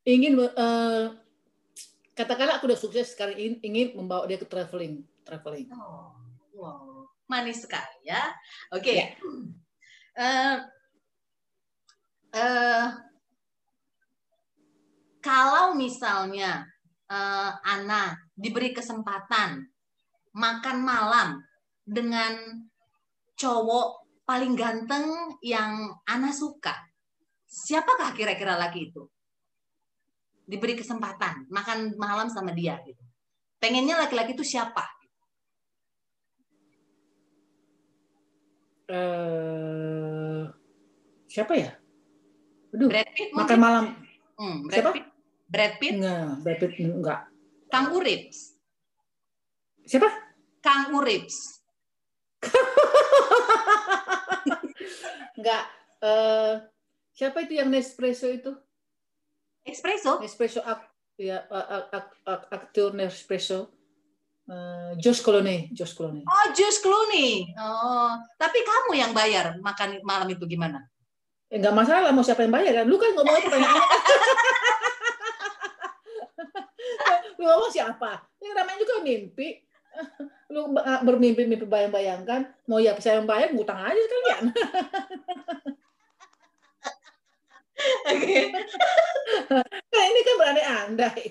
Ingin 0.06 0.38
eh, 0.38 1.06
katakanlah 2.14 2.58
aku 2.58 2.70
udah 2.70 2.78
sukses 2.78 3.10
sekarang 3.10 3.38
ingin, 3.38 3.54
ingin 3.62 3.88
membawa 3.98 4.26
dia 4.26 4.38
ke 4.38 4.46
traveling, 4.46 5.02
traveling. 5.26 5.66
Oh, 5.74 6.14
wow, 6.54 6.93
manis 7.28 7.64
sekali 7.64 8.08
ya. 8.08 8.22
Oke. 8.74 8.92
Ya. 8.94 9.08
Eh, 10.14 10.56
eh, 12.36 12.86
kalau 15.24 15.74
misalnya 15.74 16.62
eh, 17.08 17.50
Ana 17.64 18.14
diberi 18.36 18.70
kesempatan 18.70 19.64
makan 20.34 20.78
malam 20.82 21.42
dengan 21.84 22.64
cowok 23.38 24.22
paling 24.24 24.56
ganteng 24.56 25.36
yang 25.44 25.92
Ana 26.08 26.32
suka, 26.32 26.72
siapakah 27.44 28.16
kira-kira 28.16 28.56
laki 28.56 28.90
itu? 28.92 29.02
Diberi 30.44 30.76
kesempatan 30.76 31.48
makan 31.48 31.96
malam 31.96 32.28
sama 32.28 32.52
dia 32.52 32.80
gitu. 32.84 33.00
Pengennya 33.60 33.96
laki-laki 33.96 34.36
itu 34.36 34.44
siapa? 34.44 34.93
Eh, 38.84 40.42
siapa 41.24 41.52
ya? 41.56 41.72
Aduh, 42.70 42.88
Brad 42.90 43.08
Pitt 43.10 43.30
makan 43.32 43.40
mungkin? 43.40 43.60
malam. 43.60 43.84
Hmm, 44.34 44.56
Brad 44.66 44.74
Siapa? 44.74 44.90
Pitt. 44.92 45.06
Brad 45.44 45.74
Pitt, 45.78 45.92
Enggak, 45.94 46.28
Brad 46.42 46.58
Pitt 46.58 46.72
enggak. 46.80 47.20
Kang 47.70 47.86
Urips. 47.92 48.38
Siapa? 49.84 50.08
Kang 50.60 50.84
Urips. 50.92 51.36
enggak. 55.38 55.64
Eh, 56.00 56.52
siapa 57.14 57.38
itu 57.40 57.54
yang 57.56 57.70
Nespresso 57.70 58.28
itu? 58.28 58.52
Espresso. 59.64 60.20
Nespresso 60.20 60.60
ak 60.60 60.92
ya 61.16 61.40
ak, 61.48 61.84
ak, 61.88 62.06
ak- 62.26 62.48
aktor 62.52 62.90
Nespresso. 62.92 63.72
Eh, 64.44 64.92
Josh 65.00 65.24
Clooney, 65.24 65.72
Josh 65.72 65.96
Clooney. 65.96 66.20
Oh, 66.20 66.46
Josh 66.52 66.84
Clooney. 66.84 67.48
Oh, 67.56 68.12
tapi 68.36 68.60
kamu 68.60 68.92
yang 68.92 69.16
bayar 69.16 69.56
makan 69.56 70.04
malam 70.04 70.28
itu 70.28 70.44
gimana? 70.44 70.84
Eh, 71.48 71.56
enggak 71.56 71.72
masalah 71.72 72.12
mau 72.12 72.20
siapa 72.20 72.44
yang 72.44 72.52
bayar 72.52 72.76
kan? 72.76 72.84
Lu 72.84 73.00
kan 73.00 73.16
ngomong 73.16 73.40
pertanyaannya. 73.40 73.80
Lu 77.40 77.48
ngomong 77.48 77.72
siapa? 77.72 78.20
Ini 78.36 78.52
namanya 78.52 78.78
juga 78.84 79.00
mimpi. 79.00 79.48
Lu 80.52 80.76
ba- 80.76 81.00
bermimpi-mimpi 81.00 81.64
bayang-bayangkan, 81.64 82.44
mau 82.68 82.76
ya 82.76 82.92
saya 83.00 83.16
yang 83.22 83.26
bayar, 83.26 83.48
ngutang 83.56 83.80
aja 83.80 83.96
sekalian. 83.96 84.44
Oke. 88.12 88.38
Nah, 89.90 90.04
ini 90.04 90.20
kan 90.20 90.34
berandai-andai. 90.36 91.24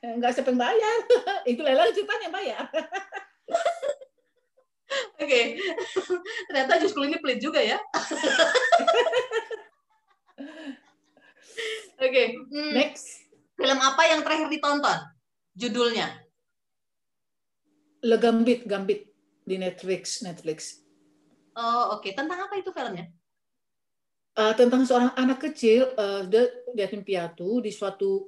Enggak 0.00 0.32
siapa 0.32 0.48
yang 0.52 0.60
bayar. 0.60 0.96
Itu 1.50 1.60
lelang 1.60 1.92
ceritanya 1.92 2.24
yang 2.28 2.34
bayar. 2.34 2.64
Oke. 5.22 5.60
Ternyata 6.48 6.80
Josh 6.80 6.96
Clooney 6.96 7.20
pelit 7.20 7.38
juga 7.38 7.60
ya. 7.60 7.76
Oke. 12.00 12.22
Hmm, 12.48 12.72
Next. 12.72 13.28
Film 13.60 13.76
apa 13.76 14.02
yang 14.08 14.24
terakhir 14.24 14.48
ditonton? 14.48 14.98
Judulnya. 15.52 16.08
Le 18.00 18.16
Gambit, 18.16 18.64
Gambit 18.64 19.12
di 19.44 19.60
Netflix, 19.60 20.24
Netflix. 20.24 20.80
Oh, 21.52 22.00
oke. 22.00 22.08
Tentang 22.16 22.48
apa 22.48 22.56
itu 22.56 22.72
filmnya? 22.72 23.12
Eh, 24.40 24.54
tentang 24.56 24.88
seorang 24.88 25.12
anak 25.20 25.44
kecil, 25.44 25.92
eh, 25.92 26.24
dia 26.24 26.48
di 26.72 26.80
yatim 26.80 27.04
piatu 27.04 27.60
di 27.60 27.68
suatu 27.68 28.24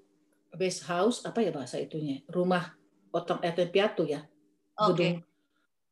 base 0.53 0.85
house, 0.85 1.25
apa 1.25 1.41
ya 1.41 1.51
bahasa 1.51 1.81
itunya? 1.81 2.21
Rumah 2.29 2.77
potong 3.09 3.41
yatim 3.41 3.69
piatu 3.73 4.05
ya. 4.05 4.25
Oke. 4.77 4.93
Gedung. 4.93 5.17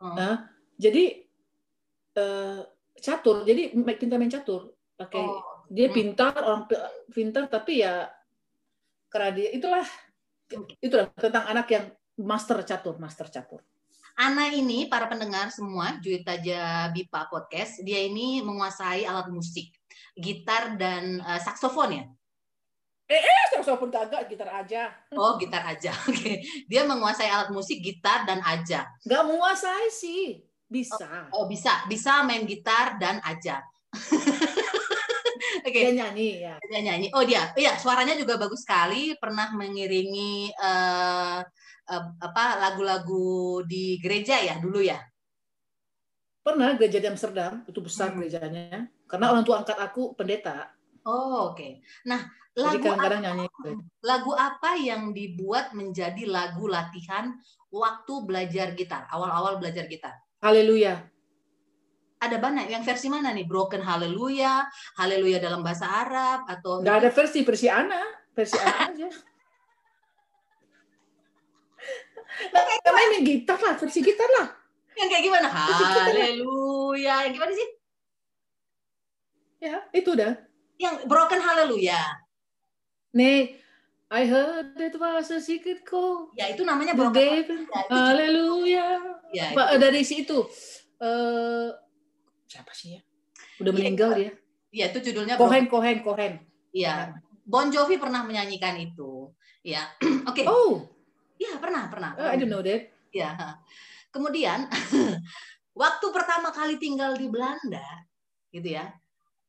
Oh. 0.00 0.14
Nah, 0.16 0.48
jadi 0.76 1.24
eh, 2.10 2.60
catur, 3.00 3.46
jadi 3.46 3.70
pintar 3.96 4.18
main 4.18 4.32
catur. 4.32 4.74
Pakai 4.98 5.22
Oh. 5.24 5.64
dia 5.70 5.88
Hmm. 5.88 5.96
pintar, 5.96 6.34
orang 6.42 6.66
pi- 6.66 6.90
pintar 7.14 7.46
tapi 7.46 7.80
ya 7.80 8.10
karena 9.10 9.30
dia 9.34 9.48
itulah 9.54 9.86
itulah 10.82 11.06
tentang 11.14 11.46
anak 11.46 11.66
yang 11.70 11.86
master 12.18 12.60
catur, 12.66 12.98
master 12.98 13.30
catur. 13.30 13.62
Ana 14.18 14.50
ini 14.52 14.90
para 14.90 15.06
pendengar 15.08 15.48
semua 15.54 15.96
Juwita 16.02 16.36
Bipa 16.92 17.30
podcast, 17.30 17.80
dia 17.80 18.02
ini 18.04 18.42
menguasai 18.44 19.06
alat 19.06 19.30
musik, 19.32 19.70
gitar 20.18 20.76
dan 20.76 21.22
eh, 21.22 21.40
saksofon 21.40 21.90
ya. 21.94 22.04
Eh, 23.10 23.44
saksofon 23.50 23.90
kagak, 23.90 24.30
gitar 24.30 24.46
aja. 24.54 24.86
Oh, 25.10 25.34
gitar 25.34 25.66
aja. 25.66 25.90
Oke. 26.06 26.38
Dia 26.70 26.86
menguasai 26.86 27.26
alat 27.26 27.50
musik, 27.50 27.82
gitar 27.82 28.22
dan 28.22 28.38
aja. 28.46 28.86
Nggak 29.02 29.22
menguasai 29.26 29.90
sih, 29.90 30.38
bisa. 30.70 31.26
Oh, 31.34 31.50
bisa, 31.50 31.82
bisa 31.90 32.22
main 32.22 32.46
gitar 32.46 33.02
dan 33.02 33.18
aja. 33.26 33.66
Oke, 35.66 35.74
Dia 35.74 35.90
nyanyi 35.90 36.46
ya. 36.46 36.54
dia 36.62 36.80
nyanyi. 36.80 37.10
Oh, 37.10 37.26
dia. 37.26 37.50
Iya, 37.58 37.74
suaranya 37.82 38.14
juga 38.14 38.38
bagus 38.38 38.62
sekali, 38.62 39.18
pernah 39.18 39.50
mengiringi 39.50 40.54
eh, 40.54 41.38
eh, 41.90 42.04
apa 42.22 42.44
lagu-lagu 42.62 43.66
di 43.66 43.98
gereja 43.98 44.38
ya 44.38 44.62
dulu 44.62 44.78
ya. 44.78 45.02
Pernah 46.46 46.78
gereja 46.78 47.02
di 47.02 47.08
Amsterdam, 47.10 47.66
itu 47.66 47.82
besar 47.82 48.14
Hmm. 48.14 48.22
gerejanya. 48.22 48.86
Karena 49.10 49.34
orang 49.34 49.42
tua 49.42 49.66
angkat 49.66 49.76
aku 49.76 50.14
pendeta. 50.14 50.70
Oh, 51.10 51.50
oke. 51.50 51.58
Okay. 51.58 51.72
Nah, 52.06 52.22
lagu 52.54 52.78
Jadi 52.78 52.86
kadang-kadang 52.86 53.22
nyanyi. 53.26 53.46
Lagu 54.06 54.32
apa 54.38 54.78
yang 54.78 55.10
dibuat 55.10 55.74
menjadi 55.74 56.22
lagu 56.30 56.70
latihan 56.70 57.34
waktu 57.74 58.14
belajar 58.22 58.78
gitar, 58.78 59.10
awal-awal 59.10 59.58
belajar 59.58 59.90
gitar? 59.90 60.14
Haleluya. 60.38 61.02
Ada 62.20 62.36
banyak. 62.38 62.70
Yang 62.70 62.84
versi 62.86 63.06
mana 63.10 63.34
nih? 63.34 63.48
Broken 63.48 63.82
Haleluya, 63.82 64.68
Haleluya 65.00 65.42
dalam 65.42 65.66
bahasa 65.66 65.88
Arab 65.88 66.46
atau? 66.46 66.84
Gak 66.84 66.96
ada 67.02 67.10
versi 67.10 67.42
versi 67.42 67.66
Ana, 67.66 68.02
versi 68.36 68.54
Ana 68.60 68.78
aja. 68.92 69.08
Nah, 72.40 72.62
mainin 72.94 73.22
gitar 73.26 73.58
lah, 73.58 73.74
versi 73.74 73.98
gitar 74.04 74.28
lah. 74.38 74.48
Yang 74.94 75.08
kayak 75.10 75.24
gimana? 75.26 75.48
Haleluya. 75.48 77.14
Yang 77.26 77.32
gimana 77.40 77.52
sih? 77.56 77.68
Ya, 79.60 79.76
itu 79.92 80.12
dah. 80.16 80.49
Yang 80.80 81.04
broken 81.04 81.40
haleluya. 81.44 82.00
Nih, 83.12 83.60
I 84.08 84.22
heard 84.24 84.80
it 84.80 84.96
was 84.96 85.28
a 85.28 85.38
secret 85.44 85.84
call. 85.84 86.32
Ya, 86.32 86.48
itu 86.48 86.64
namanya 86.64 86.96
broken 86.96 87.68
haleluya. 87.68 87.92
Haleluya. 87.92 88.86
Ya, 89.36 89.52
Pak, 89.52 89.76
dari 89.76 90.00
situ. 90.00 90.48
Uh, 90.96 91.68
siapa 92.48 92.72
sih 92.72 92.96
ya? 92.96 93.00
Udah 93.60 93.76
iya, 93.76 93.78
meninggal 93.78 94.10
ya, 94.16 94.18
dia. 94.18 94.30
Iya, 94.72 94.84
itu 94.96 94.98
judulnya 95.12 95.36
Kohen, 95.36 95.68
Kohen, 95.68 96.00
Kohen. 96.00 96.32
Iya. 96.72 97.12
Bon 97.44 97.68
Jovi 97.68 98.00
pernah 98.00 98.24
menyanyikan 98.24 98.80
itu. 98.80 99.28
Ya. 99.60 99.84
Oke. 100.30 100.42
Okay. 100.42 100.44
Oh. 100.48 100.88
Iya, 101.36 101.60
pernah, 101.60 101.92
pernah. 101.92 102.16
Oh, 102.16 102.28
I 102.28 102.40
don't 102.40 102.48
know 102.48 102.64
that. 102.64 102.88
Iya. 103.12 103.60
Kemudian 104.08 104.64
waktu 105.82 106.06
pertama 106.08 106.48
kali 106.50 106.80
tinggal 106.80 107.14
di 107.20 107.28
Belanda, 107.28 107.84
gitu 108.48 108.80
ya 108.80 108.99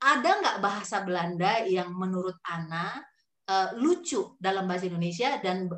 ada 0.02 0.30
nggak 0.42 0.58
bahasa 0.66 1.06
Belanda 1.06 1.62
yang 1.70 1.94
menurut 1.94 2.42
Ana 2.42 2.98
uh, 3.46 3.70
lucu 3.78 4.34
dalam 4.42 4.66
bahasa 4.66 4.90
Indonesia 4.90 5.38
dan 5.38 5.70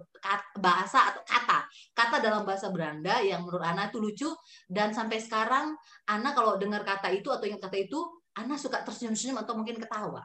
bahasa 0.55 1.11
atau 1.11 1.27
kata? 1.27 1.67
Kata 1.91 2.23
dalam 2.23 2.47
bahasa 2.47 2.71
Belanda 2.71 3.19
yang 3.19 3.43
menurut 3.43 3.67
Ana 3.67 3.91
itu 3.91 3.99
lucu 3.99 4.31
dan 4.71 4.95
sampai 4.95 5.19
sekarang 5.19 5.75
Ana 6.07 6.31
kalau 6.31 6.55
dengar 6.55 6.87
kata 6.87 7.11
itu 7.11 7.27
atau 7.27 7.43
ingat 7.43 7.67
kata 7.67 7.77
itu 7.83 7.99
Ana 8.39 8.55
suka 8.55 8.81
tersenyum-senyum 8.87 9.43
atau 9.43 9.59
mungkin 9.59 9.77
ketawa. 9.77 10.23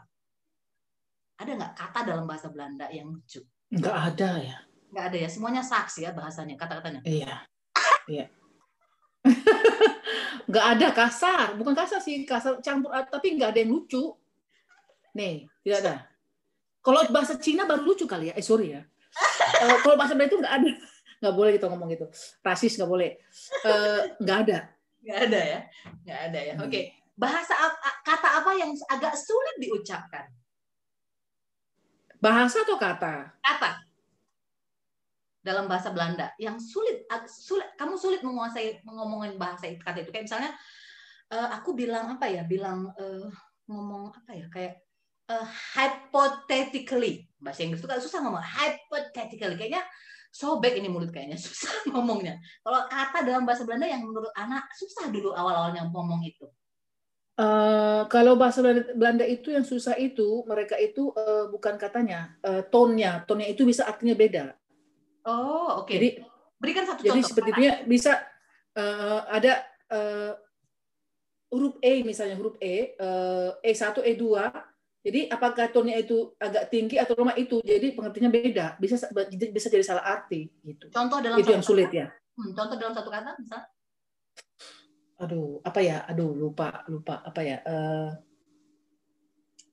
Ada 1.39 1.51
nggak 1.59 1.75
kata 1.75 2.01
dalam 2.07 2.25
bahasa 2.25 2.49
Belanda 2.55 2.87
yang 2.95 3.11
lucu? 3.11 3.43
Nggak 3.75 3.97
ada 4.15 4.31
ya. 4.39 4.59
Nggak 4.95 5.05
ada 5.11 5.19
ya? 5.27 5.29
Semuanya 5.29 5.63
saks 5.67 6.01
ya 6.01 6.15
bahasanya 6.15 6.55
kata-katanya? 6.55 7.03
Iya. 7.03 7.45
Iya 8.09 8.38
nggak 10.51 10.67
ada 10.79 10.89
kasar. 10.95 11.55
Bukan 11.59 11.75
kasar 11.75 12.01
sih 12.03 12.23
kasar 12.23 12.63
campur 12.65 12.93
tapi 13.09 13.37
nggak 13.37 13.55
ada 13.55 13.61
yang 13.63 13.73
lucu. 13.75 14.15
Nih 15.17 15.49
tidak 15.65 15.79
ada. 15.85 15.95
Kalau 16.83 17.05
bahasa 17.11 17.37
Cina 17.37 17.67
baru 17.67 17.83
lucu 17.85 18.05
kali 18.07 18.33
ya. 18.33 18.35
Eh 18.39 18.45
sorry 18.45 18.77
ya. 18.79 18.83
Uh, 19.63 19.79
kalau 19.85 19.97
bahasa 19.99 20.15
Belanda 20.15 20.31
itu 20.31 20.39
nggak 20.41 20.55
ada. 20.55 20.71
Nggak 21.19 21.35
boleh 21.35 21.51
kita 21.59 21.67
ngomong 21.69 21.89
gitu. 21.93 22.07
Rasis 22.45 22.75
nggak 22.79 22.91
boleh. 22.91 23.11
Uh, 23.67 24.01
nggak 24.23 24.39
ada. 24.47 24.59
Nggak 25.03 25.19
ada 25.31 25.41
ya? 25.41 25.61
Nggak 26.07 26.21
ada 26.31 26.41
ya. 26.41 26.55
Oke. 26.61 26.71
Okay. 26.71 26.85
bahasa 27.19 27.51
kata 28.07 28.29
apa 28.31 28.55
yang 28.55 28.71
agak 28.95 29.19
sulit 29.19 29.59
diucapkan? 29.59 30.31
Bahasa 32.23 32.63
atau 32.63 32.79
kata? 32.79 33.35
Kata 33.43 33.88
dalam 35.39 35.71
bahasa 35.71 35.95
Belanda 35.95 36.35
yang 36.37 36.59
sulit 36.59 37.07
sulit 37.31 37.71
kamu 37.79 37.95
sulit 37.95 38.21
menguasai 38.27 38.83
ngomongin 38.85 39.39
bahasa 39.39 39.71
itu 39.71 39.83
kata 39.83 40.03
itu. 40.03 40.11
Kayak 40.11 40.27
misalnya 40.27 40.51
uh, 41.33 41.49
aku 41.57 41.73
bilang 41.79 42.19
apa 42.19 42.27
ya? 42.27 42.43
Bilang 42.45 42.91
uh, 42.93 43.29
ngomong 43.71 44.13
apa 44.13 44.33
ya? 44.35 44.47
Kayak 44.51 44.83
uh, 45.31 45.47
hypothetically. 45.79 47.31
Bahasa 47.39 47.63
Inggris 47.63 47.81
itu 47.81 47.89
kan 47.89 48.03
susah 48.03 48.21
ngomong. 48.27 48.43
Hypothetically. 48.43 49.57
Kayaknya 49.57 49.83
sobek 50.35 50.77
ini 50.77 50.91
mulut 50.91 51.15
kayaknya. 51.15 51.39
Susah 51.47 51.89
ngomongnya. 51.89 52.37
Kalau 52.61 52.81
kata 52.91 53.19
dalam 53.25 53.47
bahasa 53.49 53.65
Belanda 53.65 53.89
yang 53.89 54.05
menurut 54.05 54.33
anak 54.37 54.69
susah 54.77 55.09
dulu 55.09 55.33
awal-awalnya 55.33 55.89
ngomong 55.89 56.21
itu. 56.27 56.45
Uh, 57.39 58.03
kalau 58.11 58.35
bahasa 58.35 58.59
Belanda 58.99 59.23
itu 59.23 59.55
yang 59.55 59.63
susah 59.63 59.95
itu 59.95 60.43
mereka 60.43 60.75
itu 60.75 61.15
uh, 61.15 61.47
bukan 61.47 61.79
katanya 61.79 62.35
uh, 62.43 62.67
tonnya 62.67 63.23
tonnya 63.31 63.47
itu 63.47 63.63
bisa 63.63 63.87
artinya 63.87 64.19
beda 64.19 64.59
Oh, 65.29 65.85
oke. 65.85 65.93
Okay. 65.93 65.95
Jadi 66.01 66.09
berikan 66.57 66.85
satu 66.89 67.05
jadi 67.05 67.21
contoh. 67.21 67.21
Jadi 67.21 67.29
sepertinya 67.29 67.73
bisa 67.85 68.13
uh, 68.81 69.21
ada 69.29 69.53
uh, 69.93 70.33
huruf 71.53 71.77
E 71.85 72.01
misalnya 72.01 72.37
huruf 72.41 72.57
E, 72.65 72.97
uh, 72.97 73.53
E1, 73.61 74.01
E2. 74.01 74.25
Jadi 74.99 75.21
apakah 75.31 75.71
tonnya 75.71 75.97
itu 75.97 76.35
agak 76.37 76.69
tinggi 76.69 76.99
atau 76.99 77.15
lemah 77.17 77.39
itu 77.39 77.63
jadi 77.63 77.95
pengertiannya 77.95 78.33
beda. 78.33 78.67
Bisa 78.81 78.99
bisa 79.53 79.69
jadi 79.71 79.85
salah 79.85 80.05
arti 80.05 80.49
gitu. 80.65 80.89
Contoh 80.91 81.21
dalam 81.21 81.39
itu 81.39 81.53
yang 81.53 81.65
sulit 81.65 81.89
kata? 81.93 82.01
ya. 82.03 82.07
Hmm, 82.35 82.51
contoh 82.57 82.77
dalam 82.77 82.93
satu 82.93 83.09
kata 83.09 83.37
bisa? 83.39 83.59
Aduh, 85.19 85.59
apa 85.65 85.81
ya? 85.83 86.05
Aduh, 86.07 86.35
lupa, 86.35 86.87
lupa 86.91 87.25
apa 87.25 87.41
ya? 87.43 87.59
Uh, 87.67 88.11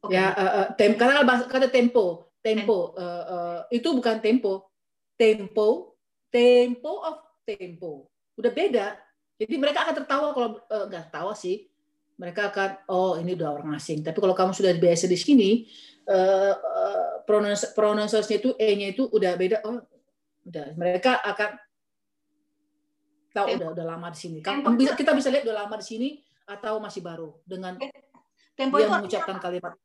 okay. 0.08 0.18
Ya, 0.18 0.34
uh, 0.34 0.42
uh, 0.42 0.68
tem 0.78 0.94
karena 0.98 1.22
kata 1.46 1.70
tempo, 1.70 2.34
tempo, 2.42 2.94
uh, 2.98 3.24
uh, 3.26 3.60
itu 3.70 3.92
bukan 3.94 4.22
tempo, 4.22 4.75
tempo, 5.16 5.98
tempo 6.32 6.92
of 7.04 7.18
tempo. 7.48 8.12
Udah 8.36 8.52
beda. 8.52 8.96
Jadi 9.36 9.54
mereka 9.60 9.88
akan 9.88 9.96
tertawa 10.04 10.28
kalau 10.32 10.50
uh, 10.60 10.86
nggak 10.88 11.12
tertawa 11.12 11.34
sih. 11.36 11.68
Mereka 12.16 12.48
akan 12.52 12.70
oh 12.88 13.20
ini 13.20 13.36
udah 13.36 13.60
orang 13.60 13.76
asing. 13.76 14.00
Tapi 14.00 14.16
kalau 14.24 14.32
kamu 14.32 14.56
sudah 14.56 14.72
biasa 14.80 15.12
di 15.12 15.20
sini, 15.20 15.50
uh, 16.08 16.56
uh, 16.56 17.14
pronunciasinya 17.76 18.40
itu 18.40 18.50
e-nya 18.56 18.88
itu 18.96 19.04
udah 19.12 19.32
beda. 19.36 19.58
Oh, 19.68 19.84
udah 20.48 20.66
mereka 20.80 21.20
akan 21.26 21.60
tahu 23.36 23.48
udah 23.60 23.68
udah 23.76 23.86
lama 23.86 24.08
di 24.16 24.20
sini. 24.20 24.40
Kamu 24.40 24.80
bisa 24.80 24.96
kita 24.96 25.12
bisa 25.12 25.28
lihat 25.28 25.44
udah 25.44 25.68
lama 25.68 25.76
di 25.76 25.86
sini 25.86 26.10
atau 26.48 26.80
masih 26.80 27.04
baru 27.04 27.36
dengan 27.44 27.76
tempo 28.56 28.80
dia 28.80 28.88
mengucapkan 28.88 29.38
kalimat. 29.44 29.76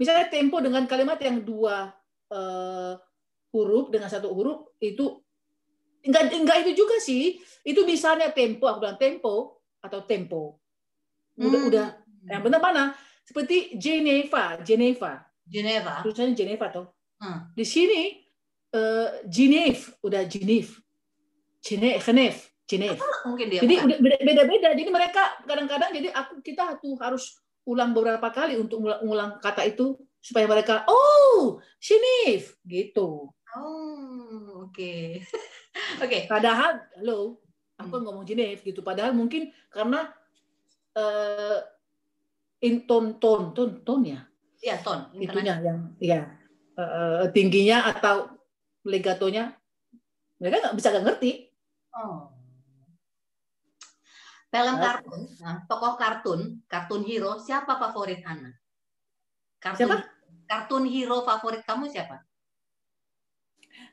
Misalnya 0.00 0.32
tempo 0.32 0.56
dengan 0.64 0.86
kalimat 0.88 1.18
yang 1.20 1.44
dua 1.44 1.92
uh, 2.32 2.94
huruf 3.54 3.88
dengan 3.88 4.12
satu 4.12 4.28
huruf 4.30 4.76
itu 4.80 5.20
enggak 6.04 6.32
enggak 6.32 6.58
itu 6.66 6.84
juga 6.84 6.96
sih. 7.00 7.40
Itu 7.64 7.84
misalnya 7.84 8.30
tempo, 8.32 8.68
aku 8.68 8.78
bilang 8.84 9.00
tempo 9.00 9.64
atau 9.82 10.00
tempo. 10.04 10.60
Udah 11.38 11.60
hmm. 11.60 11.68
udah 11.70 11.86
yang 12.28 12.42
benar 12.42 12.60
mana? 12.60 12.84
Seperti 13.22 13.76
Geneva, 13.76 14.56
Geneva. 14.64 15.22
Geneva. 15.44 16.00
Tulisannya 16.04 16.36
Geneva 16.36 16.66
tuh. 16.72 16.86
Hmm. 17.20 17.52
Di 17.52 17.64
sini 17.64 18.24
uh, 18.72 19.20
Geneve, 19.28 19.96
udah 20.04 20.24
Geneve. 20.28 20.72
Geneve, 21.60 22.04
Geneve. 22.04 22.40
Geneve. 22.68 23.00
Mungkin 23.24 23.46
dia 23.48 23.60
jadi 23.64 23.74
udah 23.80 23.98
beda-beda. 24.00 24.68
Jadi 24.76 24.90
mereka 24.92 25.22
kadang-kadang 25.48 25.90
jadi 25.92 26.08
aku 26.12 26.44
kita 26.44 26.76
tuh 26.80 27.00
harus 27.00 27.40
ulang 27.64 27.92
beberapa 27.92 28.28
kali 28.32 28.56
untuk 28.56 28.80
ulang 28.84 29.40
kata 29.40 29.64
itu 29.68 29.96
supaya 30.20 30.44
mereka 30.44 30.84
oh 30.88 31.60
Geneve 31.80 32.60
gitu. 32.68 33.32
Oh, 33.56 34.68
oke. 34.68 34.74
Okay. 34.76 35.22
oke. 36.04 36.04
Okay. 36.04 36.22
Padahal, 36.28 36.84
halo, 37.00 37.40
aku 37.80 37.94
hmm. 37.96 38.04
ngomong 38.04 38.24
Genève 38.28 38.60
gitu. 38.60 38.84
Padahal 38.84 39.16
mungkin 39.16 39.48
karena 39.72 40.12
uh, 40.98 41.58
in 42.60 42.84
ton 42.84 43.16
ton 43.16 43.54
ton 43.56 43.80
ton 43.86 44.00
ya. 44.04 44.20
Iya, 44.60 44.82
ton. 44.82 45.08
Itunya 45.14 45.54
yang 45.62 45.94
ya 46.02 46.28
uh, 46.76 47.30
tingginya 47.30 47.88
atau 47.88 48.28
legatonya 48.82 49.54
mereka 50.38 50.68
nggak 50.68 50.76
bisa 50.76 50.88
nggak 50.90 51.06
ngerti. 51.06 51.32
Oh. 51.94 52.34
Film 54.48 54.80
kartun, 54.80 55.20
nah, 55.44 55.60
tokoh 55.68 56.00
kartun, 56.00 56.40
kartun 56.64 57.04
hero, 57.04 57.36
siapa 57.36 57.76
favorit 57.76 58.24
Ana? 58.24 58.48
Kartun, 59.60 59.76
siapa? 59.76 59.96
Kartun 60.48 60.88
hero 60.88 61.20
favorit 61.20 61.60
kamu 61.68 61.92
siapa? 61.92 62.24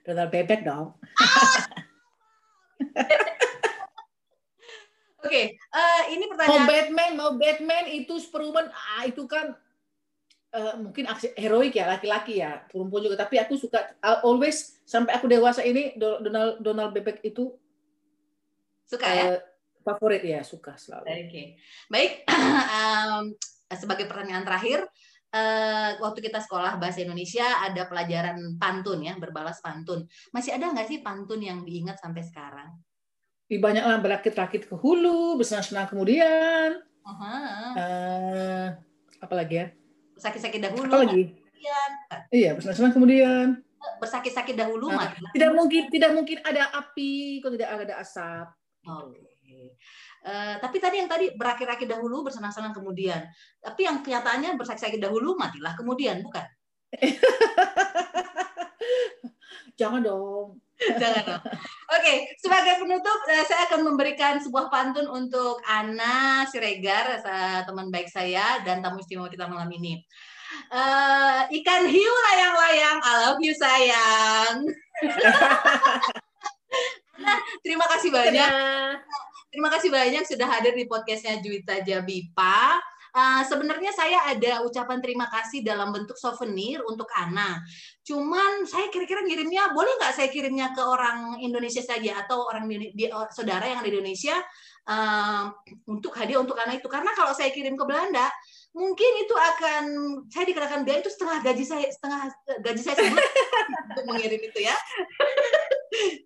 Donald 0.06 0.30
bebek 0.30 0.62
dong. 0.62 0.94
Oke, 5.26 5.34
okay, 5.34 5.46
uh, 5.74 6.06
eh, 6.06 6.14
ini 6.14 6.30
pertanyaan. 6.30 6.54
Mau 6.54 6.70
Batman, 6.70 7.12
mau 7.18 7.32
Batman 7.34 7.86
itu 7.90 8.14
Superman, 8.22 8.70
ah 8.70 9.10
itu 9.10 9.26
kan 9.26 9.58
uh, 10.54 10.78
mungkin 10.78 11.10
aksi 11.10 11.34
heroik 11.34 11.74
ya 11.74 11.90
laki-laki 11.90 12.46
ya, 12.46 12.62
perempuan 12.70 13.10
juga. 13.10 13.26
Tapi 13.26 13.42
aku 13.42 13.58
suka 13.58 13.98
always 14.22 14.78
sampai 14.86 15.18
aku 15.18 15.26
dewasa 15.26 15.66
ini 15.66 15.98
Donald 15.98 16.62
Donald 16.62 16.94
bebek 16.94 17.26
itu 17.26 17.58
suka 18.86 19.06
uh, 19.10 19.14
ya. 19.18 19.24
Eh, 19.34 19.40
favorit 19.82 20.22
ya, 20.22 20.46
suka 20.46 20.78
selalu. 20.78 21.10
Oke, 21.10 21.22
okay. 21.26 21.46
baik. 21.90 22.12
um, 22.78 23.34
sebagai 23.74 24.06
pertanyaan 24.06 24.46
terakhir, 24.46 24.86
uh, 25.36 25.90
waktu 26.00 26.20
kita 26.24 26.40
sekolah 26.40 26.80
bahasa 26.80 27.04
Indonesia 27.04 27.44
ada 27.60 27.84
pelajaran 27.92 28.56
pantun 28.56 29.04
ya, 29.04 29.20
berbalas 29.20 29.60
pantun. 29.60 30.08
Masih 30.32 30.56
ada 30.56 30.72
nggak 30.72 30.88
sih 30.88 31.04
pantun 31.04 31.44
yang 31.44 31.68
diingat 31.68 32.00
sampai 32.00 32.24
sekarang? 32.24 32.72
Di 33.46 33.60
banyak 33.60 33.84
lah 33.84 34.00
berakit-rakit 34.00 34.72
ke 34.72 34.76
hulu, 34.80 35.36
bersenang-senang 35.36 35.92
kemudian. 35.92 36.80
Uh-huh. 37.06 37.72
Uh, 37.78 38.68
apa 39.22 39.34
lagi 39.36 39.56
ya? 39.62 39.68
bersakit-sakit 40.16 40.60
dahulu. 40.64 40.90
Apa 40.90 41.00
lagi? 41.06 41.24
Kemudian, 41.36 41.92
Iya, 42.32 42.50
bersenang-senang 42.56 42.94
kemudian. 42.96 43.48
bersakit-sakit 44.02 44.58
dahulu 44.58 44.90
Nah. 44.90 45.14
Tidak 45.30 45.52
mungkin 45.54 45.94
tidak 45.94 46.18
mungkin 46.18 46.42
ada 46.42 46.74
api 46.74 47.38
kalau 47.38 47.54
tidak 47.54 47.86
ada 47.86 48.02
asap. 48.02 48.48
Oke. 48.82 49.78
Eh, 50.26 50.56
tapi 50.58 50.82
tadi 50.82 50.98
yang 50.98 51.06
tadi 51.06 51.30
berakit-akit 51.38 51.86
dahulu, 51.86 52.26
bersenang-senang 52.26 52.74
kemudian. 52.74 53.30
Tapi 53.62 53.86
yang 53.86 54.02
kenyataannya 54.02 54.58
bersakit-sakit 54.58 54.98
dahulu, 54.98 55.38
matilah 55.38 55.78
kemudian, 55.78 56.26
bukan? 56.26 56.42
Jangan 59.80 60.02
dong. 60.02 60.58
Jangan 61.02 61.24
dong. 61.30 61.44
Oke, 61.94 62.14
sebagai 62.42 62.82
penutup, 62.82 63.20
eh, 63.30 63.46
saya 63.46 63.70
akan 63.70 63.86
memberikan 63.86 64.42
sebuah 64.42 64.74
pantun 64.74 65.06
untuk 65.14 65.62
Ana 65.62 66.50
Siregar, 66.50 67.22
sa- 67.22 67.62
teman 67.62 67.94
baik 67.94 68.10
saya, 68.10 68.66
dan 68.66 68.82
tamu 68.82 69.06
istimewa 69.06 69.30
kita 69.30 69.46
malam 69.46 69.70
ini. 69.78 70.02
Eh, 70.74 71.42
ikan 71.62 71.86
hiu 71.86 72.14
layang-layang, 72.34 72.98
I 72.98 73.14
love 73.30 73.38
you 73.46 73.54
sayang. 73.54 74.66
Ana, 77.22 77.38
terima 77.62 77.86
kasih 77.94 78.10
banyak. 78.10 78.50
Terima 79.56 79.72
kasih 79.72 79.88
banyak 79.88 80.28
sudah 80.28 80.52
hadir 80.52 80.76
di 80.76 80.84
podcastnya 80.84 81.40
Juwita 81.40 81.80
Jabipa. 81.80 82.76
Uh, 83.16 83.40
sebenarnya 83.48 83.88
saya 83.96 84.28
ada 84.28 84.60
ucapan 84.68 85.00
terima 85.00 85.32
kasih 85.32 85.64
dalam 85.64 85.96
bentuk 85.96 86.20
souvenir 86.20 86.84
untuk 86.84 87.08
Ana. 87.16 87.64
Cuman 88.04 88.68
saya 88.68 88.92
kira-kira 88.92 89.24
ngirimnya 89.24 89.72
boleh 89.72 89.96
nggak 89.96 90.12
saya 90.12 90.28
kirimnya 90.28 90.76
ke 90.76 90.84
orang 90.84 91.40
Indonesia 91.40 91.80
saja 91.80 92.28
atau 92.28 92.52
orang 92.52 92.68
di, 92.68 92.92
di- 93.00 93.08
saudara 93.32 93.64
yang 93.64 93.80
di 93.80 93.96
Indonesia 93.96 94.36
uh, 94.92 95.48
untuk 95.88 96.12
hadiah 96.20 96.44
untuk 96.44 96.60
Ana 96.60 96.76
itu? 96.76 96.92
Karena 96.92 97.16
kalau 97.16 97.32
saya 97.32 97.48
kirim 97.56 97.80
ke 97.80 97.86
Belanda 97.88 98.28
mungkin 98.76 99.24
itu 99.24 99.40
akan 99.40 99.84
saya 100.28 100.52
dikenakan 100.52 100.84
biaya 100.84 101.00
itu 101.00 101.16
setengah 101.16 101.40
gaji 101.48 101.64
saya 101.64 101.88
setengah 101.88 102.28
gaji 102.60 102.82
saya 102.84 103.08
untuk 103.88 104.04
mengirim 104.04 104.42
itu 104.52 104.68
ya. 104.68 104.76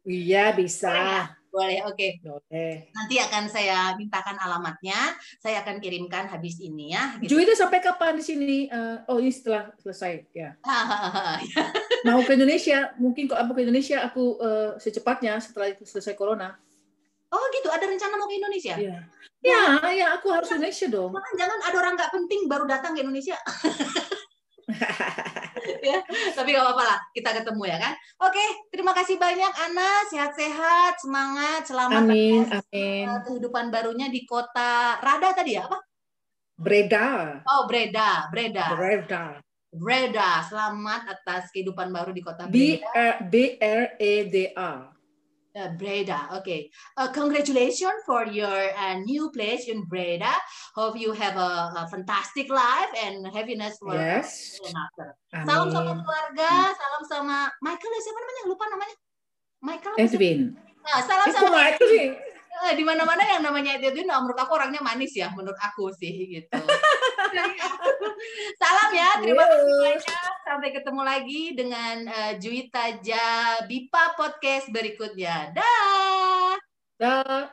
Iya 0.02 0.50
bisa. 0.58 1.30
Boleh, 1.50 1.82
oke. 1.86 2.08
Boleh. 2.22 2.94
Nanti 2.94 3.16
akan 3.18 3.44
saya 3.50 3.98
mintakan 3.98 4.38
alamatnya, 4.38 5.18
saya 5.42 5.66
akan 5.66 5.82
kirimkan 5.82 6.30
habis 6.30 6.62
ini 6.62 6.94
ya. 6.94 7.18
Gitu. 7.18 7.36
Juwita 7.36 7.58
sampai 7.58 7.82
kapan 7.82 8.18
di 8.18 8.24
sini? 8.24 8.60
Eh, 8.70 8.98
oh 9.10 9.18
ini 9.18 9.34
setelah 9.34 9.74
selesai 9.82 10.30
ya. 10.34 10.54
Mau 12.08 12.22
ke 12.22 12.38
Indonesia? 12.38 12.94
Mungkin 13.02 13.26
kalau 13.28 13.50
aku 13.50 13.52
ke 13.58 13.62
Indonesia 13.66 13.98
aku 14.06 14.38
eh, 14.40 14.72
secepatnya 14.78 15.42
setelah 15.42 15.74
itu 15.74 15.84
selesai 15.84 16.14
corona. 16.14 16.56
oh 17.30 17.46
gitu, 17.54 17.70
ada 17.70 17.86
rencana 17.86 18.18
mau 18.18 18.26
ke 18.26 18.42
Indonesia? 18.42 18.74
Iya. 18.74 19.06
Ya, 19.46 19.86
ya 19.94 20.08
aku 20.18 20.34
harus 20.34 20.50
Indonesia 20.50 20.90
dong. 20.90 21.14
Jangan, 21.14 21.34
jangan 21.38 21.60
ada 21.62 21.76
orang 21.78 21.94
nggak 21.94 22.12
penting 22.18 22.42
baru 22.50 22.66
datang 22.66 22.98
ke 22.98 23.06
Indonesia. 23.06 23.38
ya, 25.90 25.98
tapi 26.38 26.50
nggak 26.54 26.66
apa-apa 26.66 26.84
lah, 26.86 27.00
kita 27.12 27.30
ketemu 27.42 27.64
ya 27.68 27.78
kan. 27.82 27.94
Oke, 28.24 28.46
terima 28.70 28.92
kasih 28.94 29.16
banyak 29.18 29.54
Ana, 29.56 29.92
sehat-sehat, 30.08 31.02
semangat, 31.02 31.62
selamat 31.66 32.04
Amin, 32.06 32.46
atas, 32.46 32.64
amin. 32.70 33.06
eh, 33.10 33.20
kehidupan 33.26 33.74
barunya 33.74 34.08
di 34.08 34.24
kota 34.24 34.98
Rada 35.02 35.34
tadi 35.34 35.58
ya 35.58 35.66
apa? 35.66 35.78
Breda. 36.60 37.40
Oh 37.48 37.64
Breda, 37.72 38.28
Breda, 38.28 38.76
Breda. 38.76 39.24
Breda. 39.70 40.44
Selamat 40.44 41.08
atas 41.08 41.48
kehidupan 41.56 41.94
baru 41.94 42.12
di 42.12 42.20
kota 42.20 42.50
B 42.50 42.82
Breda. 42.82 42.90
R 42.92 43.16
B 43.32 43.34
R 43.62 43.84
E 43.96 44.14
D 44.28 44.36
A. 44.58 44.99
Uh, 45.58 45.74
Breda. 45.82 46.30
Okay. 46.38 46.70
Uh, 46.94 47.10
congratulations 47.10 48.06
for 48.06 48.22
your 48.30 48.70
uh, 48.78 49.02
new 49.02 49.34
place 49.34 49.66
in 49.66 49.82
Breda. 49.90 50.30
Hope 50.78 50.94
you 50.94 51.10
have 51.12 51.42
a, 51.42 51.74
a 51.74 51.88
fantastic 51.90 52.54
life 52.54 52.94
and 53.02 53.26
happiness 53.34 53.82
for 53.82 53.98
Yes. 53.98 54.62
after. 54.62 55.18
Salam 55.34 55.74
sama 55.74 55.98
keluarga, 55.98 56.50
salam 56.70 57.04
sama 57.10 57.36
Michael 57.66 57.92
ya 57.98 58.02
siapa 58.06 58.20
namanya? 58.22 58.44
Lupa 58.46 58.66
namanya. 58.70 58.96
Michael? 59.66 59.96
Edwin. 59.98 60.40
Nah, 60.86 61.02
salam 61.02 61.26
Eh, 61.26 61.34
sama 61.34 61.50
Michael 61.50 62.29
Eh, 62.60 62.76
di 62.76 62.84
mana-mana 62.84 63.24
yang 63.24 63.40
namanya 63.40 63.80
Edwin, 63.80 64.04
nah, 64.04 64.20
menurut 64.20 64.36
aku 64.36 64.60
orangnya 64.60 64.84
manis 64.84 65.16
ya, 65.16 65.32
menurut 65.32 65.56
aku 65.56 65.96
sih 65.96 66.12
gitu. 66.28 66.52
salam 68.60 68.92
ya, 68.92 69.16
terima 69.24 69.48
kasih 69.48 69.76
banyak. 69.80 70.04
Sampai 70.44 70.70
ketemu 70.76 71.02
lagi 71.08 71.42
dengan 71.56 71.96
uh, 72.12 72.34
Juwita 72.36 73.00
Jabipa 73.00 74.12
podcast 74.20 74.68
berikutnya. 74.76 75.56
Dah. 75.56 76.60
Dah. 77.00 77.48